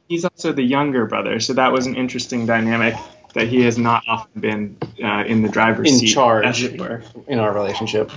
he's 0.08 0.24
also 0.24 0.52
the 0.52 0.62
younger 0.62 1.06
brother, 1.06 1.40
so 1.40 1.54
that 1.54 1.72
was 1.72 1.86
an 1.86 1.96
interesting 1.96 2.46
dynamic 2.46 2.94
that 3.34 3.48
he 3.48 3.62
has 3.62 3.76
not 3.76 4.04
often 4.06 4.40
been 4.40 4.78
uh, 5.02 5.24
in 5.26 5.42
the 5.42 5.48
driver's 5.48 5.90
In 5.90 5.98
seat, 5.98 6.14
charge. 6.14 6.46
as 6.46 6.62
it 6.62 6.80
were. 6.80 7.02
in 7.26 7.40
our 7.40 7.52
relationship. 7.52 8.12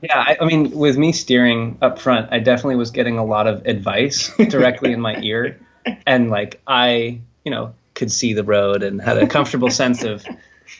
Yeah, 0.00 0.18
I, 0.18 0.38
I 0.40 0.44
mean, 0.46 0.70
with 0.70 0.96
me 0.96 1.12
steering 1.12 1.78
up 1.82 1.98
front, 1.98 2.32
I 2.32 2.38
definitely 2.40 2.76
was 2.76 2.90
getting 2.90 3.18
a 3.18 3.24
lot 3.24 3.46
of 3.46 3.66
advice 3.66 4.34
directly 4.48 4.92
in 4.92 5.00
my 5.00 5.20
ear, 5.20 5.60
and 6.06 6.30
like 6.30 6.60
I, 6.66 7.20
you 7.44 7.50
know, 7.50 7.74
could 8.02 8.10
see 8.10 8.32
the 8.32 8.42
road 8.42 8.82
and 8.82 9.00
had 9.00 9.16
a 9.16 9.28
comfortable 9.28 9.70
sense 9.82 10.02
of 10.02 10.26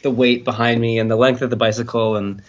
the 0.02 0.10
weight 0.10 0.44
behind 0.44 0.80
me 0.80 0.98
and 0.98 1.08
the 1.08 1.14
length 1.14 1.40
of 1.40 1.50
the 1.50 1.56
bicycle, 1.56 2.16
and 2.16 2.42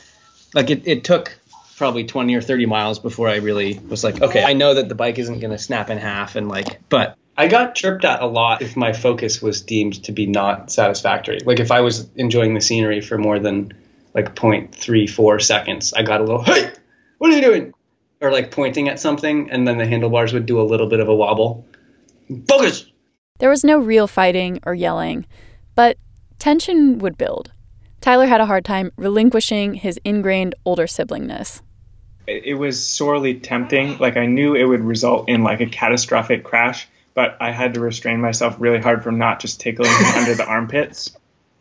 like 0.55 0.71
it, 0.71 0.87
it 0.87 1.03
took 1.03 1.37
probably 1.77 2.05
20 2.05 2.33
or 2.33 2.41
30 2.41 2.65
miles 2.65 2.97
before 2.97 3.29
I 3.29 3.35
really 3.35 3.79
was 3.87 4.03
like, 4.03 4.19
okay, 4.19 4.43
I 4.43 4.53
know 4.53 4.73
that 4.73 4.89
the 4.89 4.95
bike 4.95 5.19
isn't 5.19 5.39
going 5.39 5.51
to 5.51 5.59
snap 5.59 5.91
in 5.91 5.99
half, 5.99 6.35
and 6.35 6.49
like, 6.49 6.81
but 6.89 7.17
I 7.37 7.47
got 7.47 7.75
chirped 7.75 8.03
at 8.03 8.23
a 8.23 8.25
lot 8.25 8.63
if 8.63 8.75
my 8.75 8.93
focus 8.93 9.43
was 9.43 9.61
deemed 9.61 10.03
to 10.05 10.11
be 10.11 10.25
not 10.25 10.71
satisfactory. 10.71 11.39
Like 11.45 11.59
if 11.59 11.69
I 11.69 11.81
was 11.81 12.09
enjoying 12.15 12.55
the 12.55 12.61
scenery 12.61 13.01
for 13.01 13.19
more 13.19 13.37
than 13.37 13.73
like 14.15 14.33
0.34 14.33 15.39
seconds, 15.39 15.93
I 15.93 16.01
got 16.01 16.19
a 16.19 16.23
little, 16.23 16.41
hey, 16.41 16.71
what 17.19 17.31
are 17.31 17.35
you 17.35 17.41
doing? 17.41 17.73
Or 18.21 18.31
like 18.31 18.49
pointing 18.49 18.89
at 18.89 18.99
something, 18.99 19.51
and 19.51 19.67
then 19.67 19.77
the 19.77 19.85
handlebars 19.85 20.33
would 20.33 20.47
do 20.47 20.59
a 20.59 20.63
little 20.63 20.87
bit 20.87 20.99
of 20.99 21.09
a 21.09 21.15
wobble. 21.15 21.63
Focus! 22.47 22.87
There 23.39 23.49
was 23.49 23.63
no 23.63 23.77
real 23.77 24.07
fighting 24.07 24.59
or 24.63 24.75
yelling, 24.75 25.25
but 25.75 25.97
tension 26.37 26.99
would 26.99 27.17
build. 27.17 27.51
Tyler 27.99 28.27
had 28.27 28.39
a 28.39 28.45
hard 28.45 28.63
time 28.63 28.91
relinquishing 28.95 29.73
his 29.73 29.99
ingrained 30.05 30.55
older 30.65 30.85
siblingness. 30.85 31.61
It 32.27 32.45
it 32.45 32.53
was 32.53 32.81
sorely 32.81 33.33
tempting. 33.39 33.97
Like 33.97 34.17
I 34.17 34.27
knew 34.27 34.53
it 34.55 34.65
would 34.65 34.81
result 34.81 35.29
in 35.29 35.43
like 35.43 35.61
a 35.61 35.65
catastrophic 35.65 36.43
crash, 36.43 36.87
but 37.15 37.35
I 37.41 37.51
had 37.51 37.73
to 37.73 37.79
restrain 37.79 38.21
myself 38.21 38.55
really 38.59 38.79
hard 38.79 39.03
from 39.03 39.17
not 39.17 39.39
just 39.39 39.59
tickling 39.59 39.91
him 39.91 40.05
under 40.15 40.35
the 40.35 40.45
armpits, 40.47 41.11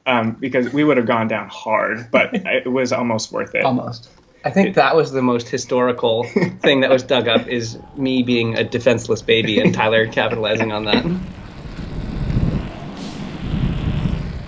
um, 0.05 0.33
because 0.33 0.73
we 0.73 0.85
would 0.85 0.99
have 0.99 1.07
gone 1.07 1.27
down 1.27 1.49
hard. 1.49 2.11
But 2.11 2.31
it 2.35 2.71
was 2.71 2.93
almost 2.93 3.33
worth 3.33 3.55
it. 3.55 3.65
Almost. 3.65 4.11
I 4.45 4.51
think 4.51 4.75
that 4.75 4.95
was 4.95 5.11
the 5.11 5.23
most 5.23 5.49
historical 5.49 6.25
thing 6.61 6.81
that 6.81 6.91
was 6.91 7.03
dug 7.03 7.29
up 7.29 7.49
is 7.49 7.79
me 7.97 8.23
being 8.23 8.59
a 8.59 8.63
defenseless 8.63 9.23
baby 9.23 9.59
and 9.59 9.73
Tyler 9.73 10.07
capitalizing 10.07 10.71
on 10.71 10.85
that. 10.85 11.05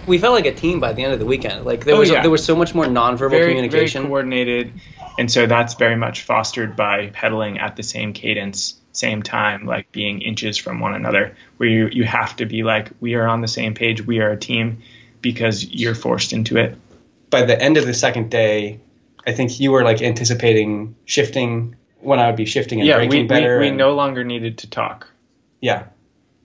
We 0.07 0.19
felt 0.19 0.35
like 0.35 0.47
a 0.47 0.55
team 0.55 0.81
by 0.81 0.93
the 0.93 1.03
end 1.05 1.13
of 1.13 1.19
the 1.19 1.27
weekend. 1.27 1.65
Like 1.65 1.85
there 1.85 1.95
Oh, 1.95 2.01
was 2.01 2.11
yeah. 2.11 2.23
there 2.23 2.31
was 2.31 2.45
so 2.45 2.55
much 2.57 2.75
more 2.75 2.85
nonverbal 2.87 3.31
very, 3.31 3.53
communication. 3.55 4.03
very 4.03 4.09
coordinated, 4.11 4.73
and 5.19 5.31
so 5.31 5.47
that's 5.47 5.75
very 5.75 5.97
much 5.97 6.23
fostered 6.23 6.77
by 6.77 7.09
pedaling 7.13 7.59
at 7.59 7.77
the 7.77 7.83
same 7.83 8.13
cadence, 8.13 8.75
same 8.93 9.23
time, 9.23 9.67
like 9.67 9.91
being 9.93 10.21
inches 10.23 10.57
from 10.59 10.81
one 10.81 10.95
another. 10.95 11.37
Where 11.57 11.69
you 11.69 11.89
you 11.93 12.05
have 12.05 12.37
to 12.37 12.47
be 12.47 12.63
like, 12.63 12.91
we 13.01 13.15
are 13.15 13.27
on 13.27 13.41
the 13.41 13.49
same 13.49 13.75
page, 13.75 14.07
we 14.07 14.21
are 14.21 14.31
a 14.31 14.37
team, 14.37 14.83
because 15.21 15.65
you're 15.65 15.95
forced 15.95 16.33
into 16.33 16.57
it. 16.59 16.77
by 17.31 17.43
the 17.45 17.61
end 17.61 17.77
of 17.79 17.85
the 17.87 17.95
second 17.95 18.31
day, 18.31 18.79
I 19.27 19.33
think 19.33 19.59
you 19.59 19.73
were 19.73 19.83
like 19.83 20.01
anticipating 20.03 20.95
shifting 21.05 21.75
when 22.01 22.19
I 22.21 22.27
would 22.27 22.37
be 22.37 22.45
shifting 22.45 22.79
and 22.81 22.87
yeah, 22.87 22.97
braking 22.97 23.23
we, 23.23 23.27
better. 23.27 23.57
we, 23.59 23.65
we 23.65 23.69
and- 23.69 23.79
no 23.79 23.95
longer 23.95 24.23
needed 24.23 24.59
to 24.59 24.71
talk. 24.71 25.09
Yeah. 25.61 25.85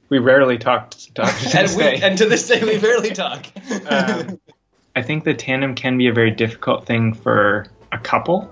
We 0.09 0.17
rarely 0.17 0.57
talked. 0.57 1.13
talked 1.15 1.51
to 1.51 1.59
And, 1.59 1.77
we, 1.77 1.83
and 1.83 2.17
to 2.17 2.25
this 2.25 2.47
day, 2.47 2.63
we 2.63 2.77
barely 2.77 3.11
talk. 3.11 3.45
um, 3.89 4.39
I 4.95 5.01
think 5.03 5.23
the 5.23 5.33
tandem 5.33 5.75
can 5.75 5.97
be 5.97 6.07
a 6.07 6.13
very 6.13 6.31
difficult 6.31 6.85
thing 6.85 7.13
for 7.13 7.67
a 7.91 7.97
couple 7.99 8.51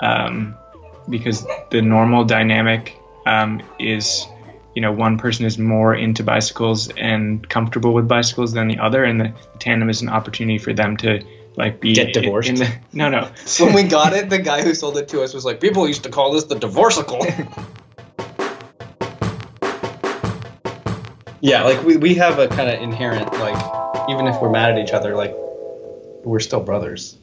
um, 0.00 0.56
because 1.08 1.46
the 1.70 1.80
normal 1.80 2.24
dynamic 2.24 2.98
um, 3.24 3.62
is, 3.78 4.26
you 4.74 4.82
know, 4.82 4.92
one 4.92 5.16
person 5.16 5.46
is 5.46 5.58
more 5.58 5.94
into 5.94 6.24
bicycles 6.24 6.90
and 6.90 7.48
comfortable 7.48 7.94
with 7.94 8.08
bicycles 8.08 8.52
than 8.52 8.68
the 8.68 8.78
other, 8.78 9.04
and 9.04 9.20
the, 9.20 9.32
tandem 9.58 9.88
is 9.88 10.02
an 10.02 10.08
opportunity 10.08 10.58
for 10.58 10.72
them 10.72 10.96
to 10.98 11.24
like 11.56 11.80
be 11.80 11.94
Get 11.94 12.12
divorced? 12.12 12.48
In, 12.48 12.56
the, 12.56 12.74
no, 12.92 13.08
no. 13.08 13.30
when 13.60 13.74
we 13.74 13.84
got 13.84 14.12
it, 14.12 14.28
the 14.28 14.38
guy 14.38 14.62
who 14.62 14.74
sold 14.74 14.98
it 14.98 15.08
to 15.08 15.22
us 15.22 15.32
was 15.32 15.44
like, 15.44 15.60
"People 15.60 15.86
used 15.86 16.02
to 16.02 16.10
call 16.10 16.32
this 16.32 16.44
the 16.44 16.56
divorcicle." 16.56 17.24
yeah, 21.44 21.62
like 21.62 21.84
we, 21.84 21.98
we 21.98 22.14
have 22.14 22.38
a 22.38 22.48
kind 22.48 22.70
of 22.70 22.80
inherent 22.80 23.30
like, 23.34 24.08
even 24.08 24.26
if 24.26 24.40
we're 24.40 24.48
mad 24.48 24.70
at 24.70 24.78
each 24.78 24.94
other, 24.94 25.14
like 25.14 25.34
we're 26.24 26.40
still 26.40 26.60
brothers. 26.60 27.18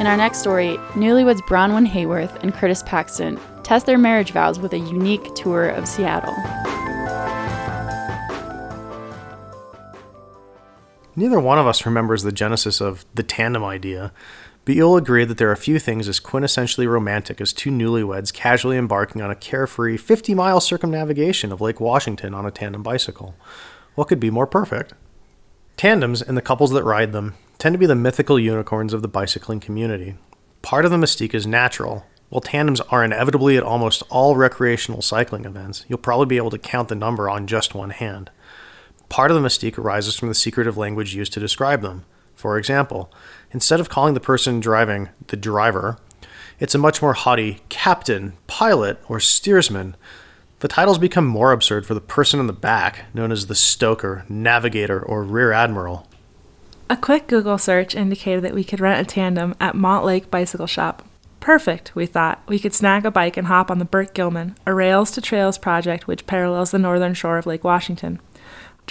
In 0.00 0.08
our 0.08 0.16
next 0.16 0.38
story, 0.38 0.78
newlyweds 0.94 1.42
Bronwyn 1.42 1.86
Hayworth 1.86 2.42
and 2.42 2.52
Curtis 2.52 2.82
Paxton 2.82 3.38
test 3.62 3.86
their 3.86 3.98
marriage 3.98 4.32
vows 4.32 4.58
with 4.58 4.72
a 4.72 4.78
unique 4.78 5.32
tour 5.36 5.68
of 5.68 5.86
Seattle. 5.86 6.34
Neither 11.22 11.38
one 11.38 11.56
of 11.56 11.68
us 11.68 11.86
remembers 11.86 12.24
the 12.24 12.32
genesis 12.32 12.80
of 12.80 13.06
the 13.14 13.22
tandem 13.22 13.62
idea, 13.62 14.12
but 14.64 14.74
you'll 14.74 14.96
agree 14.96 15.24
that 15.24 15.38
there 15.38 15.52
are 15.52 15.56
few 15.56 15.78
things 15.78 16.08
as 16.08 16.18
quintessentially 16.18 16.88
romantic 16.88 17.40
as 17.40 17.52
two 17.52 17.70
newlyweds 17.70 18.34
casually 18.34 18.76
embarking 18.76 19.22
on 19.22 19.30
a 19.30 19.36
carefree 19.36 19.96
50 19.96 20.34
mile 20.34 20.60
circumnavigation 20.60 21.52
of 21.52 21.60
Lake 21.60 21.78
Washington 21.78 22.34
on 22.34 22.44
a 22.44 22.50
tandem 22.50 22.82
bicycle. 22.82 23.36
What 23.94 24.08
could 24.08 24.18
be 24.18 24.32
more 24.32 24.48
perfect? 24.48 24.94
Tandems 25.76 26.22
and 26.22 26.36
the 26.36 26.42
couples 26.42 26.72
that 26.72 26.82
ride 26.82 27.12
them 27.12 27.36
tend 27.56 27.74
to 27.74 27.78
be 27.78 27.86
the 27.86 27.94
mythical 27.94 28.36
unicorns 28.36 28.92
of 28.92 29.00
the 29.00 29.06
bicycling 29.06 29.60
community. 29.60 30.16
Part 30.60 30.84
of 30.84 30.90
the 30.90 30.96
mystique 30.96 31.34
is 31.34 31.46
natural. 31.46 32.04
While 32.30 32.40
tandems 32.40 32.80
are 32.80 33.04
inevitably 33.04 33.56
at 33.56 33.62
almost 33.62 34.02
all 34.10 34.34
recreational 34.34 35.02
cycling 35.02 35.44
events, 35.44 35.84
you'll 35.86 35.98
probably 35.98 36.26
be 36.26 36.38
able 36.38 36.50
to 36.50 36.58
count 36.58 36.88
the 36.88 36.96
number 36.96 37.30
on 37.30 37.46
just 37.46 37.76
one 37.76 37.90
hand. 37.90 38.32
Part 39.12 39.30
of 39.30 39.34
the 39.34 39.46
mystique 39.46 39.76
arises 39.76 40.16
from 40.16 40.28
the 40.28 40.34
secretive 40.34 40.78
language 40.78 41.14
used 41.14 41.34
to 41.34 41.40
describe 41.40 41.82
them. 41.82 42.06
For 42.34 42.56
example, 42.56 43.12
instead 43.50 43.78
of 43.78 43.90
calling 43.90 44.14
the 44.14 44.20
person 44.20 44.58
driving 44.58 45.10
the 45.26 45.36
driver, 45.36 45.98
it's 46.58 46.74
a 46.74 46.78
much 46.78 47.02
more 47.02 47.12
haughty 47.12 47.60
captain, 47.68 48.32
pilot, 48.46 48.98
or 49.10 49.20
steersman. 49.20 49.98
The 50.60 50.68
titles 50.68 50.96
become 50.96 51.26
more 51.26 51.52
absurd 51.52 51.84
for 51.84 51.92
the 51.92 52.00
person 52.00 52.40
in 52.40 52.46
the 52.46 52.54
back, 52.54 53.04
known 53.12 53.32
as 53.32 53.48
the 53.48 53.54
stoker, 53.54 54.24
navigator, 54.30 55.02
or 55.02 55.24
rear 55.24 55.52
admiral. 55.52 56.08
A 56.88 56.96
quick 56.96 57.26
Google 57.26 57.58
search 57.58 57.94
indicated 57.94 58.42
that 58.44 58.54
we 58.54 58.64
could 58.64 58.80
rent 58.80 59.06
a 59.06 59.14
tandem 59.14 59.54
at 59.60 59.74
Montlake 59.74 60.30
Bicycle 60.30 60.66
Shop. 60.66 61.06
Perfect, 61.38 61.94
we 61.94 62.06
thought. 62.06 62.40
We 62.48 62.58
could 62.58 62.72
snag 62.72 63.04
a 63.04 63.10
bike 63.10 63.36
and 63.36 63.48
hop 63.48 63.70
on 63.70 63.78
the 63.78 63.84
Burke-Gilman, 63.84 64.56
a 64.64 64.72
rails 64.72 65.10
to 65.10 65.20
trails 65.20 65.58
project 65.58 66.06
which 66.06 66.26
parallels 66.26 66.70
the 66.70 66.78
northern 66.78 67.12
shore 67.12 67.36
of 67.36 67.44
Lake 67.44 67.62
Washington. 67.62 68.18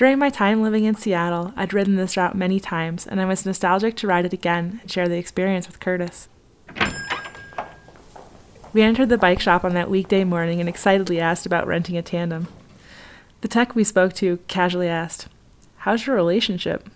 During 0.01 0.17
my 0.17 0.31
time 0.31 0.63
living 0.63 0.85
in 0.85 0.95
Seattle, 0.95 1.53
I'd 1.55 1.75
ridden 1.75 1.95
this 1.95 2.17
route 2.17 2.33
many 2.33 2.59
times, 2.59 3.05
and 3.05 3.21
I 3.21 3.25
was 3.25 3.45
nostalgic 3.45 3.95
to 3.97 4.07
ride 4.07 4.25
it 4.25 4.33
again 4.33 4.79
and 4.81 4.89
share 4.89 5.07
the 5.07 5.19
experience 5.19 5.67
with 5.67 5.79
Curtis. 5.79 6.27
We 8.73 8.81
entered 8.81 9.09
the 9.09 9.19
bike 9.19 9.39
shop 9.39 9.63
on 9.63 9.75
that 9.75 9.91
weekday 9.91 10.23
morning 10.23 10.59
and 10.59 10.67
excitedly 10.67 11.19
asked 11.19 11.45
about 11.45 11.67
renting 11.67 11.97
a 11.97 12.01
tandem. 12.01 12.47
The 13.41 13.47
tech 13.47 13.75
we 13.75 13.83
spoke 13.83 14.13
to 14.13 14.39
casually 14.47 14.87
asked, 14.87 15.27
How's 15.77 16.07
your 16.07 16.15
relationship? 16.15 16.89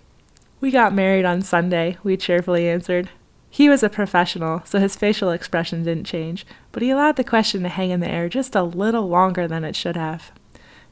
We 0.60 0.72
got 0.72 0.92
married 0.92 1.26
on 1.26 1.44
Sunday, 1.44 2.00
we 2.02 2.18
cheerfully 2.18 2.68
answered. 2.68 3.12
He 3.52 3.70
was 3.70 3.84
a 3.84 3.88
professional, 3.90 4.64
so 4.66 4.80
his 4.80 4.96
facial 4.96 5.30
expression 5.30 5.84
didn't 5.84 6.06
change, 6.06 6.44
but 6.72 6.82
he 6.82 6.90
allowed 6.90 7.18
the 7.18 7.24
question 7.24 7.62
to 7.62 7.70
hang 7.70 7.92
in 7.92 8.00
the 8.00 8.10
air 8.10 8.30
just 8.30 8.56
a 8.56 8.64
little 8.64 9.08
longer 9.08 9.48
than 9.48 9.64
it 9.64 9.76
should 9.76 9.96
have. 9.96 10.32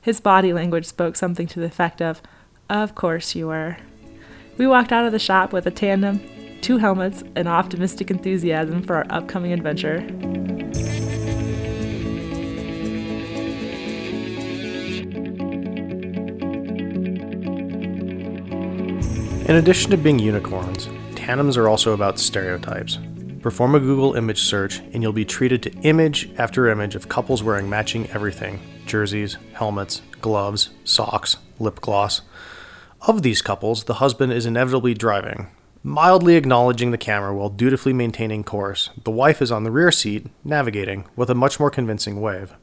His 0.04 0.20
body 0.20 0.52
language 0.52 0.86
spoke 0.86 1.16
something 1.16 1.48
to 1.48 1.62
the 1.62 1.66
effect 1.66 2.02
of, 2.02 2.22
Of 2.70 2.94
course 2.94 3.36
you 3.36 3.48
were. 3.48 3.78
We 4.58 4.68
walked 4.68 4.92
out 4.92 5.06
of 5.06 5.13
the 5.13 5.18
shop 5.18 5.54
with 5.54 5.66
a 5.66 5.72
tandem, 5.72 6.20
two 6.60 6.80
helmets, 6.80 7.24
and 7.38 7.48
optimistic 7.48 8.12
enthusiasm 8.12 8.84
for 8.84 8.98
our 8.98 9.06
upcoming 9.10 9.54
adventure. 9.54 10.06
In 19.48 19.56
addition 19.56 19.92
to 19.92 19.98
being 19.98 20.20
unicorns, 20.20 20.89
tandems 21.16 21.56
are 21.56 21.70
also 21.70 21.94
about 21.94 22.20
stereotypes. 22.20 23.00
Perform 23.44 23.76
a 23.76 23.80
Google 23.82 24.16
image 24.16 24.42
search, 24.42 24.80
and 24.80 25.04
you'll 25.04 25.12
be 25.12 25.26
treated 25.26 25.62
to 25.64 25.74
image 25.82 26.30
after 26.38 26.70
image 26.70 26.96
of 26.96 27.10
couples 27.10 27.44
wearing 27.44 27.70
matching 27.70 28.10
everything 28.12 28.62
jerseys, 28.86 29.38
helmets, 29.52 30.02
gloves, 30.22 30.70
socks, 30.86 31.36
lip 31.60 31.82
gloss. 31.82 32.22
Of 33.02 33.22
these 33.22 33.42
couples, 33.42 33.84
the 33.84 33.96
husband 33.96 34.32
is 34.32 34.46
inevitably 34.46 34.94
driving, 34.94 35.48
mildly 35.84 36.38
acknowledging 36.38 36.92
the 36.92 36.98
camera 36.98 37.36
while 37.36 37.50
dutifully 37.50 37.92
maintaining 37.92 38.46
course. 38.46 38.90
The 39.04 39.12
wife 39.12 39.42
is 39.42 39.52
on 39.52 39.66
the 39.66 39.72
rear 39.72 39.92
seat, 39.92 40.28
navigating, 40.46 41.06
with 41.18 41.30
a 41.30 41.36
much 41.36 41.60
more 41.60 41.70
convincing 41.70 42.22
wave. 42.22 42.54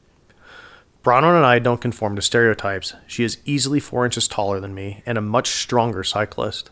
Bronwyn 1.03 1.37
and 1.37 1.45
I 1.45 1.59
don't 1.59 1.83
conform 1.83 2.16
to 2.16 2.23
stereotypes. 2.23 2.95
She 3.07 3.23
is 3.23 3.37
easily 3.45 3.81
four 3.81 4.07
inches 4.07 4.27
taller 4.27 4.61
than 4.61 4.75
me 4.75 5.03
and 5.05 5.19
a 5.19 5.23
much 5.23 5.49
stronger 5.49 6.03
cyclist. 6.05 6.71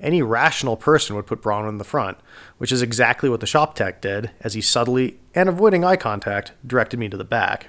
Any 0.00 0.22
rational 0.22 0.76
person 0.76 1.16
would 1.16 1.26
put 1.26 1.42
Bronwyn 1.42 1.70
in 1.70 1.78
the 1.78 1.84
front, 1.84 2.18
which 2.58 2.70
is 2.70 2.82
exactly 2.82 3.28
what 3.28 3.40
the 3.40 3.46
shop 3.46 3.74
tech 3.74 4.00
did, 4.00 4.30
as 4.40 4.54
he 4.54 4.60
subtly, 4.60 5.18
and 5.34 5.48
avoiding 5.48 5.84
eye 5.84 5.96
contact, 5.96 6.52
directed 6.66 6.98
me 6.98 7.08
to 7.08 7.16
the 7.16 7.24
back. 7.24 7.68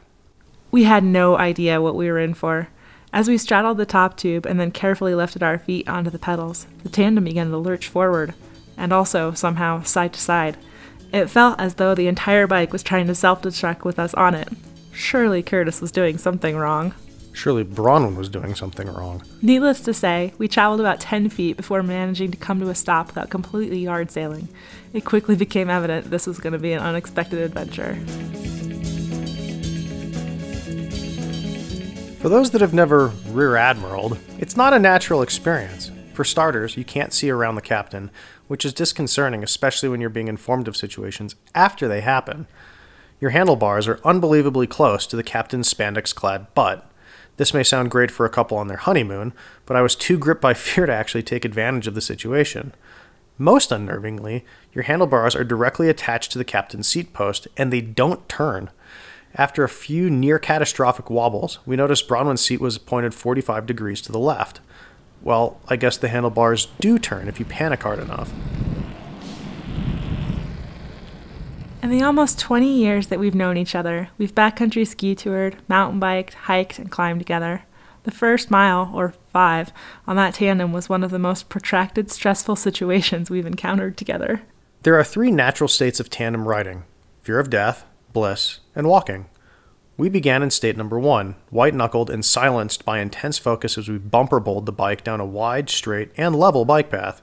We 0.71 0.83
had 0.83 1.03
no 1.03 1.37
idea 1.37 1.81
what 1.81 1.95
we 1.95 2.09
were 2.09 2.19
in 2.19 2.35
for. 2.35 2.69
As 3.11 3.27
we 3.27 3.39
straddled 3.39 3.77
the 3.77 3.87
top 3.87 4.17
tube 4.17 4.45
and 4.45 4.59
then 4.59 4.69
carefully 4.69 5.15
lifted 5.15 5.41
our 5.41 5.57
feet 5.57 5.89
onto 5.89 6.11
the 6.11 6.19
pedals, 6.19 6.67
the 6.83 6.89
tandem 6.89 7.23
began 7.23 7.49
to 7.49 7.57
lurch 7.57 7.87
forward, 7.87 8.35
and 8.77 8.93
also, 8.93 9.33
somehow, 9.33 9.81
side 9.81 10.13
to 10.13 10.19
side. 10.19 10.57
It 11.11 11.27
felt 11.27 11.59
as 11.59 11.75
though 11.75 11.95
the 11.95 12.07
entire 12.07 12.45
bike 12.45 12.71
was 12.71 12.83
trying 12.83 13.07
to 13.07 13.15
self 13.15 13.41
destruct 13.41 13.83
with 13.83 13.97
us 13.97 14.13
on 14.13 14.35
it. 14.35 14.49
Surely 14.93 15.41
Curtis 15.41 15.81
was 15.81 15.91
doing 15.91 16.19
something 16.19 16.55
wrong. 16.55 16.93
Surely 17.31 17.63
Bronwyn 17.63 18.15
was 18.15 18.29
doing 18.29 18.55
something 18.55 18.87
wrong. 18.87 19.23
Needless 19.41 19.81
to 19.81 19.93
say, 19.93 20.33
we 20.37 20.47
traveled 20.47 20.79
about 20.79 20.99
10 20.99 21.29
feet 21.29 21.57
before 21.57 21.83
managing 21.83 22.31
to 22.31 22.37
come 22.37 22.59
to 22.59 22.69
a 22.69 22.75
stop 22.75 23.07
without 23.07 23.29
completely 23.29 23.79
yard 23.79 24.11
sailing. 24.11 24.49
It 24.93 25.05
quickly 25.05 25.35
became 25.35 25.69
evident 25.69 26.09
this 26.09 26.27
was 26.27 26.39
going 26.39 26.53
to 26.53 26.59
be 26.59 26.73
an 26.73 26.81
unexpected 26.81 27.39
adventure. 27.39 27.95
For 32.19 32.27
those 32.27 32.51
that 32.51 32.59
have 32.59 32.73
never 32.73 33.13
rear 33.27 33.55
admiraled, 33.55 34.17
it's 34.37 34.57
not 34.57 34.73
a 34.73 34.79
natural 34.79 35.21
experience. 35.21 35.89
For 36.13 36.25
starters, 36.25 36.75
you 36.75 36.83
can't 36.83 37.13
see 37.13 37.29
around 37.29 37.55
the 37.55 37.61
captain, 37.61 38.11
which 38.47 38.65
is 38.65 38.73
disconcerting, 38.73 39.41
especially 39.41 39.87
when 39.87 40.01
you're 40.01 40.09
being 40.09 40.27
informed 40.27 40.67
of 40.67 40.75
situations 40.75 41.35
after 41.55 41.87
they 41.87 42.01
happen. 42.01 42.45
Your 43.21 43.31
handlebars 43.31 43.87
are 43.87 44.01
unbelievably 44.03 44.67
close 44.67 45.07
to 45.07 45.15
the 45.15 45.23
captain's 45.23 45.73
spandex 45.73 46.13
clad 46.13 46.53
butt. 46.53 46.88
This 47.39 47.53
may 47.53 47.63
sound 47.63 47.89
great 47.89 48.11
for 48.11 48.25
a 48.25 48.29
couple 48.29 48.57
on 48.57 48.67
their 48.67 48.75
honeymoon, 48.75 49.31
but 49.65 49.77
I 49.77 49.81
was 49.81 49.95
too 49.95 50.17
gripped 50.17 50.41
by 50.41 50.53
fear 50.65 50.85
to 50.85 50.93
actually 50.93 51.23
take 51.23 51.45
advantage 51.45 51.87
of 51.87 51.95
the 51.95 52.01
situation. 52.01 52.75
Most 53.37 53.69
unnervingly, 53.69 54.43
your 54.73 54.83
handlebars 54.83 55.37
are 55.37 55.45
directly 55.45 55.87
attached 55.87 56.33
to 56.33 56.37
the 56.37 56.43
captain's 56.43 56.89
seat 56.89 57.13
post 57.13 57.47
and 57.55 57.71
they 57.71 57.79
don't 57.79 58.27
turn. 58.27 58.69
After 59.35 59.63
a 59.63 59.69
few 59.69 60.09
near 60.09 60.37
catastrophic 60.37 61.09
wobbles, 61.09 61.59
we 61.65 61.77
noticed 61.77 62.09
Bronwyn's 62.09 62.41
seat 62.41 62.59
was 62.59 62.77
pointed 62.77 63.13
45 63.13 63.65
degrees 63.65 64.01
to 64.01 64.11
the 64.11 64.19
left. 64.19 64.59
Well, 65.21 65.61
I 65.69 65.77
guess 65.77 65.95
the 65.95 66.09
handlebars 66.09 66.67
do 66.81 66.99
turn 66.99 67.29
if 67.29 67.39
you 67.39 67.45
panic 67.45 67.83
hard 67.83 67.99
enough. 67.99 68.33
In 71.81 71.91
the 71.91 72.03
almost 72.03 72.37
20 72.39 72.67
years 72.67 73.07
that 73.07 73.19
we've 73.19 73.33
known 73.33 73.55
each 73.55 73.73
other, 73.73 74.09
we've 74.17 74.35
backcountry 74.35 74.85
ski 74.85 75.15
toured, 75.15 75.55
mountain 75.69 75.97
biked, 75.97 76.33
hiked, 76.33 76.77
and 76.77 76.91
climbed 76.91 77.21
together. 77.21 77.63
The 78.03 78.11
first 78.11 78.51
mile, 78.51 78.91
or 78.93 79.13
five, 79.31 79.71
on 80.05 80.17
that 80.17 80.33
tandem 80.33 80.73
was 80.73 80.89
one 80.89 81.05
of 81.05 81.11
the 81.11 81.17
most 81.17 81.47
protracted, 81.47 82.11
stressful 82.11 82.55
situations 82.57 83.29
we've 83.29 83.45
encountered 83.45 83.95
together. 83.95 84.41
There 84.83 84.99
are 84.99 85.05
three 85.05 85.31
natural 85.31 85.69
states 85.69 86.01
of 86.01 86.09
tandem 86.09 86.47
riding 86.47 86.83
fear 87.21 87.39
of 87.39 87.49
death, 87.49 87.85
bliss, 88.11 88.59
and 88.75 88.87
walking. 88.87 89.27
We 89.95 90.09
began 90.09 90.43
in 90.43 90.51
state 90.51 90.75
number 90.75 90.99
one, 90.99 91.35
white 91.49 91.73
knuckled 91.73 92.09
and 92.09 92.25
silenced 92.25 92.83
by 92.83 92.99
intense 92.99 93.37
focus 93.37 93.77
as 93.77 93.87
we 93.87 93.97
bumper 93.97 94.39
bowled 94.39 94.65
the 94.65 94.71
bike 94.71 95.03
down 95.03 95.19
a 95.19 95.25
wide, 95.25 95.69
straight, 95.69 96.11
and 96.17 96.35
level 96.35 96.65
bike 96.65 96.89
path. 96.89 97.21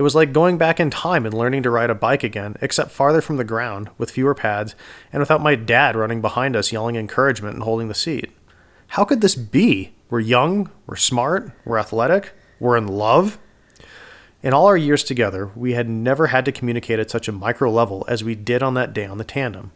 It 0.00 0.02
was 0.02 0.14
like 0.14 0.32
going 0.32 0.56
back 0.56 0.80
in 0.80 0.88
time 0.88 1.26
and 1.26 1.34
learning 1.34 1.62
to 1.64 1.70
ride 1.70 1.90
a 1.90 1.94
bike 1.94 2.24
again, 2.24 2.56
except 2.62 2.90
farther 2.90 3.20
from 3.20 3.36
the 3.36 3.44
ground, 3.44 3.90
with 3.98 4.12
fewer 4.12 4.34
pads, 4.34 4.74
and 5.12 5.20
without 5.20 5.42
my 5.42 5.54
dad 5.56 5.94
running 5.94 6.22
behind 6.22 6.56
us 6.56 6.72
yelling 6.72 6.96
encouragement 6.96 7.52
and 7.52 7.64
holding 7.64 7.88
the 7.88 7.94
seat. 7.94 8.32
How 8.86 9.04
could 9.04 9.20
this 9.20 9.34
be? 9.34 9.92
We're 10.08 10.20
young, 10.20 10.70
we're 10.86 10.96
smart, 10.96 11.52
we're 11.66 11.76
athletic, 11.76 12.32
we're 12.58 12.78
in 12.78 12.86
love. 12.86 13.38
In 14.42 14.54
all 14.54 14.64
our 14.64 14.76
years 14.78 15.04
together, 15.04 15.50
we 15.54 15.74
had 15.74 15.86
never 15.86 16.28
had 16.28 16.46
to 16.46 16.52
communicate 16.52 16.98
at 16.98 17.10
such 17.10 17.28
a 17.28 17.32
micro 17.32 17.70
level 17.70 18.06
as 18.08 18.24
we 18.24 18.34
did 18.34 18.62
on 18.62 18.72
that 18.72 18.94
day 18.94 19.04
on 19.04 19.18
the 19.18 19.22
tandem. 19.22 19.70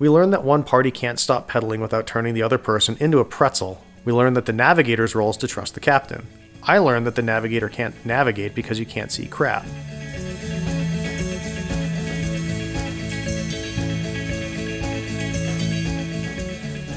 We 0.00 0.08
learned 0.08 0.32
that 0.32 0.42
one 0.42 0.64
party 0.64 0.90
can't 0.90 1.20
stop 1.20 1.46
pedaling 1.46 1.80
without 1.80 2.08
turning 2.08 2.34
the 2.34 2.42
other 2.42 2.58
person 2.58 2.96
into 2.98 3.20
a 3.20 3.24
pretzel. 3.24 3.84
We 4.04 4.12
learned 4.12 4.36
that 4.36 4.46
the 4.46 4.52
navigator's 4.52 5.14
role 5.14 5.30
is 5.30 5.36
to 5.36 5.46
trust 5.46 5.74
the 5.74 5.80
captain. 5.80 6.26
I 6.62 6.78
learned 6.78 7.06
that 7.06 7.14
the 7.14 7.22
navigator 7.22 7.68
can't 7.68 7.94
navigate 8.04 8.54
because 8.54 8.78
you 8.78 8.86
can't 8.86 9.10
see 9.10 9.26
crap. 9.26 9.64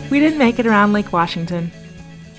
We 0.10 0.20
didn't 0.20 0.38
make 0.38 0.60
it 0.60 0.68
around 0.68 0.94
Lake 0.94 1.12
Washington. 1.12 1.72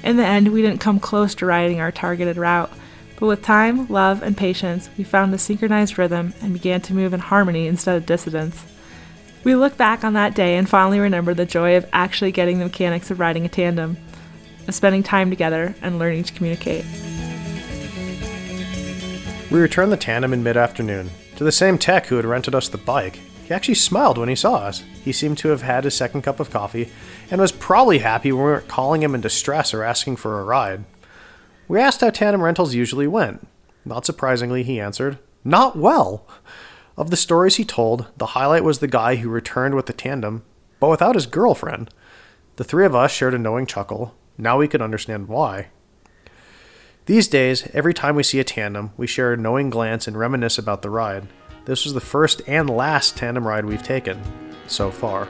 In 0.04 0.16
the 0.16 0.24
end, 0.24 0.52
we 0.52 0.62
didn't 0.62 0.80
come 0.80 1.00
close 1.00 1.34
to 1.37 1.46
riding 1.46 1.80
our 1.80 1.90
targeted 1.90 2.37
route, 2.37 2.70
but 3.18 3.26
with 3.26 3.42
time, 3.42 3.88
love, 3.88 4.22
and 4.22 4.37
patience, 4.37 4.90
we 4.96 5.02
found 5.02 5.34
a 5.34 5.38
synchronized 5.38 5.98
rhythm 5.98 6.34
and 6.40 6.52
began 6.52 6.82
to 6.82 6.94
move 6.94 7.12
in 7.12 7.20
harmony 7.20 7.66
instead 7.66 7.96
of 7.96 8.06
dissonance. 8.06 8.64
We 9.44 9.56
look 9.56 9.76
back 9.76 10.04
on 10.04 10.12
that 10.12 10.34
day 10.34 10.56
and 10.56 10.68
fondly 10.68 11.00
remember 11.00 11.34
the 11.34 11.46
joy 11.46 11.76
of 11.76 11.88
actually 11.92 12.32
getting 12.32 12.58
the 12.58 12.66
mechanics 12.66 13.10
of 13.10 13.18
riding 13.18 13.44
a 13.44 13.48
tandem, 13.48 13.96
of 14.68 14.74
spending 14.74 15.02
time 15.02 15.30
together 15.30 15.74
and 15.82 15.98
learning 15.98 16.24
to 16.24 16.32
communicate. 16.32 16.84
We 19.54 19.60
returned 19.60 19.92
the 19.92 19.96
tandem 19.96 20.32
in 20.32 20.42
mid 20.42 20.56
afternoon 20.56 21.12
to 21.36 21.44
the 21.44 21.52
same 21.52 21.78
tech 21.78 22.06
who 22.06 22.16
had 22.16 22.24
rented 22.24 22.56
us 22.56 22.68
the 22.68 22.76
bike. 22.76 23.20
He 23.46 23.54
actually 23.54 23.76
smiled 23.76 24.18
when 24.18 24.28
he 24.28 24.34
saw 24.34 24.56
us. 24.56 24.82
He 25.04 25.12
seemed 25.12 25.38
to 25.38 25.50
have 25.50 25.62
had 25.62 25.84
his 25.84 25.94
second 25.94 26.22
cup 26.22 26.40
of 26.40 26.50
coffee 26.50 26.90
and 27.30 27.40
was 27.40 27.52
probably 27.52 27.98
happy 27.98 28.32
we 28.32 28.40
weren't 28.40 28.66
calling 28.66 29.00
him 29.00 29.14
in 29.14 29.20
distress 29.20 29.72
or 29.72 29.84
asking 29.84 30.16
for 30.16 30.40
a 30.40 30.44
ride. 30.44 30.82
We 31.68 31.78
asked 31.78 32.00
how 32.00 32.10
tandem 32.10 32.42
rentals 32.42 32.74
usually 32.74 33.06
went. 33.06 33.46
Not 33.84 34.04
surprisingly, 34.04 34.64
he 34.64 34.80
answered, 34.80 35.20
Not 35.44 35.78
well. 35.78 36.26
Of 36.96 37.10
the 37.10 37.16
stories 37.16 37.54
he 37.54 37.64
told, 37.64 38.08
the 38.16 38.34
highlight 38.34 38.64
was 38.64 38.80
the 38.80 38.88
guy 38.88 39.14
who 39.14 39.28
returned 39.28 39.76
with 39.76 39.86
the 39.86 39.92
tandem, 39.92 40.42
but 40.80 40.90
without 40.90 41.14
his 41.14 41.26
girlfriend. 41.26 41.90
The 42.56 42.64
three 42.64 42.86
of 42.86 42.96
us 42.96 43.12
shared 43.12 43.34
a 43.34 43.38
knowing 43.38 43.66
chuckle. 43.66 44.16
Now 44.36 44.58
we 44.58 44.66
could 44.66 44.82
understand 44.82 45.28
why. 45.28 45.68
These 47.06 47.28
days, 47.28 47.68
every 47.74 47.92
time 47.92 48.16
we 48.16 48.22
see 48.22 48.40
a 48.40 48.44
tandem, 48.44 48.92
we 48.96 49.06
share 49.06 49.34
a 49.34 49.36
knowing 49.36 49.68
glance 49.68 50.08
and 50.08 50.18
reminisce 50.18 50.56
about 50.56 50.80
the 50.80 50.88
ride. 50.88 51.28
This 51.66 51.84
was 51.84 51.92
the 51.92 52.00
first 52.00 52.40
and 52.46 52.70
last 52.70 53.14
tandem 53.14 53.46
ride 53.46 53.66
we've 53.66 53.82
taken 53.82 54.22
so 54.68 54.90
far. 54.90 55.28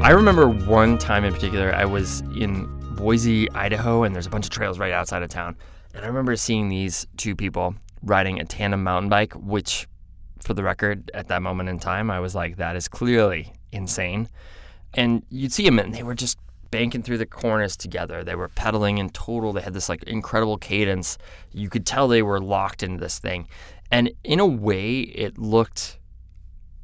I 0.00 0.10
remember 0.12 0.48
one 0.48 0.98
time 0.98 1.24
in 1.24 1.34
particular, 1.34 1.74
I 1.74 1.84
was 1.84 2.20
in 2.36 2.68
Boise, 2.94 3.50
Idaho, 3.50 4.04
and 4.04 4.14
there's 4.14 4.28
a 4.28 4.30
bunch 4.30 4.46
of 4.46 4.50
trails 4.50 4.78
right 4.78 4.92
outside 4.92 5.24
of 5.24 5.30
town. 5.30 5.56
And 5.94 6.04
I 6.04 6.06
remember 6.06 6.36
seeing 6.36 6.68
these 6.68 7.08
two 7.16 7.34
people 7.34 7.74
riding 8.04 8.38
a 8.38 8.44
tandem 8.44 8.84
mountain 8.84 9.08
bike, 9.08 9.32
which, 9.32 9.88
for 10.48 10.54
the 10.54 10.62
record, 10.62 11.10
at 11.12 11.28
that 11.28 11.42
moment 11.42 11.68
in 11.68 11.78
time, 11.78 12.10
I 12.10 12.20
was 12.20 12.34
like, 12.34 12.56
that 12.56 12.74
is 12.74 12.88
clearly 12.88 13.52
insane. 13.70 14.30
And 14.94 15.22
you'd 15.28 15.52
see 15.52 15.62
them, 15.62 15.78
and 15.78 15.94
they 15.94 16.02
were 16.02 16.14
just 16.14 16.38
banking 16.70 17.02
through 17.02 17.18
the 17.18 17.26
corners 17.26 17.76
together. 17.76 18.24
They 18.24 18.34
were 18.34 18.48
pedaling 18.48 18.96
in 18.96 19.10
total. 19.10 19.52
They 19.52 19.60
had 19.60 19.74
this 19.74 19.90
like 19.90 20.02
incredible 20.04 20.56
cadence. 20.56 21.18
You 21.52 21.68
could 21.68 21.84
tell 21.84 22.08
they 22.08 22.22
were 22.22 22.40
locked 22.40 22.82
into 22.82 22.98
this 22.98 23.18
thing. 23.18 23.46
And 23.90 24.10
in 24.24 24.40
a 24.40 24.46
way, 24.46 25.00
it 25.00 25.36
looked 25.36 25.98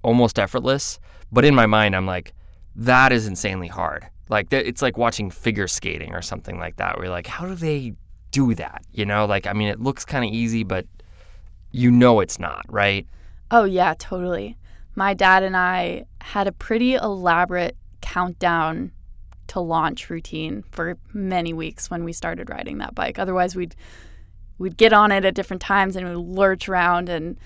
almost 0.03 0.39
effortless. 0.39 0.99
But 1.33 1.47
in 1.47 1.55
my 1.55 1.65
mind, 1.65 1.97
I'm 1.97 2.07
like, 2.07 2.35
that 2.77 3.13
is 3.13 3.27
insanely 3.27 3.69
hard. 3.69 4.07
Like 4.29 4.53
it's 4.53 4.83
like 4.83 4.99
watching 4.99 5.31
figure 5.31 5.69
skating 5.69 6.13
or 6.13 6.21
something 6.21 6.59
like 6.59 6.77
that. 6.77 6.97
Where 6.97 7.07
you're 7.07 7.15
like, 7.15 7.27
how 7.27 7.47
do 7.47 7.55
they 7.55 7.95
do 8.31 8.55
that? 8.57 8.85
You 8.93 9.07
know, 9.07 9.25
like 9.25 9.47
I 9.47 9.55
mean, 9.55 9.69
it 9.69 9.81
looks 9.81 10.05
kind 10.05 10.23
of 10.23 10.31
easy, 10.31 10.65
but 10.65 10.87
you 11.71 11.91
know 11.91 12.21
it's 12.21 12.39
not, 12.39 12.67
right? 12.69 13.07
Oh 13.51 13.65
yeah, 13.65 13.95
totally. 13.99 14.57
My 14.95 15.15
dad 15.15 15.43
and 15.43 15.57
I 15.57 16.07
had 16.21 16.47
a 16.47 16.53
pretty 16.53 16.95
elaborate 16.95 17.77
countdown 18.01 18.93
to 19.49 19.61
launch 19.61 20.09
routine 20.09 20.65
for 20.71 20.97
many 21.13 21.53
weeks 21.53 21.91
when 21.91 22.05
we 22.05 22.13
started 22.13 22.49
riding 22.51 22.79
that 22.79 22.95
bike. 22.95 23.19
Otherwise, 23.19 23.55
we'd 23.55 23.75
we'd 24.59 24.77
get 24.77 24.93
on 24.93 25.13
it 25.13 25.25
at 25.25 25.35
different 25.35 25.63
times 25.63 25.97
and 25.97 26.09
we'd 26.09 26.17
lurch 26.17 26.69
around, 26.69 27.09
and 27.09 27.37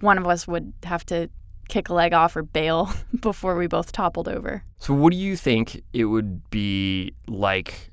one 0.00 0.18
of 0.18 0.26
us 0.26 0.46
would 0.46 0.72
have 0.84 1.04
to 1.06 1.28
kick 1.68 1.88
a 1.88 1.94
leg 1.94 2.12
off 2.12 2.36
or 2.36 2.42
bail 2.42 2.92
before 3.20 3.56
we 3.56 3.66
both 3.66 3.92
toppled 3.92 4.28
over. 4.28 4.62
So, 4.78 4.94
what 4.94 5.12
do 5.12 5.18
you 5.18 5.36
think 5.36 5.82
it 5.92 6.04
would 6.04 6.48
be 6.50 7.14
like? 7.26 7.90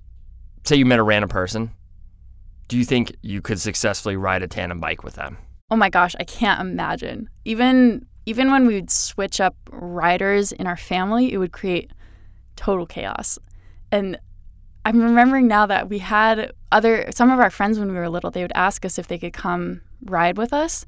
Say 0.66 0.76
you 0.76 0.86
met 0.86 1.00
a 1.00 1.04
random 1.04 1.30
person. 1.30 1.72
Do 2.68 2.78
you 2.78 2.86
think 2.86 3.16
you 3.24 3.42
could 3.42 3.60
successfully 3.60 4.16
ride 4.16 4.44
a 4.44 4.48
tandem 4.48 4.80
bike 4.80 5.04
with 5.04 5.16
them? 5.16 5.38
Oh 5.72 5.76
my 5.76 5.90
gosh, 5.90 6.16
I 6.20 6.24
can't 6.24 6.62
imagine. 6.62 7.30
Even 7.46 8.06
even 8.26 8.52
when 8.52 8.68
we 8.68 8.76
would 8.76 8.92
switch 8.92 9.42
up 9.42 9.56
riders 9.72 10.52
in 10.52 10.68
our 10.68 10.78
family, 10.78 11.34
it 11.34 11.38
would 11.38 11.52
create 11.52 11.92
total 12.56 12.86
chaos. 12.86 13.40
And 13.92 14.20
I'm 14.86 15.02
remembering 15.02 15.48
now 15.48 15.66
that 15.66 15.90
we 15.90 16.00
had 16.00 16.52
other 16.72 17.10
some 17.12 17.32
of 17.32 17.40
our 17.40 17.50
friends 17.50 17.80
when 17.80 17.90
we 17.92 17.98
were 17.98 18.10
little, 18.10 18.32
they 18.32 18.42
would 18.42 18.52
ask 18.56 18.86
us 18.86 18.98
if 18.98 19.08
they 19.08 19.18
could 19.18 19.34
come 19.34 19.82
ride 20.06 20.38
with 20.38 20.54
us. 20.54 20.86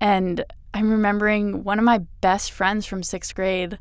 And 0.00 0.44
I'm 0.72 0.90
remembering 0.90 1.64
one 1.64 1.78
of 1.78 1.84
my 1.84 1.98
best 2.20 2.52
friends 2.52 2.86
from 2.86 3.02
sixth 3.02 3.34
grade 3.34 3.78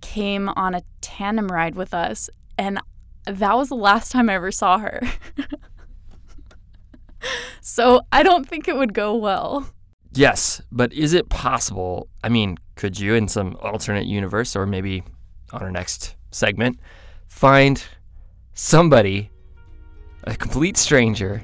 came 0.00 0.48
on 0.50 0.74
a 0.74 0.82
tandem 1.00 1.48
ride 1.48 1.74
with 1.74 1.94
us, 1.94 2.30
and 2.58 2.80
that 3.26 3.56
was 3.56 3.68
the 3.68 3.76
last 3.76 4.12
time 4.12 4.28
I 4.28 4.34
ever 4.34 4.50
saw 4.50 4.78
her. 4.78 5.00
so 7.60 8.00
I 8.12 8.22
don't 8.22 8.48
think 8.48 8.68
it 8.68 8.76
would 8.76 8.94
go 8.94 9.14
well. 9.14 9.66
Yes, 10.12 10.60
but 10.70 10.92
is 10.92 11.14
it 11.14 11.28
possible? 11.28 12.08
I 12.22 12.28
mean, 12.28 12.58
could 12.76 12.98
you, 12.98 13.14
in 13.14 13.28
some 13.28 13.56
alternate 13.60 14.06
universe, 14.06 14.54
or 14.54 14.66
maybe 14.66 15.02
on 15.52 15.62
our 15.62 15.70
next 15.70 16.16
segment, 16.30 16.78
find 17.28 17.82
somebody, 18.54 19.30
a 20.24 20.36
complete 20.36 20.76
stranger, 20.76 21.42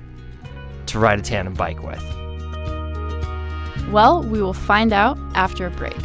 to 0.87 0.99
ride 0.99 1.19
a 1.19 1.23
tandem 1.23 1.55
bike 1.55 1.83
with? 1.83 2.03
Well, 3.91 4.23
we 4.23 4.43
will 4.43 4.53
find 4.53 4.93
out 4.93 5.19
after 5.35 5.67
a 5.67 5.71
break. 5.71 5.97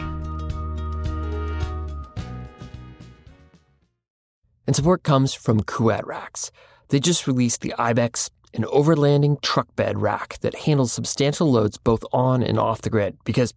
And 4.66 4.74
support 4.74 5.04
comes 5.04 5.34
from 5.34 5.64
Kuat 5.64 6.06
Racks. 6.06 6.50
They 6.88 7.02
just 7.02 7.28
released 7.28 7.60
the 7.60 7.74
Ibex, 7.78 8.30
an 8.54 8.64
overlanding 8.66 9.42
truck 9.42 9.74
bed 9.76 10.02
rack 10.02 10.38
that 10.42 10.56
handles 10.56 10.92
substantial 10.92 11.52
loads 11.52 11.78
both 11.78 12.04
on 12.14 12.44
and 12.44 12.60
off 12.60 12.82
the 12.82 12.90
grid 12.90 13.18
because 13.24 13.54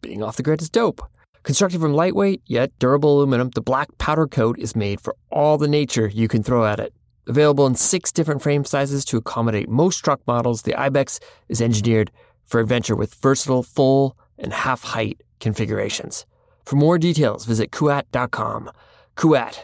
being 0.00 0.22
off 0.22 0.36
the 0.36 0.42
grid 0.42 0.60
is 0.60 0.70
dope. 0.70 1.02
Constructed 1.44 1.80
from 1.80 1.94
lightweight 1.94 2.42
yet 2.46 2.76
durable 2.78 3.18
aluminum, 3.18 3.50
the 3.50 3.60
black 3.60 3.96
powder 3.98 4.26
coat 4.26 4.58
is 4.58 4.74
made 4.74 5.00
for 5.00 5.14
all 5.30 5.58
the 5.58 5.68
nature 5.68 6.08
you 6.08 6.26
can 6.26 6.42
throw 6.42 6.66
at 6.66 6.80
it. 6.80 6.92
Available 7.26 7.66
in 7.66 7.74
six 7.74 8.12
different 8.12 8.42
frame 8.42 8.64
sizes 8.64 9.04
to 9.06 9.16
accommodate 9.16 9.68
most 9.68 9.98
truck 9.98 10.20
models, 10.26 10.62
the 10.62 10.74
Ibex 10.74 11.20
is 11.48 11.62
engineered 11.62 12.10
for 12.44 12.60
adventure 12.60 12.96
with 12.96 13.14
versatile 13.14 13.62
full 13.62 14.16
and 14.38 14.52
half 14.52 14.82
height 14.82 15.22
configurations. 15.40 16.26
For 16.64 16.76
more 16.76 16.98
details, 16.98 17.44
visit 17.44 17.70
kuat.com. 17.70 18.70
Kuat, 19.16 19.60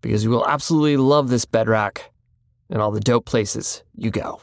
because 0.00 0.24
you 0.24 0.30
will 0.30 0.46
absolutely 0.46 0.96
love 0.96 1.28
this 1.28 1.44
bedrock 1.44 2.02
and 2.70 2.80
all 2.80 2.90
the 2.90 3.00
dope 3.00 3.24
places 3.24 3.82
you 3.96 4.10
go. 4.10 4.40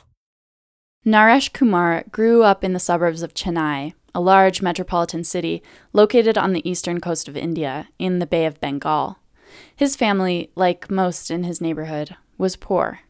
Naresh 1.06 1.52
Kumar 1.52 2.06
grew 2.12 2.44
up 2.44 2.64
in 2.64 2.74
the 2.74 2.80
suburbs 2.80 3.24
of 3.24 3.34
Chennai, 3.34 3.94
a 4.16 4.22
large 4.22 4.62
metropolitan 4.62 5.24
city 5.24 5.62
located 5.92 6.38
on 6.38 6.54
the 6.54 6.68
eastern 6.70 7.02
coast 7.02 7.28
of 7.28 7.36
India 7.36 7.90
in 8.00 8.20
the 8.20 8.26
Bay 8.26 8.46
of 8.46 8.62
Bengal. 8.62 9.18
His 9.76 9.96
family, 9.96 10.50
like 10.56 10.90
most 10.90 11.30
in 11.30 11.44
his 11.44 11.60
neighborhood, 11.60 12.16
was 12.38 12.56
poor. 12.56 13.02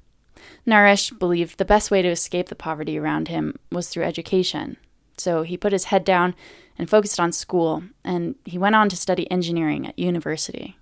Naresh 0.66 1.18
believed 1.18 1.58
the 1.58 1.66
best 1.66 1.92
way 1.92 2.02
to 2.02 2.10
escape 2.10 2.50
the 2.50 2.56
poverty 2.56 2.98
around 2.98 3.28
him 3.28 3.60
was 3.72 3.90
through 3.90 4.04
education. 4.04 4.78
So 5.18 5.44
he 5.44 5.58
put 5.58 5.72
his 5.72 5.86
head 5.86 6.04
down 6.04 6.36
and 6.78 6.90
focused 6.90 7.20
on 7.20 7.32
school, 7.32 7.84
and 8.04 8.36
he 8.46 8.58
went 8.58 8.76
on 8.76 8.90
to 8.90 8.96
study 8.96 9.30
engineering 9.30 9.88
at 9.88 10.00
university. 10.00 10.78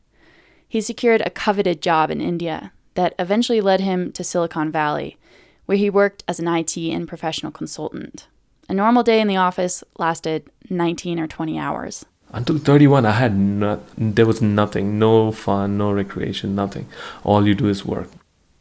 He 0.67 0.79
secured 0.79 1.21
a 1.21 1.29
coveted 1.29 1.81
job 1.81 2.09
in 2.09 2.21
India 2.21 2.71
that 2.95 3.13
eventually 3.17 3.61
led 3.61 3.81
him 3.81 4.11
to 4.13 4.23
Silicon 4.23 4.71
Valley, 4.71 5.17
where 5.65 5.77
he 5.77 5.89
worked 5.89 6.23
as 6.27 6.39
an 6.39 6.47
IT 6.47 6.77
and 6.77 7.07
professional 7.07 7.51
consultant. 7.51 8.27
A 8.69 8.73
normal 8.73 9.03
day 9.03 9.19
in 9.19 9.27
the 9.27 9.37
office 9.37 9.83
lasted 9.97 10.49
19 10.69 11.19
or 11.19 11.27
20 11.27 11.59
hours. 11.59 12.05
Until 12.33 12.57
31, 12.57 13.05
I 13.05 13.11
had 13.11 13.37
not, 13.37 13.81
there 13.97 14.25
was 14.25 14.41
nothing, 14.41 14.97
no 14.97 15.31
fun, 15.31 15.77
no 15.77 15.91
recreation, 15.91 16.55
nothing. 16.55 16.87
All 17.23 17.45
you 17.45 17.53
do 17.53 17.67
is 17.67 17.85
work. 17.85 18.07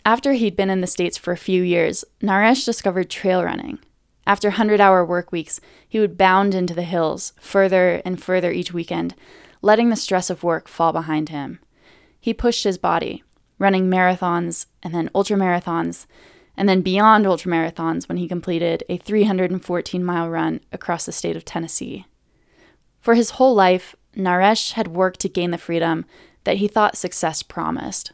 After 0.05 0.33
he'd 0.33 0.57
been 0.57 0.71
in 0.71 0.81
the 0.81 0.87
States 0.87 1.17
for 1.17 1.33
a 1.33 1.37
few 1.37 1.63
years, 1.63 2.05
Naresh 2.21 2.65
discovered 2.65 3.11
trail 3.11 3.45
running. 3.45 3.79
After 4.27 4.49
100 4.49 4.81
hour 4.81 5.05
work 5.05 5.31
weeks, 5.31 5.61
he 5.89 6.01
would 6.01 6.19
bound 6.19 6.55
into 6.55 6.75
the 6.75 6.83
hills, 6.83 7.33
further 7.41 8.03
and 8.05 8.21
further 8.23 8.51
each 8.51 8.73
weekend, 8.73 9.15
letting 9.63 9.91
the 9.91 9.97
stress 9.97 10.31
of 10.31 10.43
work 10.43 10.67
fall 10.67 10.93
behind 10.93 11.29
him. 11.29 11.61
He 12.21 12.35
pushed 12.35 12.65
his 12.65 12.79
body, 12.79 13.23
running 13.61 13.89
marathons 13.89 14.67
and 14.83 14.93
then 14.93 15.11
ultra 15.15 15.37
marathons, 15.37 16.07
and 16.57 16.69
then 16.69 16.81
beyond 16.81 17.27
ultra 17.27 17.53
marathons 17.53 18.09
when 18.09 18.19
he 18.19 18.27
completed 18.27 18.83
a 18.89 18.97
314 18.97 20.05
mile 20.05 20.29
run 20.29 20.61
across 20.73 21.07
the 21.07 21.13
state 21.13 21.37
of 21.37 21.45
Tennessee. 21.45 22.07
For 23.01 23.15
his 23.15 23.31
whole 23.31 23.55
life, 23.55 23.95
Naresh 24.17 24.73
had 24.73 24.89
worked 24.89 25.21
to 25.21 25.29
gain 25.29 25.53
the 25.53 25.59
freedom 25.59 26.05
that 26.45 26.57
he 26.57 26.67
thought 26.67 26.97
success 26.97 27.43
promised. 27.45 28.13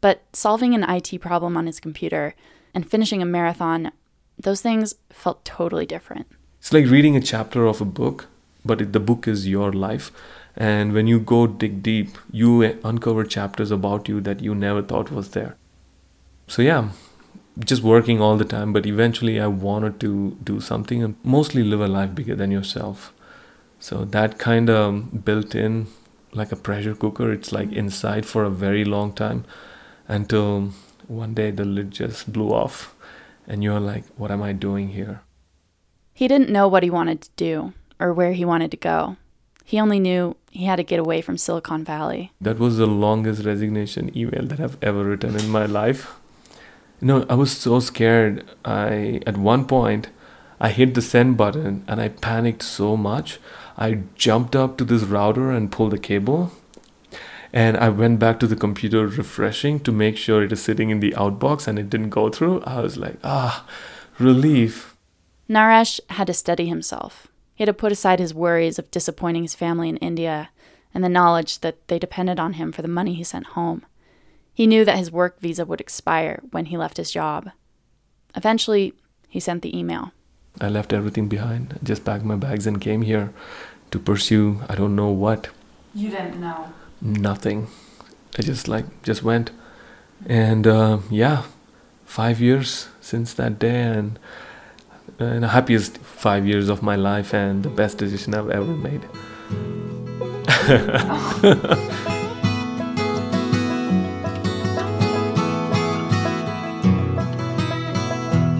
But 0.00 0.22
solving 0.32 0.74
an 0.74 0.88
IT 0.88 1.20
problem 1.20 1.56
on 1.56 1.66
his 1.66 1.80
computer 1.80 2.34
and 2.74 2.88
finishing 2.88 3.22
a 3.22 3.26
marathon, 3.26 3.92
those 4.38 4.60
things 4.60 4.94
felt 5.10 5.44
totally 5.44 5.86
different. 5.86 6.26
It's 6.58 6.72
like 6.72 6.86
reading 6.86 7.16
a 7.16 7.20
chapter 7.20 7.66
of 7.66 7.80
a 7.80 7.84
book, 7.84 8.26
but 8.64 8.80
it, 8.80 8.92
the 8.92 9.00
book 9.00 9.28
is 9.28 9.48
your 9.48 9.72
life. 9.72 10.10
And 10.58 10.92
when 10.92 11.06
you 11.06 11.20
go 11.20 11.46
dig 11.46 11.82
deep, 11.84 12.18
you 12.32 12.62
uncover 12.82 13.24
chapters 13.24 13.70
about 13.70 14.08
you 14.08 14.20
that 14.22 14.40
you 14.40 14.56
never 14.56 14.82
thought 14.82 15.12
was 15.12 15.30
there. 15.30 15.56
So, 16.48 16.62
yeah, 16.62 16.88
just 17.60 17.82
working 17.82 18.20
all 18.20 18.36
the 18.36 18.44
time, 18.44 18.72
but 18.72 18.84
eventually 18.84 19.40
I 19.40 19.46
wanted 19.46 20.00
to 20.00 20.36
do 20.42 20.60
something 20.60 21.02
and 21.02 21.14
mostly 21.22 21.62
live 21.62 21.80
a 21.80 21.86
life 21.86 22.12
bigger 22.12 22.34
than 22.34 22.50
yourself. 22.50 23.12
So, 23.78 24.04
that 24.06 24.38
kind 24.40 24.68
of 24.68 25.24
built 25.24 25.54
in 25.54 25.86
like 26.32 26.50
a 26.50 26.56
pressure 26.56 26.96
cooker. 26.96 27.32
It's 27.32 27.52
like 27.52 27.72
inside 27.72 28.26
for 28.26 28.42
a 28.42 28.50
very 28.50 28.84
long 28.84 29.12
time 29.12 29.44
until 30.08 30.72
one 31.06 31.34
day 31.34 31.52
the 31.52 31.64
lid 31.64 31.92
just 31.92 32.32
blew 32.32 32.50
off 32.52 32.94
and 33.46 33.62
you're 33.62 33.80
like, 33.80 34.04
what 34.16 34.32
am 34.32 34.42
I 34.42 34.52
doing 34.52 34.88
here? 34.88 35.22
He 36.14 36.26
didn't 36.26 36.50
know 36.50 36.66
what 36.66 36.82
he 36.82 36.90
wanted 36.90 37.22
to 37.22 37.30
do 37.36 37.72
or 38.00 38.12
where 38.12 38.32
he 38.32 38.44
wanted 38.44 38.72
to 38.72 38.76
go. 38.76 39.16
He 39.68 39.78
only 39.78 40.00
knew 40.00 40.34
he 40.50 40.64
had 40.64 40.76
to 40.76 40.82
get 40.82 40.98
away 40.98 41.20
from 41.20 41.36
Silicon 41.36 41.84
Valley. 41.84 42.32
That 42.40 42.58
was 42.58 42.78
the 42.78 42.86
longest 42.86 43.44
resignation 43.44 44.10
email 44.16 44.46
that 44.46 44.60
I've 44.60 44.82
ever 44.82 45.04
written 45.04 45.36
in 45.36 45.50
my 45.50 45.66
life. 45.66 46.16
You 47.02 47.08
know, 47.08 47.26
I 47.28 47.34
was 47.34 47.52
so 47.52 47.78
scared. 47.78 48.48
I 48.64 49.20
at 49.26 49.36
one 49.36 49.66
point 49.66 50.08
I 50.58 50.70
hit 50.70 50.94
the 50.94 51.02
send 51.02 51.36
button 51.36 51.84
and 51.86 52.00
I 52.00 52.08
panicked 52.08 52.62
so 52.62 52.96
much. 52.96 53.40
I 53.76 54.04
jumped 54.14 54.56
up 54.56 54.78
to 54.78 54.86
this 54.86 55.02
router 55.02 55.50
and 55.50 55.70
pulled 55.70 55.90
the 55.90 55.98
cable 55.98 56.50
and 57.52 57.76
I 57.76 57.90
went 57.90 58.18
back 58.18 58.40
to 58.40 58.46
the 58.46 58.56
computer 58.56 59.06
refreshing 59.06 59.80
to 59.80 59.92
make 59.92 60.16
sure 60.16 60.42
it 60.42 60.52
is 60.52 60.62
sitting 60.62 60.88
in 60.88 61.00
the 61.00 61.12
outbox 61.12 61.68
and 61.68 61.78
it 61.78 61.90
didn't 61.90 62.08
go 62.08 62.30
through. 62.30 62.62
I 62.62 62.80
was 62.80 62.96
like, 62.96 63.18
ah, 63.22 63.66
relief. 64.18 64.96
Naresh 65.46 66.00
had 66.08 66.28
to 66.28 66.32
steady 66.32 66.68
himself. 66.68 67.28
He 67.58 67.64
had 67.64 67.74
to 67.74 67.74
put 67.74 67.90
aside 67.90 68.20
his 68.20 68.32
worries 68.32 68.78
of 68.78 68.88
disappointing 68.92 69.42
his 69.42 69.56
family 69.56 69.88
in 69.88 69.96
India 69.96 70.50
and 70.94 71.02
the 71.02 71.08
knowledge 71.08 71.58
that 71.58 71.88
they 71.88 71.98
depended 71.98 72.38
on 72.38 72.52
him 72.52 72.70
for 72.70 72.82
the 72.82 72.86
money 72.86 73.14
he 73.14 73.24
sent 73.24 73.46
home. 73.46 73.84
He 74.54 74.64
knew 74.64 74.84
that 74.84 74.96
his 74.96 75.10
work 75.10 75.40
visa 75.40 75.64
would 75.66 75.80
expire 75.80 76.40
when 76.52 76.66
he 76.66 76.76
left 76.76 76.98
his 76.98 77.10
job. 77.10 77.50
Eventually, 78.36 78.94
he 79.28 79.40
sent 79.40 79.62
the 79.62 79.76
email. 79.76 80.12
I 80.60 80.68
left 80.68 80.92
everything 80.92 81.26
behind, 81.26 81.80
just 81.82 82.04
packed 82.04 82.24
my 82.24 82.36
bags 82.36 82.64
and 82.64 82.80
came 82.80 83.02
here 83.02 83.32
to 83.90 83.98
pursue 83.98 84.60
I 84.68 84.76
don't 84.76 84.94
know 84.94 85.08
what. 85.08 85.48
You 85.96 86.10
didn't 86.10 86.40
know. 86.40 86.72
Nothing. 87.00 87.66
I 88.38 88.42
just 88.42 88.68
like 88.68 88.86
just 89.02 89.24
went, 89.24 89.50
and 90.26 90.64
uh, 90.64 90.98
yeah, 91.10 91.42
five 92.04 92.40
years 92.40 92.86
since 93.00 93.34
that 93.34 93.58
day, 93.58 93.80
and 93.80 94.16
Uh, 95.20 95.24
and 95.24 95.42
the 95.42 95.48
happiest 95.48 95.98
five 95.98 96.46
years 96.46 96.68
of 96.68 96.80
my 96.80 96.94
life, 96.94 97.34
and 97.34 97.64
the 97.64 97.68
best 97.68 97.98
decision 97.98 98.34
I've 98.34 98.50
ever 98.50 98.76
made. 98.76 99.02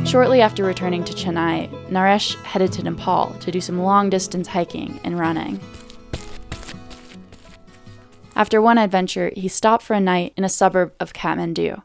Shortly 0.09 0.41
after 0.41 0.65
returning 0.65 1.05
to 1.05 1.13
Chennai, 1.13 1.69
Naresh 1.91 2.35
headed 2.43 2.73
to 2.73 2.83
Nepal 2.83 3.37
to 3.41 3.53
do 3.53 3.61
some 3.61 3.79
long 3.79 4.11
distance 4.11 4.49
hiking 4.49 4.99
and 5.05 5.17
running. 5.19 5.61
After 8.35 8.61
one 8.61 8.79
adventure, 8.79 9.31
he 9.37 9.49
stopped 9.49 9.85
for 9.85 9.95
a 9.95 10.01
night 10.01 10.33
in 10.37 10.45
a 10.45 10.49
suburb 10.49 10.93
of 10.99 11.13
Kathmandu. 11.13 11.83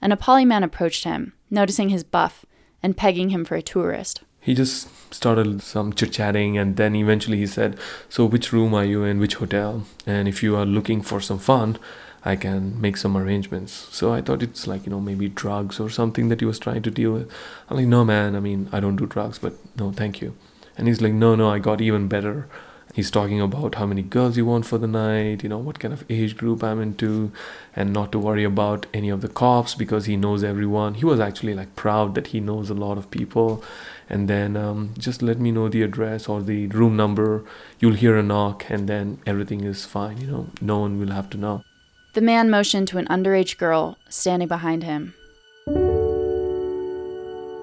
A 0.00 0.08
Nepali 0.08 0.46
man 0.46 0.62
approached 0.62 1.04
him, 1.04 1.34
noticing 1.50 1.88
his 1.88 2.04
buff 2.04 2.46
and 2.84 2.98
pegging 2.98 3.30
him 3.30 3.46
for 3.46 3.56
a 3.56 3.62
tourist. 3.62 4.20
He 4.40 4.54
just 4.54 4.88
started 5.12 5.62
some 5.62 5.94
chit 5.94 6.12
chatting 6.12 6.58
and 6.58 6.76
then 6.76 6.94
eventually 6.94 7.38
he 7.38 7.46
said, 7.46 7.78
So, 8.10 8.26
which 8.26 8.52
room 8.52 8.74
are 8.74 8.84
you 8.84 9.04
in? 9.04 9.18
Which 9.18 9.36
hotel? 9.36 9.84
And 10.06 10.28
if 10.28 10.42
you 10.42 10.54
are 10.54 10.66
looking 10.66 11.00
for 11.00 11.18
some 11.18 11.38
fun, 11.38 11.78
I 12.26 12.36
can 12.36 12.78
make 12.78 12.98
some 12.98 13.16
arrangements. 13.16 13.72
So 13.90 14.12
I 14.12 14.20
thought 14.20 14.42
it's 14.42 14.66
like, 14.66 14.84
you 14.84 14.90
know, 14.90 15.00
maybe 15.00 15.30
drugs 15.30 15.80
or 15.80 15.88
something 15.88 16.28
that 16.28 16.40
he 16.40 16.46
was 16.46 16.58
trying 16.58 16.82
to 16.82 16.90
deal 16.90 17.12
with. 17.12 17.32
I'm 17.70 17.78
like, 17.78 17.86
no, 17.86 18.04
man, 18.04 18.36
I 18.36 18.40
mean, 18.40 18.68
I 18.70 18.80
don't 18.80 18.96
do 18.96 19.06
drugs, 19.06 19.38
but 19.38 19.54
no, 19.78 19.90
thank 19.90 20.20
you. 20.20 20.36
And 20.76 20.86
he's 20.88 21.00
like, 21.00 21.14
no, 21.14 21.34
no, 21.34 21.48
I 21.48 21.58
got 21.58 21.80
even 21.80 22.06
better. 22.08 22.48
He's 22.94 23.10
talking 23.10 23.40
about 23.40 23.74
how 23.74 23.86
many 23.86 24.02
girls 24.02 24.36
you 24.36 24.46
want 24.46 24.66
for 24.66 24.78
the 24.78 24.86
night, 24.86 25.42
you 25.42 25.48
know, 25.48 25.58
what 25.58 25.80
kind 25.80 25.92
of 25.92 26.04
age 26.08 26.36
group 26.36 26.62
I'm 26.62 26.80
into, 26.80 27.32
and 27.74 27.92
not 27.92 28.12
to 28.12 28.20
worry 28.20 28.44
about 28.44 28.86
any 28.94 29.08
of 29.08 29.20
the 29.20 29.28
cops 29.28 29.74
because 29.74 30.04
he 30.04 30.16
knows 30.16 30.44
everyone. 30.44 30.94
He 30.94 31.04
was 31.04 31.18
actually 31.18 31.54
like 31.54 31.74
proud 31.74 32.14
that 32.14 32.28
he 32.28 32.38
knows 32.38 32.70
a 32.70 32.74
lot 32.74 32.96
of 32.96 33.10
people. 33.10 33.64
And 34.08 34.28
then 34.28 34.56
um, 34.56 34.94
just 34.96 35.22
let 35.22 35.40
me 35.40 35.50
know 35.50 35.68
the 35.68 35.82
address 35.82 36.28
or 36.28 36.40
the 36.40 36.68
room 36.68 36.96
number. 36.96 37.44
You'll 37.80 37.94
hear 37.94 38.16
a 38.16 38.22
knock, 38.22 38.64
and 38.68 38.88
then 38.88 39.18
everything 39.26 39.62
is 39.62 39.84
fine, 39.84 40.18
you 40.18 40.28
know, 40.28 40.46
no 40.60 40.78
one 40.78 41.00
will 41.00 41.10
have 41.10 41.28
to 41.30 41.36
know. 41.36 41.64
The 42.12 42.20
man 42.20 42.48
motioned 42.48 42.86
to 42.88 42.98
an 42.98 43.06
underage 43.06 43.58
girl 43.58 43.98
standing 44.08 44.46
behind 44.46 44.84
him. 44.84 45.14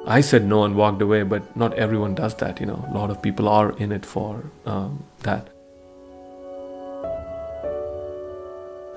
I 0.08 0.22
said 0.22 0.46
no 0.46 0.64
and 0.64 0.76
walked 0.76 1.02
away, 1.02 1.24
but 1.24 1.56
not 1.56 1.74
everyone 1.76 2.16
does 2.16 2.36
that, 2.36 2.60
you 2.60 2.66
know. 2.66 2.86
A 2.90 2.94
lot 2.94 3.12
of 3.12 3.22
people 3.22 3.48
are 3.48 3.72
in 3.78 3.92
it 3.92 4.06
for 4.06 4.46
um, 4.66 5.04
that. 5.22 5.48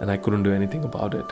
And 0.01 0.11
I 0.11 0.17
couldn't 0.17 0.45
do 0.45 0.53
anything 0.53 0.83
about 0.83 1.15
it. 1.15 1.27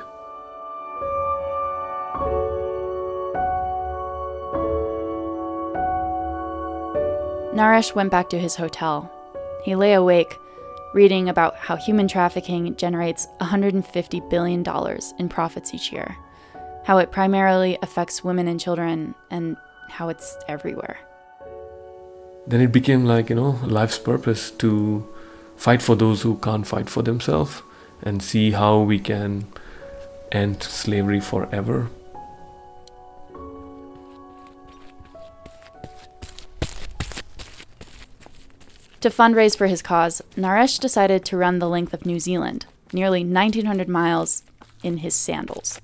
Naresh 7.55 7.95
went 7.95 8.11
back 8.11 8.29
to 8.31 8.39
his 8.39 8.57
hotel. 8.57 9.11
He 9.63 9.75
lay 9.75 9.93
awake, 9.95 10.39
reading 10.95 11.29
about 11.29 11.57
how 11.57 11.77
human 11.77 12.09
trafficking 12.09 12.77
generates 12.77 13.27
$150 13.41 14.31
billion 14.31 14.65
in 15.19 15.29
profits 15.29 15.75
each 15.75 15.93
year, 15.93 16.17
how 16.85 16.99
it 16.99 17.11
primarily 17.11 17.79
affects 17.83 18.25
women 18.25 18.49
and 18.49 18.61
children, 18.61 19.15
and 19.31 19.57
how 19.89 20.09
it's 20.09 20.37
everywhere. 20.49 20.99
Then 22.47 22.61
it 22.61 22.73
became 22.73 23.05
like, 23.05 23.31
you 23.31 23.37
know, 23.37 23.61
life's 23.65 23.99
purpose 23.99 24.51
to 24.53 25.07
fight 25.57 25.81
for 25.81 25.95
those 25.95 26.23
who 26.23 26.37
can't 26.39 26.67
fight 26.67 26.91
for 26.91 27.03
themselves 27.03 27.63
and 28.03 28.23
see 28.23 28.51
how 28.51 28.81
we 28.81 28.99
can 28.99 29.47
end 30.33 30.63
slavery 30.63 31.21
forever. 31.21 31.89
To 39.03 39.11
fundraise 39.11 39.57
for 39.57 39.67
his 39.67 39.83
cause, 39.83 40.23
Naresh 40.37 40.79
decided 40.79 41.25
to 41.25 41.37
run 41.37 41.59
the 41.59 41.69
length 41.69 41.93
of 41.93 42.07
New 42.07 42.21
Zealand, 42.21 42.67
nearly 42.93 43.25
1,900 43.25 43.89
miles, 43.89 44.45
in 44.85 44.99
his 44.99 45.15
sandals. 45.15 45.81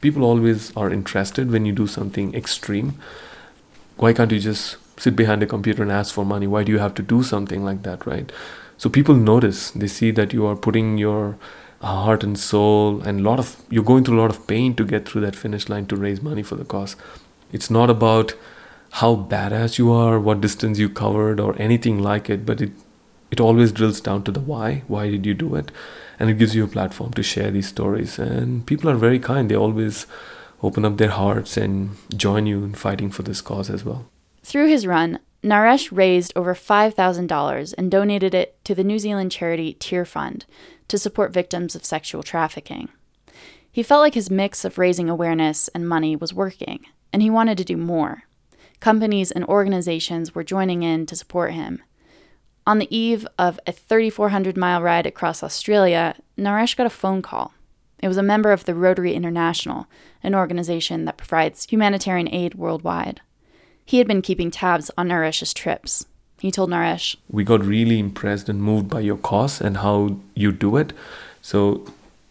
People 0.00 0.24
always 0.24 0.74
are 0.76 0.90
interested 0.90 1.50
when 1.50 1.66
you 1.66 1.72
do 1.72 1.86
something 1.86 2.34
extreme. 2.34 2.98
Why 3.96 4.12
can't 4.12 4.32
you 4.32 4.38
just 4.38 4.76
sit 4.98 5.14
behind 5.14 5.42
a 5.42 5.46
computer 5.46 5.82
and 5.82 5.92
ask 5.92 6.14
for 6.14 6.24
money? 6.24 6.46
Why 6.46 6.64
do 6.64 6.72
you 6.72 6.78
have 6.78 6.94
to 6.94 7.02
do 7.02 7.22
something 7.22 7.64
like 7.64 7.82
that, 7.82 8.06
right? 8.06 8.32
So 8.78 8.88
people 8.88 9.14
notice, 9.14 9.70
they 9.72 9.88
see 9.88 10.10
that 10.12 10.32
you 10.32 10.46
are 10.46 10.56
putting 10.56 10.96
your 10.96 11.36
uh, 11.82 11.86
heart 12.04 12.24
and 12.24 12.38
soul 12.38 13.02
and 13.02 13.20
a 13.20 13.22
lot 13.22 13.38
of 13.38 13.56
you're 13.70 13.84
going 13.84 14.04
through 14.04 14.18
a 14.18 14.22
lot 14.22 14.30
of 14.30 14.46
pain 14.46 14.74
to 14.76 14.84
get 14.84 15.08
through 15.08 15.20
that 15.22 15.36
finish 15.36 15.68
line 15.68 15.86
to 15.86 15.96
raise 15.96 16.22
money 16.22 16.42
for 16.42 16.56
the 16.56 16.64
cause. 16.64 16.96
It's 17.52 17.70
not 17.70 17.90
about 17.90 18.34
how 18.92 19.16
badass 19.16 19.78
you 19.78 19.92
are, 19.92 20.18
what 20.18 20.40
distance 20.40 20.78
you 20.78 20.88
covered, 20.88 21.40
or 21.40 21.54
anything 21.60 22.02
like 22.02 22.28
it, 22.28 22.44
but 22.44 22.60
it 22.60 22.72
it 23.30 23.40
always 23.40 23.72
drills 23.72 24.00
down 24.00 24.22
to 24.24 24.32
the 24.32 24.40
why. 24.40 24.82
Why 24.88 25.10
did 25.10 25.26
you 25.26 25.34
do 25.34 25.54
it? 25.54 25.70
And 26.18 26.28
it 26.28 26.38
gives 26.38 26.54
you 26.54 26.64
a 26.64 26.68
platform 26.68 27.12
to 27.12 27.22
share 27.22 27.50
these 27.50 27.68
stories. 27.68 28.18
And 28.18 28.66
people 28.66 28.90
are 28.90 28.96
very 28.96 29.18
kind. 29.18 29.50
They 29.50 29.56
always 29.56 30.06
open 30.62 30.84
up 30.84 30.96
their 30.96 31.10
hearts 31.10 31.56
and 31.56 31.96
join 32.14 32.46
you 32.46 32.64
in 32.64 32.74
fighting 32.74 33.10
for 33.10 33.22
this 33.22 33.40
cause 33.40 33.70
as 33.70 33.84
well. 33.84 34.06
Through 34.42 34.68
his 34.68 34.86
run, 34.86 35.18
Naresh 35.42 35.88
raised 35.90 36.32
over 36.36 36.54
$5,000 36.54 37.74
and 37.78 37.90
donated 37.90 38.34
it 38.34 38.62
to 38.64 38.74
the 38.74 38.84
New 38.84 38.98
Zealand 38.98 39.32
charity 39.32 39.74
Tear 39.74 40.04
Fund 40.04 40.44
to 40.88 40.98
support 40.98 41.32
victims 41.32 41.74
of 41.74 41.84
sexual 41.84 42.22
trafficking. 42.22 42.90
He 43.72 43.82
felt 43.82 44.00
like 44.00 44.14
his 44.14 44.30
mix 44.30 44.64
of 44.64 44.76
raising 44.76 45.08
awareness 45.08 45.68
and 45.68 45.88
money 45.88 46.16
was 46.16 46.34
working, 46.34 46.84
and 47.12 47.22
he 47.22 47.30
wanted 47.30 47.56
to 47.58 47.64
do 47.64 47.76
more 47.76 48.24
companies 48.80 49.30
and 49.30 49.44
organizations 49.44 50.34
were 50.34 50.42
joining 50.42 50.82
in 50.82 51.06
to 51.06 51.14
support 51.14 51.52
him. 51.52 51.82
On 52.70 52.78
the 52.78 52.96
eve 52.96 53.26
of 53.36 53.58
a 53.66 53.72
3,400 53.72 54.56
mile 54.56 54.80
ride 54.80 55.04
across 55.04 55.42
Australia, 55.42 56.14
Naresh 56.38 56.76
got 56.76 56.86
a 56.86 56.96
phone 57.02 57.20
call. 57.20 57.52
It 57.98 58.06
was 58.06 58.16
a 58.16 58.22
member 58.22 58.52
of 58.52 58.64
the 58.64 58.76
Rotary 58.76 59.12
International, 59.12 59.88
an 60.22 60.36
organization 60.36 61.04
that 61.04 61.16
provides 61.16 61.66
humanitarian 61.68 62.32
aid 62.32 62.54
worldwide. 62.54 63.22
He 63.84 63.98
had 63.98 64.06
been 64.06 64.22
keeping 64.22 64.52
tabs 64.52 64.88
on 64.96 65.08
Naresh's 65.08 65.52
trips. 65.52 66.06
He 66.38 66.52
told 66.52 66.70
Naresh, 66.70 67.16
We 67.28 67.42
got 67.42 67.64
really 67.64 67.98
impressed 67.98 68.48
and 68.48 68.62
moved 68.62 68.88
by 68.88 69.00
your 69.00 69.16
cause 69.16 69.60
and 69.60 69.78
how 69.78 70.20
you 70.36 70.52
do 70.52 70.76
it. 70.76 70.92
So, 71.42 71.84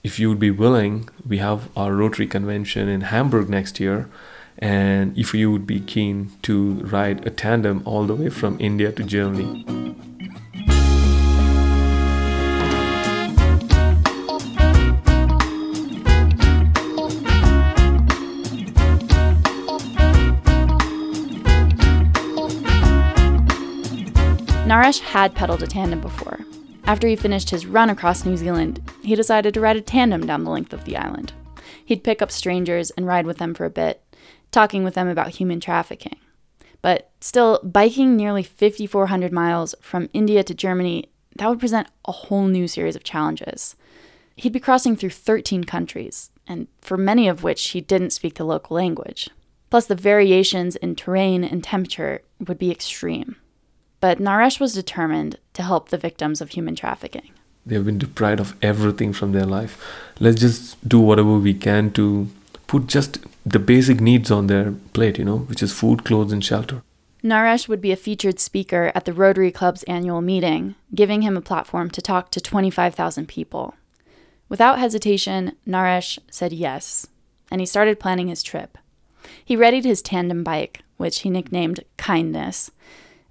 if 0.05 0.21
you 0.21 0.29
would 0.29 0.39
be 0.39 0.51
willing, 0.51 1.09
we 1.27 1.39
have 1.39 1.67
our 1.75 1.93
Rotary 1.93 2.27
convention 2.27 2.87
in 2.87 3.01
Hamburg 3.01 3.49
next 3.49 3.77
year 3.81 4.07
and 4.59 5.17
if 5.17 5.33
you 5.33 5.51
would 5.51 5.65
be 5.65 5.79
keen 5.79 6.31
to 6.43 6.73
ride 6.85 7.25
a 7.25 7.29
tandem 7.29 7.81
all 7.85 8.05
the 8.05 8.13
way 8.13 8.29
from 8.29 8.57
India 8.59 8.91
to 8.91 9.03
Germany. 9.03 9.65
Naresh 24.67 24.99
had 24.99 25.33
pedaled 25.33 25.63
a 25.63 25.67
tandem 25.67 25.99
before. 25.99 26.39
After 26.83 27.07
he 27.07 27.15
finished 27.15 27.49
his 27.49 27.65
run 27.65 27.89
across 27.89 28.23
New 28.23 28.37
Zealand, 28.37 28.79
he 29.01 29.15
decided 29.15 29.53
to 29.55 29.61
ride 29.61 29.77
a 29.77 29.81
tandem 29.81 30.27
down 30.27 30.43
the 30.43 30.51
length 30.51 30.73
of 30.73 30.85
the 30.85 30.95
island. 30.95 31.33
He'd 31.83 32.03
pick 32.03 32.21
up 32.21 32.31
strangers 32.31 32.91
and 32.91 33.07
ride 33.07 33.25
with 33.25 33.39
them 33.39 33.55
for 33.55 33.65
a 33.65 33.71
bit, 33.71 34.03
talking 34.51 34.83
with 34.83 34.93
them 34.93 35.07
about 35.07 35.35
human 35.35 35.59
trafficking. 35.59 36.17
But 36.81 37.11
still, 37.19 37.59
biking 37.63 38.15
nearly 38.15 38.43
5,400 38.43 39.31
miles 39.31 39.75
from 39.81 40.09
India 40.13 40.43
to 40.43 40.53
Germany, 40.53 41.09
that 41.35 41.49
would 41.49 41.59
present 41.59 41.87
a 42.05 42.11
whole 42.11 42.47
new 42.47 42.67
series 42.67 42.95
of 42.95 43.03
challenges. 43.03 43.75
He'd 44.35 44.53
be 44.53 44.59
crossing 44.59 44.95
through 44.95 45.09
13 45.09 45.65
countries, 45.65 46.31
and 46.47 46.67
for 46.81 46.97
many 46.97 47.27
of 47.27 47.43
which 47.43 47.69
he 47.69 47.81
didn't 47.81 48.11
speak 48.11 48.35
the 48.35 48.45
local 48.45 48.75
language. 48.75 49.29
Plus, 49.69 49.85
the 49.85 49.95
variations 49.95 50.75
in 50.77 50.95
terrain 50.95 51.43
and 51.43 51.63
temperature 51.63 52.21
would 52.47 52.57
be 52.57 52.71
extreme. 52.71 53.35
But 53.99 54.19
Naresh 54.19 54.59
was 54.59 54.73
determined 54.73 55.37
to 55.53 55.63
help 55.63 55.89
the 55.89 55.97
victims 55.97 56.41
of 56.41 56.51
human 56.51 56.75
trafficking. 56.75 57.31
They've 57.65 57.85
been 57.85 57.97
deprived 57.97 58.39
of 58.39 58.55
everything 58.61 59.13
from 59.13 59.33
their 59.33 59.45
life. 59.45 59.77
Let's 60.19 60.39
just 60.39 60.87
do 60.87 60.99
whatever 60.99 61.33
we 61.33 61.53
can 61.53 61.91
to 61.91 62.29
put 62.65 62.87
just 62.87 63.19
the 63.51 63.59
basic 63.59 63.99
needs 63.99 64.31
on 64.31 64.47
their 64.47 64.73
plate, 64.93 65.17
you 65.17 65.25
know, 65.25 65.37
which 65.37 65.63
is 65.63 65.73
food, 65.73 66.03
clothes, 66.05 66.31
and 66.31 66.43
shelter. 66.43 66.83
Naresh 67.23 67.67
would 67.67 67.81
be 67.81 67.91
a 67.91 67.97
featured 67.97 68.39
speaker 68.39 68.91
at 68.95 69.05
the 69.05 69.13
Rotary 69.13 69.51
Club's 69.51 69.83
annual 69.83 70.21
meeting, 70.21 70.75
giving 70.95 71.21
him 71.21 71.35
a 71.35 71.41
platform 71.41 71.89
to 71.91 72.01
talk 72.01 72.31
to 72.31 72.39
25,000 72.39 73.27
people. 73.27 73.75
Without 74.47 74.79
hesitation, 74.79 75.53
Naresh 75.67 76.17
said 76.31 76.53
yes, 76.53 77.07
and 77.51 77.59
he 77.61 77.67
started 77.67 77.99
planning 77.99 78.29
his 78.29 78.41
trip. 78.41 78.77
He 79.43 79.55
readied 79.55 79.83
his 79.83 80.01
tandem 80.01 80.43
bike, 80.43 80.81
which 80.97 81.19
he 81.19 81.29
nicknamed 81.29 81.83
Kindness, 81.97 82.71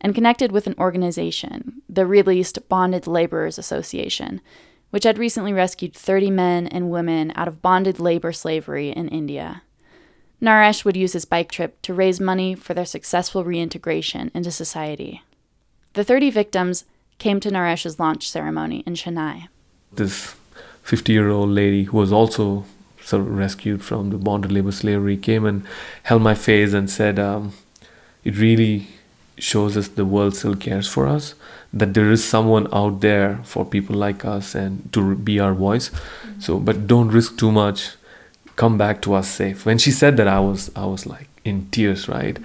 and 0.01 0.14
connected 0.14 0.53
with 0.53 0.66
an 0.66 0.75
organization, 0.79 1.83
the 1.89 2.07
Released 2.07 2.69
Bonded 2.69 3.07
Laborers 3.07 3.59
Association, 3.59 4.41
which 4.91 5.05
had 5.05 5.19
recently 5.19 5.53
rescued 5.53 5.95
30 5.95 6.31
men 6.31 6.66
and 6.66 6.91
women 6.91 7.33
out 7.35 7.49
of 7.49 7.62
bonded 7.62 7.99
labor 7.99 8.33
slavery 8.33 8.91
in 8.91 9.09
India. 9.09 9.62
Naresh 10.41 10.84
would 10.84 10.97
use 10.97 11.14
his 11.14 11.24
bike 11.24 11.51
trip 11.51 11.80
to 11.82 11.95
raise 11.95 12.20
money 12.20 12.55
for 12.55 12.74
their 12.74 12.84
successful 12.84 13.45
reintegration 13.45 14.30
into 14.34 14.51
society. 14.51 15.22
The 15.95 16.05
30 16.05 16.30
victims 16.30 16.84
came 17.18 17.41
to 17.41 17.51
Naresh's 17.51 17.99
launch 17.99 18.30
ceremony 18.30 18.84
in 18.86 18.95
Chennai. 18.95 19.49
This 19.93 20.36
50 20.82 21.12
year 21.12 21.28
old 21.28 21.51
lady 21.51 21.84
who 21.84 21.97
was 21.97 22.12
also 22.12 22.64
sort 23.03 23.22
of 23.22 23.36
rescued 23.36 23.82
from 23.82 24.11
the 24.11 24.18
bonded 24.18 24.53
labor 24.53 24.72
slavery 24.72 25.16
came 25.16 25.45
and 25.45 25.66
held 26.05 26.22
my 26.22 26.34
face 26.34 26.72
and 26.72 26.89
said, 26.89 27.18
um, 27.18 27.53
It 28.22 28.36
really 28.36 28.89
shows 29.39 29.76
us 29.76 29.89
the 29.89 30.05
world 30.05 30.36
still 30.36 30.57
cares 30.57 30.89
for 30.89 31.07
us, 31.07 31.34
that 31.72 31.95
there 31.95 32.11
is 32.11 32.24
someone 32.24 32.68
out 32.72 33.01
there 33.01 33.41
for 33.45 33.64
people 33.64 33.97
like 33.97 34.24
us 34.24 34.55
and 34.55 34.93
to 34.93 35.14
be 35.14 35.39
our 35.41 35.55
voice. 35.55 35.91
Mm-hmm. 35.91 36.41
So, 36.41 36.59
but 36.59 36.86
don't 36.86 37.09
risk 37.09 37.39
too 37.39 37.53
much. 37.53 37.91
Come 38.59 38.77
back 38.77 39.01
to 39.03 39.15
us 39.15 39.29
safe. 39.29 39.65
When 39.65 39.79
she 39.79 39.93
said 39.93 40.17
that, 40.17 40.27
I 40.27 40.41
was 40.41 40.71
I 40.75 40.85
was 40.85 41.07
like 41.07 41.29
in 41.45 41.71
tears, 41.71 42.09
right? 42.09 42.37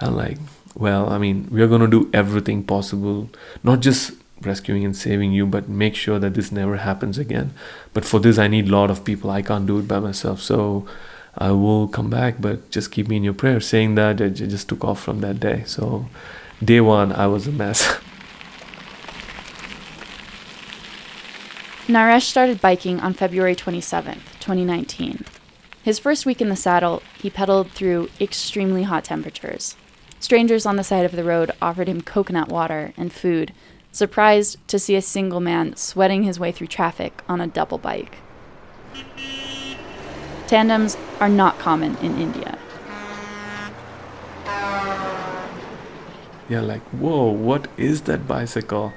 And 0.00 0.16
like, 0.16 0.38
well, 0.74 1.08
I 1.08 1.18
mean, 1.18 1.46
we 1.48 1.62
are 1.62 1.68
gonna 1.68 1.86
do 1.86 2.10
everything 2.12 2.64
possible, 2.64 3.28
not 3.62 3.78
just 3.78 4.10
rescuing 4.40 4.84
and 4.84 4.96
saving 4.96 5.30
you, 5.32 5.46
but 5.46 5.68
make 5.68 5.94
sure 5.94 6.18
that 6.18 6.34
this 6.34 6.50
never 6.50 6.78
happens 6.78 7.18
again. 7.18 7.52
But 7.92 8.04
for 8.04 8.18
this, 8.18 8.36
I 8.36 8.48
need 8.48 8.66
a 8.66 8.72
lot 8.72 8.90
of 8.90 9.04
people. 9.04 9.30
I 9.30 9.42
can't 9.42 9.64
do 9.64 9.78
it 9.78 9.86
by 9.86 10.00
myself. 10.00 10.40
So 10.40 10.86
I 11.38 11.52
will 11.52 11.86
come 11.86 12.10
back, 12.10 12.40
but 12.40 12.68
just 12.70 12.90
keep 12.90 13.06
me 13.06 13.16
in 13.18 13.22
your 13.22 13.34
prayers. 13.34 13.64
Saying 13.68 13.94
that, 13.94 14.20
I 14.20 14.28
just 14.30 14.68
took 14.68 14.82
off 14.84 15.00
from 15.00 15.20
that 15.20 15.38
day. 15.38 15.62
So 15.66 16.06
day 16.64 16.80
one, 16.80 17.12
I 17.12 17.28
was 17.28 17.46
a 17.46 17.52
mess. 17.52 17.86
Naresh 21.86 22.22
started 22.22 22.60
biking 22.60 22.98
on 22.98 23.14
February 23.14 23.54
27th, 23.54 24.38
2019. 24.40 25.24
His 25.82 25.98
first 25.98 26.26
week 26.26 26.42
in 26.42 26.50
the 26.50 26.56
saddle, 26.56 27.02
he 27.18 27.30
pedaled 27.30 27.70
through 27.70 28.10
extremely 28.20 28.82
hot 28.82 29.04
temperatures. 29.04 29.76
Strangers 30.18 30.66
on 30.66 30.76
the 30.76 30.84
side 30.84 31.06
of 31.06 31.12
the 31.12 31.24
road 31.24 31.52
offered 31.62 31.88
him 31.88 32.02
coconut 32.02 32.48
water 32.48 32.92
and 32.98 33.10
food 33.10 33.54
surprised 33.90 34.58
to 34.68 34.78
see 34.78 34.94
a 34.94 35.02
single 35.02 35.40
man 35.40 35.74
sweating 35.76 36.22
his 36.22 36.38
way 36.38 36.52
through 36.52 36.66
traffic 36.66 37.22
on 37.28 37.40
a 37.40 37.46
double 37.46 37.78
bike. 37.78 38.18
Tandems 40.46 40.98
are 41.18 41.28
not 41.28 41.58
common 41.58 41.96
in 41.98 42.18
India. 42.18 42.58
Yeah, 46.48 46.60
like, 46.60 46.82
whoa, 46.90 47.30
what 47.30 47.68
is 47.78 48.02
that 48.02 48.28
bicycle? 48.28 48.92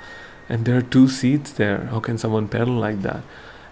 And 0.50 0.66
there 0.66 0.78
are 0.78 0.82
two 0.82 1.08
seats 1.08 1.52
there. 1.52 1.86
How 1.86 2.02
can 2.02 2.18
someone 2.18 2.50
pedal 2.50 2.74
like 2.74 3.04
that? 3.04 3.24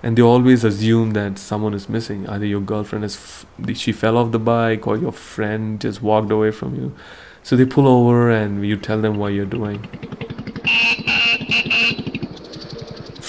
And 0.04 0.18
they 0.18 0.22
always 0.22 0.64
assume 0.64 1.12
that 1.12 1.38
someone 1.38 1.74
is 1.74 1.88
missing. 1.88 2.28
Either 2.28 2.46
your 2.46 2.62
girlfriend 2.62 3.06
is, 3.06 3.16
f- 3.16 3.78
she 3.78 3.92
fell 3.92 4.18
off 4.18 4.32
the 4.32 4.40
bike, 4.40 4.88
or 4.88 4.98
your 4.98 5.12
friend 5.12 5.80
just 5.80 6.02
walked 6.02 6.32
away 6.32 6.52
from 6.52 6.76
you. 6.76 6.96
So 7.44 7.56
they 7.56 7.66
pull 7.66 7.88
over 7.88 8.32
and 8.32 8.66
you 8.66 8.78
tell 8.78 9.02
them 9.02 9.18
what 9.18 9.34
you're 9.34 9.46
doing 9.46 9.88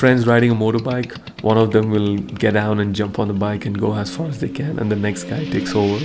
friends 0.02 0.26
riding 0.26 0.50
a 0.50 0.54
motorbike, 0.56 1.12
one 1.44 1.56
of 1.56 1.70
them 1.70 1.88
will 1.88 2.16
get 2.16 2.54
down 2.54 2.80
and 2.80 2.92
jump 2.92 3.20
on 3.20 3.28
the 3.28 3.34
bike 3.34 3.64
and 3.66 3.78
go 3.78 3.94
as 3.94 4.10
far 4.16 4.26
as 4.26 4.40
they 4.40 4.48
can, 4.48 4.76
and 4.80 4.90
the 4.90 4.96
next 4.96 5.22
guy 5.30 5.44
takes 5.44 5.76
over. 5.76 6.04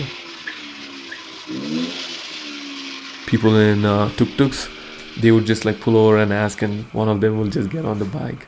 People 3.25 3.55
in 3.57 3.85
uh, 3.85 4.07
tuk 4.09 4.29
tuks, 4.37 4.69
they 5.19 5.31
would 5.31 5.47
just 5.47 5.65
like 5.65 5.79
pull 5.79 5.97
over 5.97 6.19
and 6.19 6.31
ask, 6.31 6.61
and 6.61 6.83
one 6.93 7.09
of 7.09 7.21
them 7.21 7.39
will 7.39 7.47
just 7.47 7.71
get 7.71 7.85
on 7.85 7.97
the 7.97 8.05
bike. 8.05 8.45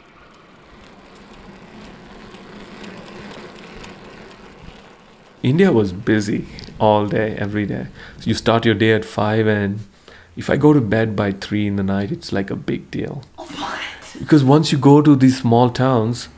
India 5.41 5.71
was 5.71 5.93
busy 5.93 6.47
all 6.79 7.07
day, 7.07 7.35
every 7.37 7.65
day. 7.65 7.87
So 8.19 8.27
you 8.27 8.33
start 8.33 8.65
your 8.65 8.75
day 8.75 8.93
at 8.93 9.05
5, 9.05 9.47
and 9.47 9.79
if 10.35 10.49
I 10.49 10.57
go 10.57 10.73
to 10.73 10.81
bed 10.81 11.15
by 11.15 11.31
3 11.31 11.67
in 11.67 11.75
the 11.75 11.83
night, 11.83 12.11
it's 12.11 12.31
like 12.31 12.49
a 12.49 12.55
big 12.55 12.91
deal. 12.91 13.23
What? 13.35 13.79
because 14.17 14.43
once 14.43 14.71
you 14.71 14.77
go 14.77 15.01
to 15.01 15.15
these 15.15 15.39
small 15.39 15.69
towns 15.69 16.29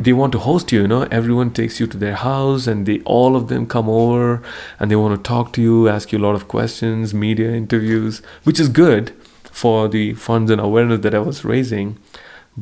they 0.00 0.12
want 0.12 0.30
to 0.32 0.38
host 0.38 0.70
you 0.70 0.82
you 0.82 0.88
know 0.88 1.02
everyone 1.10 1.50
takes 1.50 1.80
you 1.80 1.86
to 1.86 1.96
their 1.96 2.14
house 2.14 2.66
and 2.66 2.86
they 2.86 3.00
all 3.00 3.34
of 3.34 3.48
them 3.48 3.66
come 3.66 3.88
over 3.88 4.42
and 4.78 4.90
they 4.90 4.96
want 4.96 5.16
to 5.16 5.28
talk 5.28 5.52
to 5.52 5.60
you 5.60 5.88
ask 5.88 6.12
you 6.12 6.18
a 6.18 6.26
lot 6.26 6.34
of 6.34 6.46
questions 6.48 7.12
media 7.12 7.50
interviews 7.50 8.22
which 8.44 8.60
is 8.60 8.68
good 8.68 9.10
for 9.42 9.88
the 9.88 10.14
funds 10.14 10.50
and 10.50 10.60
awareness 10.60 11.00
that 11.00 11.14
i 11.14 11.18
was 11.18 11.44
raising 11.44 11.98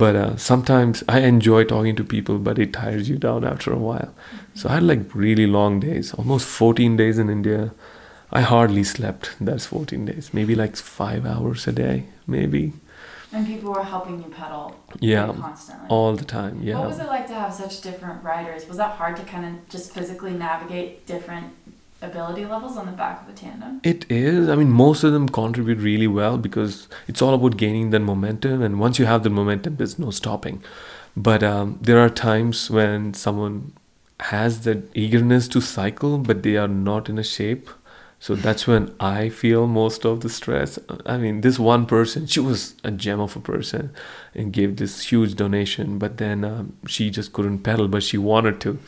but 0.03 0.17
uh, 0.23 0.37
sometimes 0.37 1.03
i 1.09 1.21
enjoy 1.21 1.65
talking 1.65 1.97
to 1.97 2.05
people 2.05 2.39
but 2.39 2.59
it 2.59 2.73
tires 2.73 3.09
you 3.09 3.17
down 3.27 3.45
after 3.51 3.73
a 3.73 3.83
while 3.89 4.15
so 4.55 4.69
i 4.69 4.75
had 4.75 4.83
like 4.83 5.15
really 5.15 5.47
long 5.47 5.81
days 5.81 6.13
almost 6.15 6.47
14 6.47 6.97
days 6.97 7.19
in 7.19 7.31
india 7.31 7.73
i 8.31 8.41
hardly 8.41 8.85
slept 8.85 9.31
that's 9.41 9.67
14 9.67 10.05
days 10.05 10.33
maybe 10.41 10.55
like 10.55 10.77
five 10.77 11.25
hours 11.35 11.67
a 11.67 11.73
day 11.73 12.05
maybe 12.27 12.73
and 13.33 13.47
people 13.47 13.73
were 13.73 13.83
helping 13.85 14.23
you 14.23 14.31
pedal. 14.31 14.75
Yeah. 15.01 15.27
constantly. 15.27 15.89
All 15.89 16.15
the 16.15 16.25
time. 16.25 16.61
Yeah. 16.63 16.79
What 16.79 16.89
was 16.89 16.99
it 17.01 17.07
like 17.07 17.27
to 17.27 17.35
have 17.35 17.53
such 17.53 17.81
different 17.83 18.23
riders? 18.23 18.67
Was 18.67 18.77
that 18.79 18.97
hard 18.97 19.17
to 19.17 19.25
kind 19.25 19.45
of 19.45 19.69
just 19.69 19.93
physically 19.93 20.33
navigate 20.33 21.07
different 21.07 21.53
ability 22.03 22.45
levels 22.45 22.77
on 22.77 22.87
the 22.87 22.93
back 22.93 23.23
of 23.23 23.29
a 23.29 23.33
tandem? 23.33 23.81
It 23.83 24.05
is. 24.11 24.49
I 24.49 24.55
mean, 24.55 24.71
most 24.71 25.05
of 25.05 25.13
them 25.13 25.29
contribute 25.29 25.79
really 25.79 26.07
well 26.07 26.39
because 26.39 26.89
it's 27.09 27.23
all 27.23 27.35
about 27.35 27.57
gaining 27.57 27.91
that 27.91 28.01
momentum. 28.01 28.63
And 28.63 28.79
once 28.81 28.99
you 28.99 29.07
have 29.07 29.23
the 29.23 29.31
momentum, 29.31 29.77
there's 29.77 29.99
no 29.99 30.11
stopping. 30.11 30.63
But 31.17 31.43
um, 31.43 31.79
there 31.81 31.99
are 31.99 32.11
times 32.11 32.71
when 32.71 33.15
someone 33.15 33.73
has 34.21 34.63
that 34.63 34.85
eagerness 34.95 35.49
to 35.49 35.61
cycle, 35.61 36.19
but 36.19 36.43
they 36.43 36.57
are 36.57 36.69
not 36.69 37.09
in 37.09 37.19
a 37.19 37.25
shape 37.25 37.71
so 38.19 38.35
that's 38.35 38.67
when 38.67 38.95
i 38.99 39.29
feel 39.29 39.67
most 39.67 40.05
of 40.05 40.21
the 40.21 40.29
stress 40.29 40.79
i 41.05 41.17
mean 41.17 41.43
this 41.43 41.59
one 41.59 41.85
person 41.87 42.27
she 42.27 42.41
was 42.41 42.75
a 42.83 42.91
gem 42.91 43.21
of 43.21 43.37
a 43.37 43.41
person 43.41 43.91
and 44.35 44.53
gave 44.53 44.77
this 44.77 45.11
huge 45.11 45.35
donation 45.35 45.99
but 45.99 46.17
then 46.17 46.45
um, 46.45 46.77
she 46.87 47.11
just 47.11 47.33
couldn't 47.33 47.59
pedal 47.61 47.89
but 47.89 48.03
she 48.03 48.17
wanted 48.17 48.61
to 48.61 48.79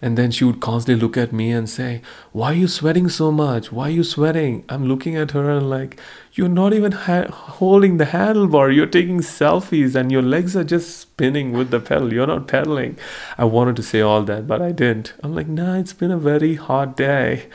and 0.00 0.16
then 0.16 0.30
she 0.30 0.44
would 0.44 0.60
constantly 0.60 1.00
look 1.00 1.16
at 1.16 1.32
me 1.32 1.50
and 1.50 1.68
say 1.68 2.02
why 2.32 2.52
are 2.52 2.54
you 2.54 2.68
sweating 2.68 3.08
so 3.08 3.32
much? 3.32 3.72
Why 3.72 3.88
are 3.88 3.90
you 3.90 4.04
sweating? 4.04 4.64
I'm 4.68 4.84
looking 4.86 5.16
at 5.16 5.32
her 5.32 5.50
and 5.50 5.68
like 5.68 6.00
you're 6.32 6.48
not 6.48 6.72
even 6.72 6.92
ha- 6.92 7.30
holding 7.30 7.96
the 7.96 8.06
handlebar. 8.06 8.74
You're 8.74 8.86
taking 8.86 9.20
selfies 9.20 9.94
and 9.94 10.12
your 10.12 10.22
legs 10.22 10.56
are 10.56 10.64
just 10.64 10.98
spinning 10.98 11.52
with 11.52 11.70
the 11.70 11.80
pedal. 11.80 12.12
You're 12.12 12.26
not 12.26 12.48
pedaling. 12.48 12.96
I 13.36 13.44
wanted 13.44 13.76
to 13.76 13.82
say 13.82 14.00
all 14.00 14.22
that 14.22 14.46
but 14.46 14.62
i 14.62 14.72
didn't. 14.72 15.14
I'm 15.22 15.34
like 15.34 15.48
nah 15.48 15.78
it's 15.78 15.92
been 15.92 16.10
a 16.10 16.18
very 16.18 16.54
hot 16.54 16.96
day. 16.96 17.48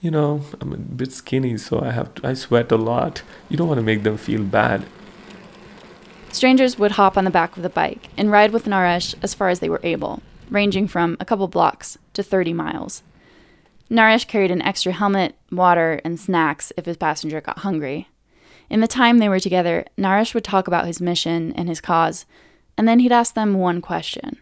You 0.00 0.12
know, 0.12 0.42
I'm 0.60 0.72
a 0.72 0.76
bit 0.76 1.12
skinny, 1.12 1.58
so 1.58 1.80
I 1.80 1.90
have 1.90 2.14
to, 2.14 2.28
I 2.28 2.34
sweat 2.34 2.70
a 2.70 2.76
lot. 2.76 3.22
You 3.48 3.56
don't 3.56 3.66
want 3.66 3.78
to 3.78 3.84
make 3.84 4.04
them 4.04 4.16
feel 4.16 4.44
bad. 4.44 4.86
Strangers 6.30 6.78
would 6.78 6.92
hop 6.92 7.16
on 7.16 7.24
the 7.24 7.30
back 7.30 7.56
of 7.56 7.64
the 7.64 7.68
bike 7.68 8.08
and 8.16 8.30
ride 8.30 8.52
with 8.52 8.66
Naresh 8.66 9.14
as 9.22 9.34
far 9.34 9.48
as 9.48 9.58
they 9.58 9.68
were 9.68 9.80
able, 9.82 10.22
ranging 10.50 10.88
from 10.88 11.16
a 11.20 11.24
couple 11.24 11.48
blocks 11.48 11.98
to 12.14 12.22
30 12.22 12.52
miles. 12.52 13.02
Naresh 13.90 14.26
carried 14.26 14.50
an 14.50 14.62
extra 14.62 14.92
helmet, 14.92 15.34
water, 15.50 16.00
and 16.04 16.20
snacks 16.20 16.72
if 16.76 16.84
his 16.84 16.96
passenger 16.96 17.40
got 17.40 17.60
hungry. 17.60 18.08
In 18.68 18.80
the 18.80 18.86
time 18.86 19.18
they 19.18 19.28
were 19.28 19.40
together, 19.40 19.86
Naresh 19.96 20.34
would 20.34 20.44
talk 20.44 20.68
about 20.68 20.86
his 20.86 21.00
mission 21.00 21.52
and 21.54 21.68
his 21.68 21.80
cause, 21.80 22.26
and 22.76 22.86
then 22.86 22.98
he'd 22.98 23.12
ask 23.12 23.34
them 23.34 23.54
one 23.54 23.80
question 23.80 24.36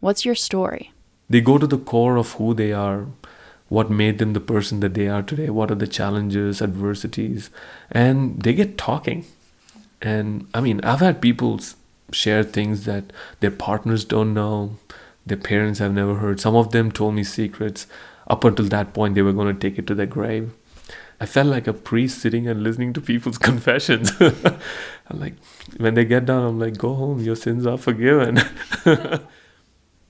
What's 0.00 0.24
your 0.24 0.34
story? 0.34 0.92
They 1.28 1.40
go 1.40 1.58
to 1.58 1.66
the 1.66 1.78
core 1.78 2.16
of 2.16 2.32
who 2.32 2.54
they 2.54 2.72
are, 2.72 3.06
what 3.70 3.88
made 3.88 4.18
them 4.18 4.34
the 4.34 4.40
person 4.40 4.80
that 4.80 4.94
they 4.94 5.08
are 5.08 5.22
today 5.22 5.48
what 5.48 5.70
are 5.70 5.76
the 5.76 5.86
challenges 5.86 6.60
adversities 6.60 7.48
and 7.90 8.42
they 8.42 8.52
get 8.52 8.76
talking 8.76 9.24
and 10.02 10.46
i 10.52 10.60
mean 10.60 10.80
i've 10.82 11.00
had 11.00 11.22
people 11.22 11.58
share 12.12 12.42
things 12.42 12.84
that 12.84 13.04
their 13.38 13.50
partners 13.50 14.04
don't 14.04 14.34
know 14.34 14.76
their 15.26 15.36
parents 15.36 15.78
have 15.78 15.92
never 15.92 16.16
heard. 16.16 16.40
Some 16.40 16.56
of 16.56 16.72
them 16.72 16.90
told 16.90 17.14
me 17.14 17.24
secrets. 17.24 17.86
Up 18.26 18.44
until 18.44 18.66
that 18.66 18.94
point 18.94 19.14
they 19.14 19.22
were 19.22 19.32
going 19.32 19.52
to 19.52 19.60
take 19.60 19.78
it 19.78 19.86
to 19.88 19.94
their 19.94 20.06
grave. 20.06 20.52
I 21.20 21.26
felt 21.26 21.48
like 21.48 21.66
a 21.66 21.72
priest 21.72 22.20
sitting 22.20 22.46
and 22.46 22.62
listening 22.62 22.92
to 22.94 23.00
people's 23.00 23.38
confessions. 23.50 24.12
I'm 24.20 25.20
like 25.20 25.34
when 25.76 25.94
they 25.94 26.04
get 26.04 26.26
done 26.26 26.44
i'm 26.44 26.58
like 26.58 26.78
go 26.78 26.94
home. 26.94 27.20
Your 27.20 27.36
sins 27.36 27.66
are 27.66 27.78
forgiven. 27.78 28.40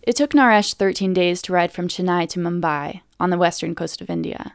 It 0.02 0.16
took 0.16 0.30
naresh 0.30 0.74
13 0.74 1.12
days 1.12 1.42
to 1.42 1.52
ride 1.52 1.72
from 1.72 1.86
chennai 1.86 2.28
to 2.30 2.40
mumbai 2.40 3.02
on 3.18 3.30
the 3.30 3.36
western 3.36 3.74
coast 3.74 4.00
of 4.00 4.08
India. 4.08 4.54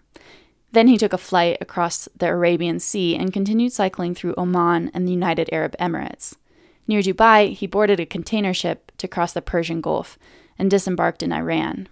Then 0.71 0.87
he 0.87 0.97
took 0.97 1.13
a 1.13 1.19
flight 1.19 1.57
across 1.61 2.09
the 2.17 2.27
Arabian 2.27 2.79
Sea 2.79 3.15
and 3.15 3.31
continued 3.31 3.71
cycling 3.71 4.15
through 4.15 4.33
Oman 4.37 4.89
and 4.93 5.07
the 5.07 5.11
United 5.11 5.49
Arab 5.53 5.75
Emirates. 5.79 6.35
Near 6.87 7.01
Dubai, 7.01 7.53
he 7.53 7.67
boarded 7.67 7.99
a 7.99 8.05
container 8.05 8.53
ship 8.53 8.91
to 8.97 9.07
cross 9.07 9.33
the 9.33 9.41
Persian 9.41 9.81
Gulf 9.81 10.17
and 10.57 10.69
disembarked 10.69 11.23
in 11.23 11.33
Iran. 11.33 11.87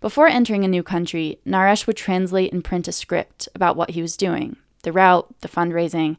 Before 0.00 0.28
entering 0.28 0.64
a 0.64 0.68
new 0.68 0.82
country, 0.82 1.38
Naresh 1.46 1.86
would 1.86 1.96
translate 1.96 2.52
and 2.52 2.62
print 2.62 2.86
a 2.86 2.92
script 2.92 3.48
about 3.54 3.76
what 3.76 3.90
he 3.90 4.02
was 4.02 4.16
doing, 4.16 4.56
the 4.82 4.92
route, 4.92 5.34
the 5.40 5.48
fundraising, 5.48 6.16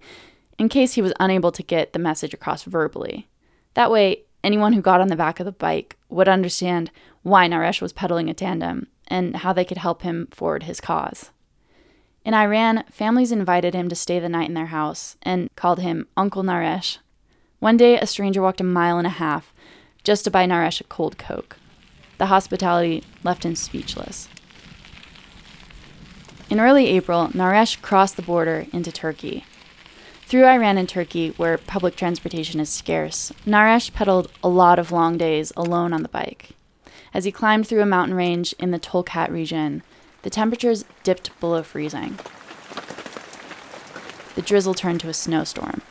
in 0.58 0.70
case 0.70 0.94
he 0.94 1.02
was 1.02 1.14
unable 1.20 1.52
to 1.52 1.64
get 1.64 1.94
the 1.94 2.00
message 2.00 2.34
across 2.34 2.64
verbally. 2.64 3.28
That 3.76 3.92
way, 3.92 4.24
anyone 4.44 4.74
who 4.74 4.82
got 4.82 5.02
on 5.02 5.08
the 5.08 5.16
back 5.16 5.40
of 5.40 5.46
the 5.46 5.52
bike 5.52 5.98
would 6.10 6.28
understand 6.28 6.92
why 7.22 7.48
Naresh 7.48 7.82
was 7.82 7.94
pedaling 7.94 8.30
a 8.30 8.34
tandem 8.34 8.88
and 9.08 9.38
how 9.38 9.54
they 9.54 9.66
could 9.66 9.78
help 9.78 10.02
him 10.02 10.28
forward 10.32 10.64
his 10.64 10.82
cause. 10.82 11.32
In 12.26 12.34
Iran, 12.34 12.84
families 12.92 13.32
invited 13.32 13.74
him 13.74 13.88
to 13.88 13.96
stay 13.96 14.20
the 14.20 14.28
night 14.28 14.50
in 14.50 14.54
their 14.54 14.66
house 14.66 15.16
and 15.22 15.50
called 15.56 15.80
him 15.80 16.08
Uncle 16.18 16.44
Naresh. 16.44 16.98
One 17.60 17.78
day, 17.78 17.98
a 17.98 18.06
stranger 18.06 18.42
walked 18.42 18.60
a 18.60 18.66
mile 18.66 18.98
and 18.98 19.08
a 19.08 19.12
half 19.12 19.54
just 20.08 20.24
to 20.24 20.32
buy 20.32 20.46
Naresh 20.46 20.80
a 20.80 20.86
cold 20.86 21.18
Coke. 21.18 21.58
The 22.18 22.28
hospitality 22.28 23.04
left 23.26 23.44
him 23.44 23.58
speechless. 23.58 24.30
In 26.50 26.62
early 26.62 26.88
April, 26.88 27.28
Naresh 27.34 27.82
crossed 27.82 28.16
the 28.16 28.22
border 28.22 28.68
into 28.72 28.90
Turkey. 28.90 29.44
Through 30.22 30.46
Iran 30.46 30.78
and 30.78 30.88
Turkey, 30.88 31.32
where 31.32 31.58
public 31.58 31.98
transportation 31.98 32.62
is 32.62 32.70
scarce, 32.70 33.34
Naresh 33.46 33.92
pedaled 33.92 34.32
a 34.42 34.48
lot 34.48 34.80
of 34.80 34.94
long 34.94 35.18
days 35.18 35.52
alone 35.58 35.92
on 35.92 36.04
the 36.04 36.08
bike. 36.08 36.52
As 37.14 37.26
he 37.26 37.32
climbed 37.34 37.68
through 37.68 37.82
a 37.82 37.86
mountain 37.86 38.16
range 38.16 38.56
in 38.60 38.72
the 38.72 38.80
Tokat 38.80 39.30
region, 39.30 39.84
the 40.22 40.30
temperatures 40.30 40.86
dipped 41.04 41.38
below 41.42 41.64
freezing. 41.64 42.18
The 44.36 44.42
drizzle 44.42 44.74
turned 44.74 45.02
to 45.02 45.10
a 45.10 45.14
snowstorm. 45.14 45.82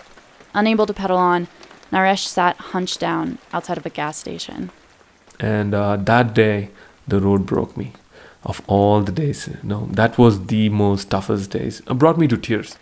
Unable 0.55 0.87
to 0.87 0.95
pedal 0.95 1.19
on, 1.19 1.49
Naresh 1.93 2.27
sat 2.27 2.57
hunched 2.57 3.01
down 3.01 3.39
outside 3.53 3.79
of 3.79 3.87
a 3.87 3.91
gas 3.91 4.19
station. 4.19 4.71
And 5.39 5.75
uh, 5.75 5.97
that 5.97 6.35
day, 6.35 6.71
the 7.07 7.21
road 7.21 7.47
broke 7.47 7.77
me. 7.77 7.93
Of 8.45 8.63
all 8.69 9.03
the 9.03 9.13
days, 9.13 9.49
no, 9.63 9.89
that 9.91 10.19
was 10.19 10.47
the 10.47 10.69
most 10.69 11.11
toughest 11.11 11.51
days. 11.51 11.83
It 11.89 11.99
brought 11.99 12.17
me 12.17 12.29
to 12.29 12.37
tears. 12.37 12.79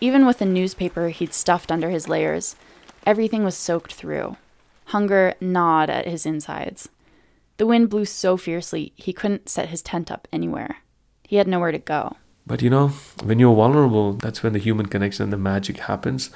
Even 0.00 0.26
with 0.26 0.38
the 0.38 0.46
newspaper 0.46 1.10
he'd 1.10 1.32
stuffed 1.32 1.70
under 1.70 1.90
his 1.90 2.08
layers, 2.08 2.56
everything 3.06 3.44
was 3.44 3.56
soaked 3.56 3.94
through. 3.94 4.36
Hunger 4.86 5.34
gnawed 5.40 5.90
at 5.90 6.08
his 6.08 6.26
insides. 6.26 6.88
The 7.58 7.66
wind 7.66 7.90
blew 7.90 8.04
so 8.04 8.36
fiercely 8.36 8.92
he 8.96 9.12
couldn't 9.12 9.48
set 9.48 9.68
his 9.68 9.82
tent 9.82 10.10
up 10.10 10.26
anywhere. 10.32 10.78
He 11.22 11.36
had 11.36 11.46
nowhere 11.46 11.70
to 11.70 11.78
go. 11.78 12.16
But 12.46 12.62
you 12.62 12.70
know, 12.70 12.88
when 13.22 13.38
you're 13.38 13.54
vulnerable, 13.54 14.14
that's 14.14 14.42
when 14.42 14.54
the 14.54 14.58
human 14.58 14.86
connection 14.86 15.24
and 15.24 15.32
the 15.32 15.36
magic 15.36 15.76
happens. 15.76 16.30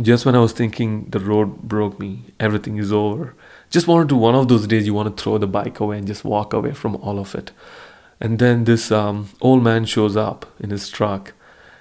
Just 0.00 0.26
when 0.26 0.34
I 0.34 0.40
was 0.40 0.52
thinking 0.52 1.06
the 1.06 1.18
road 1.18 1.62
broke 1.62 1.98
me, 1.98 2.24
everything 2.38 2.76
is 2.76 2.92
over. 2.92 3.34
Just 3.70 3.88
wanted 3.88 4.08
to 4.10 4.16
one 4.16 4.34
of 4.34 4.48
those 4.48 4.66
days 4.66 4.86
you 4.86 4.94
want 4.94 5.16
to 5.16 5.22
throw 5.22 5.38
the 5.38 5.46
bike 5.46 5.80
away 5.80 5.98
and 5.98 6.06
just 6.06 6.24
walk 6.24 6.52
away 6.52 6.72
from 6.72 6.96
all 6.96 7.18
of 7.18 7.34
it. 7.34 7.52
And 8.20 8.38
then 8.38 8.64
this 8.64 8.92
um, 8.92 9.30
old 9.40 9.62
man 9.62 9.84
shows 9.84 10.16
up 10.16 10.46
in 10.60 10.70
his 10.70 10.88
truck 10.88 11.32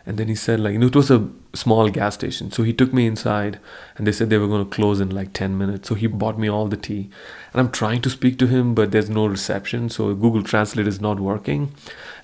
and 0.08 0.18
then 0.18 0.30
he 0.30 0.36
said 0.36 0.60
like 0.62 0.72
you 0.72 0.80
know 0.80 0.88
it 0.88 0.96
was 0.96 1.12
a 1.12 1.28
small 1.54 1.90
gas 1.90 2.14
station 2.14 2.50
so 2.50 2.64
he 2.64 2.72
took 2.72 2.94
me 2.94 3.06
inside 3.06 3.60
and 3.98 4.08
they 4.08 4.12
said 4.12 4.30
they 4.30 4.38
were 4.38 4.48
going 4.48 4.64
to 4.64 4.76
close 4.76 5.02
in 5.02 5.10
like 5.10 5.34
10 5.34 5.58
minutes 5.58 5.90
so 5.90 5.96
he 5.96 6.08
bought 6.08 6.40
me 6.40 6.50
all 6.50 6.68
the 6.68 6.78
tea 6.78 7.10
and 7.52 7.60
i'm 7.60 7.70
trying 7.70 8.02
to 8.02 8.10
speak 8.10 8.40
to 8.40 8.48
him 8.48 8.74
but 8.74 8.92
there's 8.92 9.10
no 9.10 9.26
reception 9.26 9.90
so 9.90 10.14
google 10.16 10.42
translate 10.42 10.88
is 10.88 11.02
not 11.02 11.20
working 11.20 11.72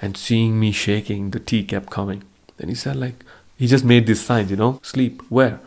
and 0.02 0.16
seeing 0.16 0.60
me 0.60 0.72
shaking 0.72 1.32
the 1.32 1.40
tea 1.40 1.64
kept 1.64 1.90
coming 1.90 2.24
then 2.58 2.70
he 2.70 2.76
said 2.76 2.96
like 2.96 3.26
he 3.58 3.68
just 3.68 3.84
made 3.84 4.08
this 4.08 4.26
sign 4.26 4.48
you 4.48 4.56
know 4.56 4.80
sleep 4.82 5.22
where 5.30 5.60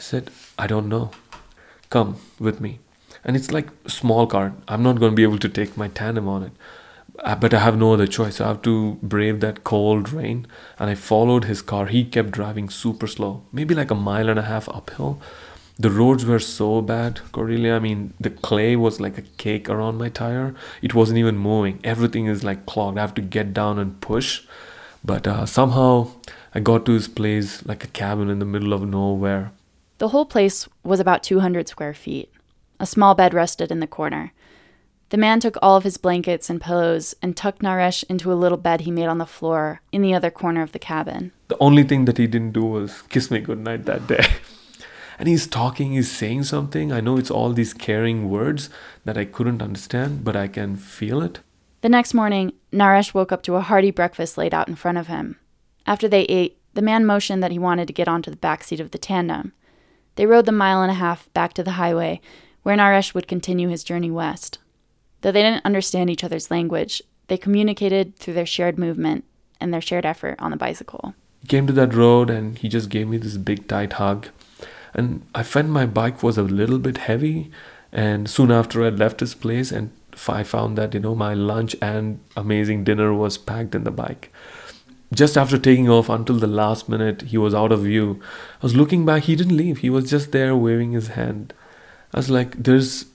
i 0.00 0.04
said 0.08 0.30
i 0.58 0.66
don't 0.74 0.88
know 0.88 1.10
come 1.96 2.16
with 2.48 2.60
me 2.66 2.72
and 3.24 3.36
it's 3.36 3.50
like 3.56 3.68
small 4.00 4.26
car 4.34 4.52
i'm 4.66 4.82
not 4.88 5.00
going 5.00 5.12
to 5.12 5.22
be 5.22 5.28
able 5.30 5.42
to 5.46 5.56
take 5.60 5.76
my 5.82 5.88
tandem 6.02 6.28
on 6.36 6.42
it 6.50 6.52
uh, 7.22 7.34
but 7.34 7.52
I 7.52 7.58
have 7.58 7.76
no 7.76 7.92
other 7.92 8.06
choice. 8.06 8.40
I 8.40 8.48
have 8.48 8.62
to 8.62 8.98
brave 9.02 9.40
that 9.40 9.62
cold 9.64 10.12
rain. 10.12 10.46
And 10.78 10.90
I 10.90 10.94
followed 10.94 11.44
his 11.44 11.62
car. 11.62 11.86
He 11.86 12.04
kept 12.04 12.30
driving 12.30 12.68
super 12.68 13.06
slow, 13.06 13.42
maybe 13.52 13.74
like 13.74 13.90
a 13.90 13.94
mile 13.94 14.28
and 14.28 14.38
a 14.38 14.48
half 14.50 14.68
uphill. 14.68 15.20
The 15.78 15.90
roads 15.90 16.24
were 16.26 16.38
so 16.38 16.82
bad, 16.82 17.20
Cordelia. 17.32 17.74
I 17.74 17.78
mean, 17.78 18.12
the 18.20 18.30
clay 18.30 18.76
was 18.76 19.00
like 19.00 19.16
a 19.16 19.22
cake 19.22 19.68
around 19.68 19.98
my 19.98 20.10
tire. 20.10 20.54
It 20.82 20.94
wasn't 20.94 21.18
even 21.18 21.38
moving. 21.38 21.80
Everything 21.82 22.26
is 22.26 22.44
like 22.44 22.66
clogged. 22.66 22.98
I 22.98 23.02
have 23.02 23.14
to 23.14 23.22
get 23.22 23.54
down 23.54 23.78
and 23.78 24.00
push. 24.00 24.42
But 25.02 25.26
uh, 25.26 25.46
somehow 25.46 26.10
I 26.54 26.60
got 26.60 26.84
to 26.86 26.92
his 26.92 27.08
place 27.08 27.64
like 27.64 27.84
a 27.84 27.88
cabin 27.88 28.28
in 28.28 28.40
the 28.40 28.44
middle 28.44 28.74
of 28.74 28.86
nowhere. 28.86 29.52
The 30.00 30.08
whole 30.08 30.24
place 30.24 30.66
was 30.82 30.98
about 30.98 31.22
200 31.22 31.68
square 31.68 31.92
feet. 31.92 32.32
A 32.80 32.86
small 32.86 33.14
bed 33.14 33.34
rested 33.34 33.70
in 33.70 33.80
the 33.80 33.86
corner. 33.86 34.32
The 35.10 35.18
man 35.18 35.40
took 35.40 35.58
all 35.60 35.76
of 35.76 35.84
his 35.84 35.98
blankets 35.98 36.48
and 36.48 36.58
pillows 36.58 37.14
and 37.20 37.36
tucked 37.36 37.60
Naresh 37.60 38.02
into 38.08 38.32
a 38.32 38.40
little 38.40 38.56
bed 38.56 38.80
he 38.80 38.90
made 38.90 39.08
on 39.08 39.18
the 39.18 39.26
floor 39.26 39.82
in 39.92 40.00
the 40.00 40.14
other 40.14 40.30
corner 40.30 40.62
of 40.62 40.72
the 40.72 40.78
cabin. 40.78 41.32
The 41.48 41.58
only 41.60 41.82
thing 41.82 42.06
that 42.06 42.16
he 42.16 42.26
didn't 42.26 42.52
do 42.52 42.64
was 42.64 43.02
kiss 43.10 43.30
me 43.30 43.40
goodnight 43.40 43.84
that 43.84 44.06
day. 44.06 44.24
and 45.18 45.28
he's 45.28 45.46
talking, 45.46 45.92
he's 45.92 46.10
saying 46.10 46.44
something. 46.44 46.92
I 46.92 47.02
know 47.02 47.18
it's 47.18 47.30
all 47.30 47.52
these 47.52 47.74
caring 47.74 48.30
words 48.30 48.70
that 49.04 49.18
I 49.18 49.26
couldn't 49.26 49.60
understand, 49.60 50.24
but 50.24 50.34
I 50.34 50.48
can 50.48 50.78
feel 50.78 51.20
it. 51.20 51.40
The 51.82 51.90
next 51.90 52.14
morning, 52.14 52.54
Naresh 52.72 53.12
woke 53.12 53.32
up 53.32 53.42
to 53.42 53.56
a 53.56 53.60
hearty 53.60 53.90
breakfast 53.90 54.38
laid 54.38 54.54
out 54.54 54.68
in 54.68 54.76
front 54.76 54.96
of 54.96 55.08
him. 55.08 55.36
After 55.84 56.08
they 56.08 56.22
ate, 56.22 56.56
the 56.72 56.80
man 56.80 57.04
motioned 57.04 57.42
that 57.42 57.52
he 57.52 57.58
wanted 57.58 57.86
to 57.88 57.92
get 57.92 58.08
onto 58.08 58.30
the 58.30 58.38
back 58.38 58.64
seat 58.64 58.80
of 58.80 58.92
the 58.92 58.98
tandem. 58.98 59.52
They 60.20 60.26
rode 60.26 60.44
the 60.44 60.52
mile 60.52 60.82
and 60.82 60.90
a 60.90 61.00
half 61.00 61.32
back 61.32 61.54
to 61.54 61.62
the 61.62 61.78
highway, 61.80 62.20
where 62.62 62.76
Naresh 62.76 63.14
would 63.14 63.26
continue 63.26 63.70
his 63.70 63.82
journey 63.82 64.10
west. 64.10 64.58
Though 65.22 65.32
they 65.32 65.40
didn't 65.40 65.64
understand 65.64 66.10
each 66.10 66.22
other's 66.22 66.50
language, 66.50 67.02
they 67.28 67.38
communicated 67.38 68.16
through 68.16 68.34
their 68.34 68.44
shared 68.44 68.78
movement 68.78 69.24
and 69.62 69.72
their 69.72 69.80
shared 69.80 70.04
effort 70.04 70.38
on 70.38 70.50
the 70.50 70.58
bicycle. 70.58 71.14
He 71.40 71.48
came 71.48 71.66
to 71.68 71.72
that 71.72 71.94
road 71.94 72.28
and 72.28 72.58
he 72.58 72.68
just 72.68 72.90
gave 72.90 73.08
me 73.08 73.16
this 73.16 73.38
big 73.38 73.66
tight 73.66 73.94
hug. 73.94 74.28
And 74.92 75.26
I 75.34 75.42
felt 75.42 75.68
my 75.68 75.86
bike 75.86 76.22
was 76.22 76.36
a 76.36 76.42
little 76.42 76.78
bit 76.78 76.98
heavy. 76.98 77.50
And 77.90 78.28
soon 78.28 78.50
after 78.50 78.84
I 78.84 78.90
left 78.90 79.20
his 79.20 79.34
place 79.34 79.72
and 79.72 79.90
I 80.28 80.42
found 80.42 80.76
that, 80.76 80.92
you 80.92 81.00
know, 81.00 81.14
my 81.14 81.32
lunch 81.32 81.74
and 81.80 82.20
amazing 82.36 82.84
dinner 82.84 83.14
was 83.14 83.38
packed 83.38 83.74
in 83.74 83.84
the 83.84 83.90
bike. 83.90 84.30
Just 85.12 85.36
after 85.36 85.58
taking 85.58 85.88
off 85.88 86.08
until 86.08 86.36
the 86.36 86.46
last 86.46 86.88
minute, 86.88 87.22
he 87.22 87.38
was 87.38 87.54
out 87.54 87.72
of 87.72 87.80
view. 87.80 88.20
I 88.62 88.66
was 88.66 88.76
looking 88.76 89.04
back, 89.04 89.24
he 89.24 89.34
didn't 89.34 89.56
leave. 89.56 89.78
He 89.78 89.90
was 89.90 90.08
just 90.08 90.30
there 90.30 90.54
waving 90.54 90.92
his 90.92 91.08
hand. 91.08 91.52
I 92.14 92.18
was 92.18 92.30
like, 92.30 92.62
there's 92.62 93.06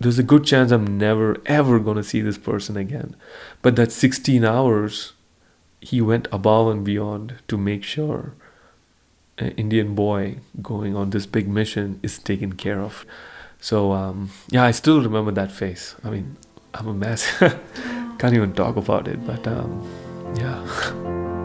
there's 0.00 0.18
a 0.18 0.24
good 0.24 0.44
chance 0.44 0.72
I'm 0.72 0.98
never 0.98 1.40
ever 1.46 1.78
going 1.78 1.96
to 1.96 2.02
see 2.02 2.20
this 2.20 2.38
person 2.38 2.76
again. 2.76 3.14
But 3.62 3.76
that 3.76 3.92
16 3.92 4.44
hours, 4.44 5.12
he 5.80 6.00
went 6.00 6.26
above 6.32 6.68
and 6.68 6.84
beyond 6.84 7.36
to 7.48 7.56
make 7.56 7.84
sure 7.84 8.34
an 9.38 9.52
Indian 9.52 9.94
boy 9.94 10.38
going 10.60 10.96
on 10.96 11.10
this 11.10 11.26
big 11.26 11.48
mission 11.48 12.00
is 12.02 12.18
taken 12.18 12.54
care 12.54 12.80
of. 12.80 13.06
So 13.60 13.92
um, 13.92 14.30
yeah, 14.48 14.64
I 14.64 14.72
still 14.72 15.00
remember 15.00 15.30
that 15.32 15.52
face. 15.52 15.94
I 16.04 16.10
mean, 16.10 16.36
I'm 16.74 16.88
a 16.88 16.94
mess. 16.94 17.26
Can't 18.18 18.34
even 18.34 18.52
talk 18.52 18.76
about 18.76 19.08
it, 19.08 19.24
but 19.26 19.46
um, 19.46 19.88
yeah. 20.36 21.40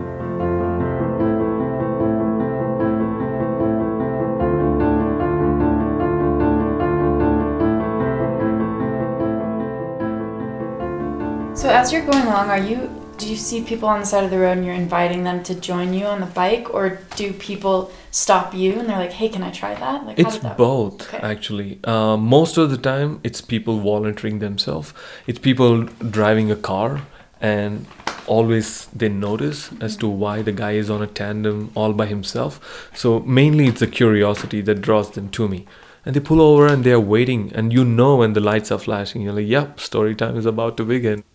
So 11.60 11.68
as 11.68 11.92
you're 11.92 12.06
going 12.06 12.26
along, 12.26 12.50
are 12.50 12.58
you 12.58 12.90
do 13.18 13.30
you 13.30 13.36
see 13.36 13.62
people 13.62 13.90
on 13.90 14.00
the 14.00 14.06
side 14.06 14.24
of 14.24 14.32
the 14.32 14.40
road 14.40 14.58
and 14.60 14.66
you're 14.66 14.74
inviting 14.74 15.26
them 15.26 15.44
to 15.44 15.54
join 15.54 15.94
you 15.94 16.06
on 16.06 16.22
the 16.22 16.26
bike, 16.28 16.74
or 16.74 17.00
do 17.18 17.34
people 17.34 17.92
stop 18.12 18.54
you 18.54 18.80
and 18.80 18.88
they're 18.88 18.98
like, 18.98 19.12
"Hey, 19.12 19.28
can 19.28 19.44
I 19.44 19.52
try 19.52 19.76
that?" 19.76 20.06
Like, 20.06 20.18
it's 20.18 20.38
both 20.38 21.02
okay. 21.02 21.18
actually. 21.18 21.82
Uh, 21.84 22.16
most 22.16 22.56
of 22.58 22.70
the 22.72 22.78
time, 22.78 23.20
it's 23.26 23.42
people 23.42 23.82
volunteering 23.82 24.40
themselves. 24.40 24.94
It's 25.28 25.40
people 25.40 25.84
driving 26.20 26.50
a 26.50 26.56
car 26.56 27.02
and 27.42 27.88
always 28.26 28.86
they 28.96 29.10
notice 29.10 29.70
as 29.82 29.98
to 29.98 30.08
why 30.08 30.42
the 30.42 30.54
guy 30.54 30.72
is 30.84 30.90
on 30.90 31.02
a 31.02 31.08
tandem 31.08 31.72
all 31.76 31.92
by 31.92 32.06
himself. 32.06 32.62
So 32.96 33.20
mainly 33.40 33.68
it's 33.68 33.82
a 33.82 33.88
curiosity 33.88 34.62
that 34.62 34.80
draws 34.82 35.12
them 35.12 35.28
to 35.32 35.50
me. 35.50 35.66
And 36.06 36.16
they 36.16 36.22
pull 36.22 36.42
over 36.42 36.68
and 36.68 36.86
they're 36.86 37.02
waiting, 37.16 37.52
and 37.54 37.74
you 37.74 37.84
know 37.84 38.16
when 38.16 38.32
the 38.32 38.40
lights 38.40 38.72
are 38.72 38.80
flashing, 38.80 39.24
you're 39.24 39.34
like, 39.34 39.48
yep, 39.58 39.82
story 39.82 40.16
time 40.16 40.38
is 40.38 40.46
about 40.46 40.78
to 40.78 40.86
begin. 40.86 41.26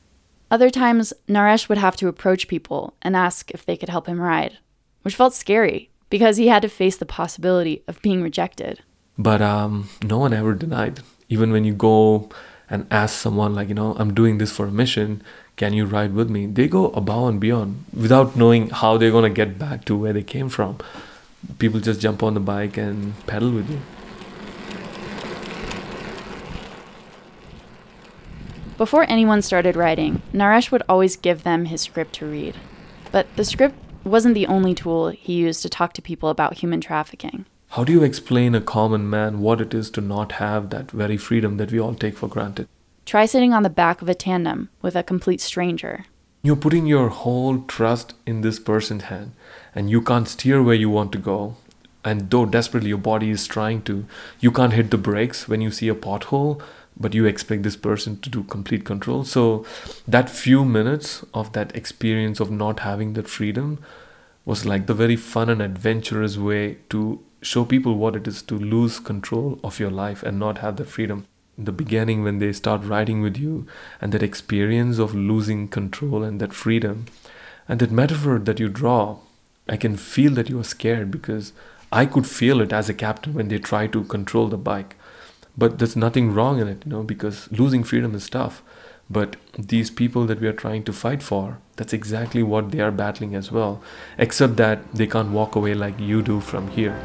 Other 0.54 0.70
times, 0.70 1.12
Naresh 1.28 1.68
would 1.68 1.78
have 1.78 1.96
to 1.96 2.06
approach 2.06 2.46
people 2.46 2.94
and 3.02 3.16
ask 3.16 3.50
if 3.50 3.66
they 3.66 3.76
could 3.76 3.88
help 3.88 4.06
him 4.06 4.20
ride, 4.20 4.58
which 5.02 5.16
felt 5.16 5.34
scary 5.34 5.90
because 6.10 6.36
he 6.36 6.46
had 6.46 6.62
to 6.62 6.68
face 6.68 6.96
the 6.96 7.04
possibility 7.04 7.82
of 7.88 8.00
being 8.02 8.22
rejected. 8.22 8.78
But 9.18 9.42
um, 9.42 9.88
no 10.04 10.18
one 10.18 10.32
ever 10.32 10.54
denied. 10.54 11.00
Even 11.28 11.50
when 11.50 11.64
you 11.64 11.74
go 11.74 12.28
and 12.70 12.86
ask 12.92 13.18
someone, 13.18 13.56
like, 13.56 13.66
you 13.66 13.74
know, 13.74 13.96
I'm 13.98 14.14
doing 14.14 14.38
this 14.38 14.52
for 14.52 14.66
a 14.66 14.70
mission, 14.70 15.24
can 15.56 15.72
you 15.72 15.86
ride 15.86 16.14
with 16.14 16.30
me? 16.30 16.46
They 16.46 16.68
go 16.68 16.90
above 16.90 17.30
and 17.30 17.40
beyond 17.40 17.84
without 17.92 18.36
knowing 18.36 18.70
how 18.70 18.96
they're 18.96 19.10
going 19.10 19.28
to 19.28 19.34
get 19.34 19.58
back 19.58 19.84
to 19.86 19.96
where 19.96 20.12
they 20.12 20.22
came 20.22 20.48
from. 20.48 20.78
People 21.58 21.80
just 21.80 22.00
jump 22.00 22.22
on 22.22 22.34
the 22.34 22.38
bike 22.54 22.76
and 22.76 23.14
pedal 23.26 23.50
with 23.50 23.68
you. 23.68 23.80
Before 28.76 29.06
anyone 29.08 29.40
started 29.40 29.76
writing, 29.76 30.20
Naresh 30.32 30.72
would 30.72 30.82
always 30.88 31.14
give 31.14 31.44
them 31.44 31.66
his 31.66 31.82
script 31.82 32.14
to 32.14 32.26
read. 32.26 32.56
But 33.12 33.28
the 33.36 33.44
script 33.44 33.76
wasn't 34.02 34.34
the 34.34 34.48
only 34.48 34.74
tool 34.74 35.10
he 35.10 35.34
used 35.34 35.62
to 35.62 35.68
talk 35.68 35.92
to 35.92 36.02
people 36.02 36.28
about 36.28 36.58
human 36.58 36.80
trafficking. 36.80 37.46
How 37.68 37.84
do 37.84 37.92
you 37.92 38.02
explain 38.02 38.52
a 38.52 38.60
common 38.60 39.08
man 39.08 39.38
what 39.38 39.60
it 39.60 39.74
is 39.74 39.90
to 39.90 40.00
not 40.00 40.32
have 40.32 40.70
that 40.70 40.90
very 40.90 41.16
freedom 41.16 41.56
that 41.58 41.70
we 41.70 41.78
all 41.78 41.94
take 41.94 42.16
for 42.16 42.26
granted? 42.26 42.66
Try 43.06 43.26
sitting 43.26 43.52
on 43.52 43.62
the 43.62 43.70
back 43.70 44.02
of 44.02 44.08
a 44.08 44.14
tandem 44.14 44.70
with 44.82 44.96
a 44.96 45.04
complete 45.04 45.40
stranger. 45.40 46.06
You're 46.42 46.56
putting 46.56 46.86
your 46.86 47.10
whole 47.10 47.60
trust 47.62 48.14
in 48.26 48.40
this 48.40 48.58
person's 48.58 49.04
hand, 49.04 49.32
and 49.72 49.88
you 49.88 50.02
can't 50.02 50.26
steer 50.26 50.62
where 50.62 50.74
you 50.74 50.90
want 50.90 51.12
to 51.12 51.18
go. 51.18 51.56
And 52.04 52.28
though 52.28 52.44
desperately 52.44 52.90
your 52.90 52.98
body 52.98 53.30
is 53.30 53.46
trying 53.46 53.82
to, 53.82 54.04
you 54.40 54.50
can't 54.50 54.74
hit 54.74 54.90
the 54.90 54.98
brakes 54.98 55.48
when 55.48 55.60
you 55.60 55.70
see 55.70 55.88
a 55.88 55.94
pothole, 55.94 56.60
but 56.96 57.14
you 57.14 57.26
expect 57.26 57.62
this 57.62 57.76
person 57.76 58.20
to 58.20 58.30
do 58.30 58.44
complete 58.44 58.84
control. 58.84 59.24
So, 59.24 59.64
that 60.06 60.30
few 60.30 60.64
minutes 60.64 61.24
of 61.34 61.52
that 61.52 61.74
experience 61.74 62.40
of 62.40 62.50
not 62.50 62.80
having 62.80 63.14
that 63.14 63.28
freedom 63.28 63.78
was 64.44 64.64
like 64.66 64.86
the 64.86 64.94
very 64.94 65.16
fun 65.16 65.48
and 65.48 65.62
adventurous 65.62 66.36
way 66.36 66.78
to 66.90 67.20
show 67.40 67.64
people 67.64 67.96
what 67.96 68.16
it 68.16 68.26
is 68.26 68.42
to 68.42 68.58
lose 68.58 68.98
control 69.00 69.58
of 69.62 69.78
your 69.78 69.90
life 69.90 70.22
and 70.22 70.38
not 70.38 70.58
have 70.58 70.76
the 70.76 70.84
freedom 70.84 71.26
in 71.56 71.64
the 71.64 71.72
beginning 71.72 72.22
when 72.22 72.38
they 72.38 72.52
start 72.52 72.84
riding 72.84 73.20
with 73.20 73.36
you 73.36 73.66
and 74.00 74.12
that 74.12 74.22
experience 74.22 74.98
of 74.98 75.14
losing 75.14 75.68
control 75.68 76.22
and 76.22 76.40
that 76.40 76.52
freedom 76.52 77.06
and 77.68 77.80
that 77.80 77.90
metaphor 77.90 78.38
that 78.38 78.58
you 78.58 78.68
draw 78.68 79.18
i 79.68 79.76
can 79.76 79.96
feel 79.96 80.32
that 80.32 80.48
you 80.48 80.58
are 80.58 80.64
scared 80.64 81.10
because 81.10 81.52
i 81.92 82.04
could 82.06 82.26
feel 82.26 82.60
it 82.60 82.72
as 82.72 82.88
a 82.88 82.94
captain 82.94 83.34
when 83.34 83.48
they 83.48 83.58
try 83.58 83.86
to 83.86 84.02
control 84.04 84.48
the 84.48 84.56
bike 84.56 84.96
but 85.56 85.78
there's 85.78 85.96
nothing 85.96 86.32
wrong 86.32 86.60
in 86.60 86.68
it 86.68 86.82
you 86.84 86.90
know 86.90 87.02
because 87.02 87.50
losing 87.52 87.84
freedom 87.84 88.14
is 88.14 88.28
tough. 88.28 88.62
But 89.10 89.36
these 89.58 89.90
people 89.90 90.24
that 90.26 90.40
we 90.40 90.48
are 90.48 90.54
trying 90.54 90.82
to 90.84 90.92
fight 90.92 91.22
for 91.22 91.58
that's 91.76 91.92
exactly 91.92 92.42
what 92.42 92.70
they 92.70 92.80
are 92.80 92.92
battling 92.92 93.34
as 93.34 93.50
well. 93.50 93.82
Except 94.16 94.56
that 94.56 94.94
they 94.94 95.06
can't 95.06 95.30
walk 95.30 95.56
away 95.56 95.74
like 95.74 95.98
you 95.98 96.22
do 96.22 96.40
from 96.40 96.68
here. 96.68 96.96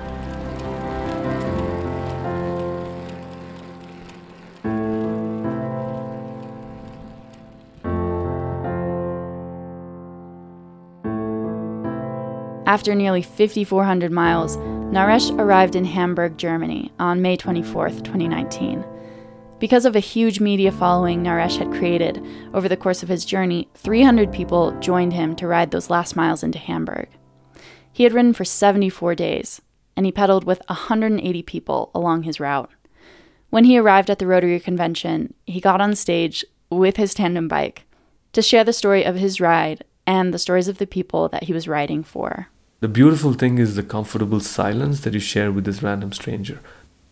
After 12.67 12.93
nearly 12.93 13.23
5,400 13.23 14.11
miles, 14.11 14.55
Naresh 14.89 15.29
arrived 15.37 15.75
in 15.75 15.85
Hamburg, 15.85 16.35
Germany 16.35 16.91
on 16.97 17.21
May 17.21 17.37
24, 17.37 17.89
2019. 17.89 18.83
Because 19.59 19.85
of 19.85 19.95
a 19.95 19.99
huge 19.99 20.39
media 20.39 20.71
following 20.71 21.21
Naresh 21.21 21.59
had 21.59 21.71
created 21.71 22.25
over 22.55 22.67
the 22.67 22.75
course 22.75 23.03
of 23.03 23.09
his 23.09 23.23
journey, 23.23 23.69
300 23.75 24.33
people 24.33 24.71
joined 24.79 25.13
him 25.13 25.35
to 25.35 25.45
ride 25.45 25.69
those 25.69 25.91
last 25.91 26.15
miles 26.15 26.41
into 26.41 26.57
Hamburg. 26.57 27.07
He 27.93 28.01
had 28.01 28.13
ridden 28.13 28.33
for 28.33 28.43
74 28.43 29.13
days, 29.13 29.61
and 29.95 30.07
he 30.07 30.11
pedaled 30.11 30.45
with 30.45 30.59
180 30.65 31.43
people 31.43 31.91
along 31.93 32.23
his 32.23 32.39
route. 32.39 32.71
When 33.51 33.65
he 33.65 33.77
arrived 33.77 34.09
at 34.09 34.17
the 34.17 34.25
Rotary 34.25 34.59
Convention, 34.59 35.35
he 35.45 35.61
got 35.61 35.81
on 35.81 35.93
stage 35.93 36.43
with 36.71 36.97
his 36.97 37.13
tandem 37.13 37.47
bike 37.47 37.83
to 38.33 38.41
share 38.41 38.63
the 38.63 38.73
story 38.73 39.03
of 39.03 39.17
his 39.17 39.39
ride 39.39 39.83
and 40.07 40.33
the 40.33 40.39
stories 40.39 40.67
of 40.67 40.79
the 40.79 40.87
people 40.87 41.29
that 41.29 41.43
he 41.43 41.53
was 41.53 41.67
riding 41.67 42.03
for. 42.03 42.47
The 42.81 42.87
beautiful 42.87 43.33
thing 43.33 43.57
is 43.57 43.75
the 43.75 43.83
comfortable 43.83 44.39
silence 44.39 45.01
that 45.01 45.13
you 45.13 45.19
share 45.19 45.51
with 45.51 45.65
this 45.65 45.83
random 45.83 46.13
stranger. 46.13 46.61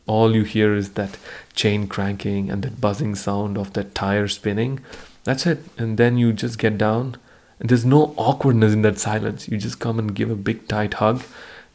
All 0.06 0.34
you 0.34 0.44
hear 0.44 0.74
is 0.74 0.92
that 0.92 1.18
chain 1.56 1.88
cranking 1.90 2.50
and 2.50 2.64
that 2.64 2.80
buzzing 2.80 3.16
sound 3.16 3.58
of 3.58 3.74
that 3.74 3.94
tire 3.94 4.30
spinning. 4.30 4.80
That's 5.26 5.46
it. 5.46 5.66
And 5.78 5.98
then 5.98 6.18
you 6.18 6.32
just 6.32 6.58
get 6.58 6.78
down, 6.78 7.18
and 7.60 7.68
there's 7.68 7.84
no 7.84 8.14
awkwardness 8.16 8.72
in 8.72 8.82
that 8.84 8.98
silence. 8.98 9.50
You 9.50 9.58
just 9.58 9.80
come 9.80 10.00
and 10.00 10.16
give 10.16 10.32
a 10.32 10.36
big, 10.36 10.70
tight 10.70 10.94
hug, 10.94 11.24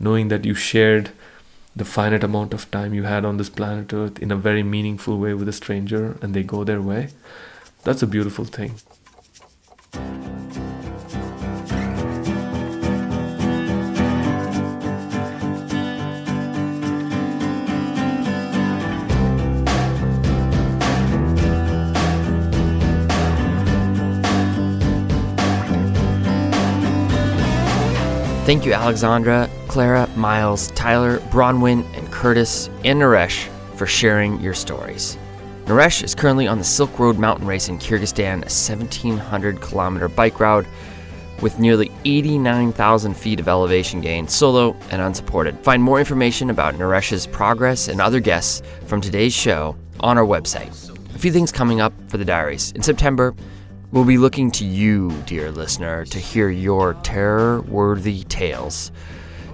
knowing 0.01 0.29
that 0.29 0.47
you 0.47 0.55
shared 0.55 1.11
the 1.77 1.85
finite 1.85 2.25
amount 2.25 2.55
of 2.55 2.71
time 2.71 2.95
you 2.95 3.03
had 3.03 3.27
on 3.27 3.37
this 3.37 3.51
planet 3.51 3.93
Earth 3.93 4.19
in 4.21 4.31
a 4.31 4.37
very 4.37 4.63
meaningful 4.63 5.19
way 5.19 5.35
with 5.35 5.49
a 5.49 5.53
stranger, 5.53 6.17
and 6.23 6.33
they 6.33 6.43
go 6.43 6.65
their 6.65 6.81
way. 6.81 7.09
That's 7.85 8.03
a 8.03 8.07
beautiful 8.07 8.47
thing. 8.47 8.77
Thank 28.45 28.67
you, 28.67 28.73
Alexandra, 28.73 29.49
Clara, 29.69 30.09
Miles, 30.17 30.73
Tyler, 30.73 31.21
Bronwyn, 31.31 31.85
and 31.97 32.11
Curtis, 32.11 32.69
and 32.85 33.01
Naresh 33.01 33.47
for 33.77 33.87
sharing 33.87 34.41
your 34.41 34.53
stories. 34.53 35.17
Naresh 35.67 36.03
is 36.03 36.17
currently 36.17 36.49
on 36.49 36.59
the 36.59 36.65
Silk 36.65 36.99
Road 36.99 37.21
mountain 37.21 37.47
race 37.47 37.69
in 37.69 37.79
Kyrgyzstan, 37.79 38.39
a 38.39 38.51
1,700 38.51 39.61
kilometer 39.61 40.09
bike 40.09 40.41
route 40.41 40.67
with 41.41 41.61
nearly 41.61 41.93
89,000 42.05 43.17
feet 43.17 43.39
of 43.39 43.47
elevation 43.47 44.01
gain, 44.01 44.27
solo 44.27 44.75
and 44.91 45.01
unsupported. 45.01 45.57
Find 45.61 45.81
more 45.81 46.01
information 46.01 46.51
about 46.51 46.75
Naresh's 46.75 47.29
progress 47.29 47.87
and 47.87 48.01
other 48.01 48.19
guests 48.19 48.61
from 48.87 49.01
today's 49.01 49.33
show 49.33 49.77
on 50.01 50.19
our 50.19 50.27
website. 50.27 50.91
A 51.15 51.19
few 51.19 51.31
things 51.31 51.53
coming 51.53 51.81
up 51.81 51.93
for 52.09 52.19
the 52.19 52.25
diaries. 52.25 52.73
In 52.73 52.83
September, 52.83 53.37
We'll 53.93 54.07
be 54.07 54.17
looking 54.17 54.51
to 54.53 54.65
you, 54.65 55.11
dear 55.27 55.51
listener, 55.51 56.07
to 56.07 56.19
hear 56.19 56.49
your 56.49 56.95
terror 57.03 57.61
worthy 57.61 58.25
tales. 58.25 58.91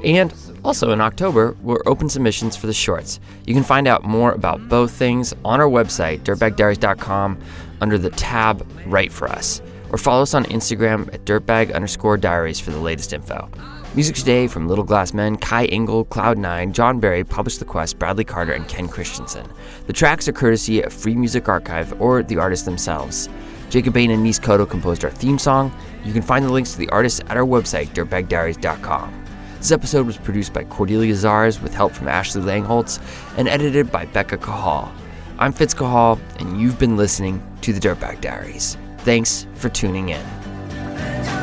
And 0.04 0.32
also 0.64 0.92
in 0.92 1.00
October, 1.00 1.56
we're 1.60 1.82
open 1.86 2.08
submissions 2.08 2.56
for 2.56 2.68
the 2.68 2.72
shorts. 2.72 3.18
You 3.46 3.54
can 3.54 3.64
find 3.64 3.88
out 3.88 4.04
more 4.04 4.30
about 4.30 4.68
both 4.68 4.92
things 4.92 5.34
on 5.44 5.60
our 5.60 5.66
website, 5.66 6.20
dirtbagdiaries.com, 6.20 7.36
under 7.80 7.98
the 7.98 8.10
tab 8.10 8.64
Write 8.86 9.10
for 9.10 9.26
Us, 9.26 9.60
or 9.90 9.98
follow 9.98 10.22
us 10.22 10.34
on 10.34 10.44
Instagram 10.44 11.12
at 11.12 11.24
dirtbag 11.24 11.74
underscore 11.74 12.16
diaries 12.16 12.60
for 12.60 12.70
the 12.70 12.78
latest 12.78 13.12
info. 13.12 13.50
Music 13.96 14.14
today 14.14 14.46
from 14.46 14.68
Little 14.68 14.84
Glass 14.84 15.12
Men, 15.12 15.36
Kai 15.36 15.64
Engel, 15.64 16.04
Cloud9, 16.04 16.70
John 16.70 17.00
Barry, 17.00 17.24
Publish 17.24 17.56
the 17.56 17.64
Quest, 17.64 17.98
Bradley 17.98 18.22
Carter, 18.22 18.52
and 18.52 18.68
Ken 18.68 18.86
Christensen. 18.86 19.48
The 19.88 19.92
tracks 19.92 20.28
are 20.28 20.32
courtesy 20.32 20.80
of 20.80 20.92
Free 20.92 21.16
Music 21.16 21.48
Archive 21.48 22.00
or 22.00 22.22
the 22.22 22.38
artists 22.38 22.64
themselves. 22.64 23.28
Jacob 23.70 23.94
Bain 23.94 24.10
and 24.10 24.22
Nis 24.22 24.38
Koto 24.38 24.66
composed 24.66 25.04
our 25.04 25.10
theme 25.10 25.38
song. 25.38 25.72
You 26.04 26.12
can 26.12 26.22
find 26.22 26.44
the 26.44 26.52
links 26.52 26.72
to 26.72 26.78
the 26.78 26.88
artists 26.88 27.20
at 27.20 27.36
our 27.36 27.44
website, 27.44 27.88
dirtbagdiaries.com. 27.88 29.24
This 29.58 29.72
episode 29.72 30.06
was 30.06 30.16
produced 30.16 30.52
by 30.52 30.64
Cordelia 30.64 31.14
Zars 31.14 31.60
with 31.60 31.74
help 31.74 31.92
from 31.92 32.08
Ashley 32.08 32.42
Langholtz 32.42 33.00
and 33.36 33.48
edited 33.48 33.90
by 33.90 34.06
Becca 34.06 34.38
Cahall. 34.38 34.90
I'm 35.38 35.52
Fitz 35.52 35.74
Cahall, 35.74 36.18
and 36.38 36.60
you've 36.60 36.78
been 36.78 36.96
listening 36.96 37.42
to 37.62 37.72
the 37.72 37.80
Dirtbag 37.80 38.20
Diaries. 38.20 38.76
Thanks 38.98 39.46
for 39.54 39.68
tuning 39.68 40.10
in. 40.10 41.37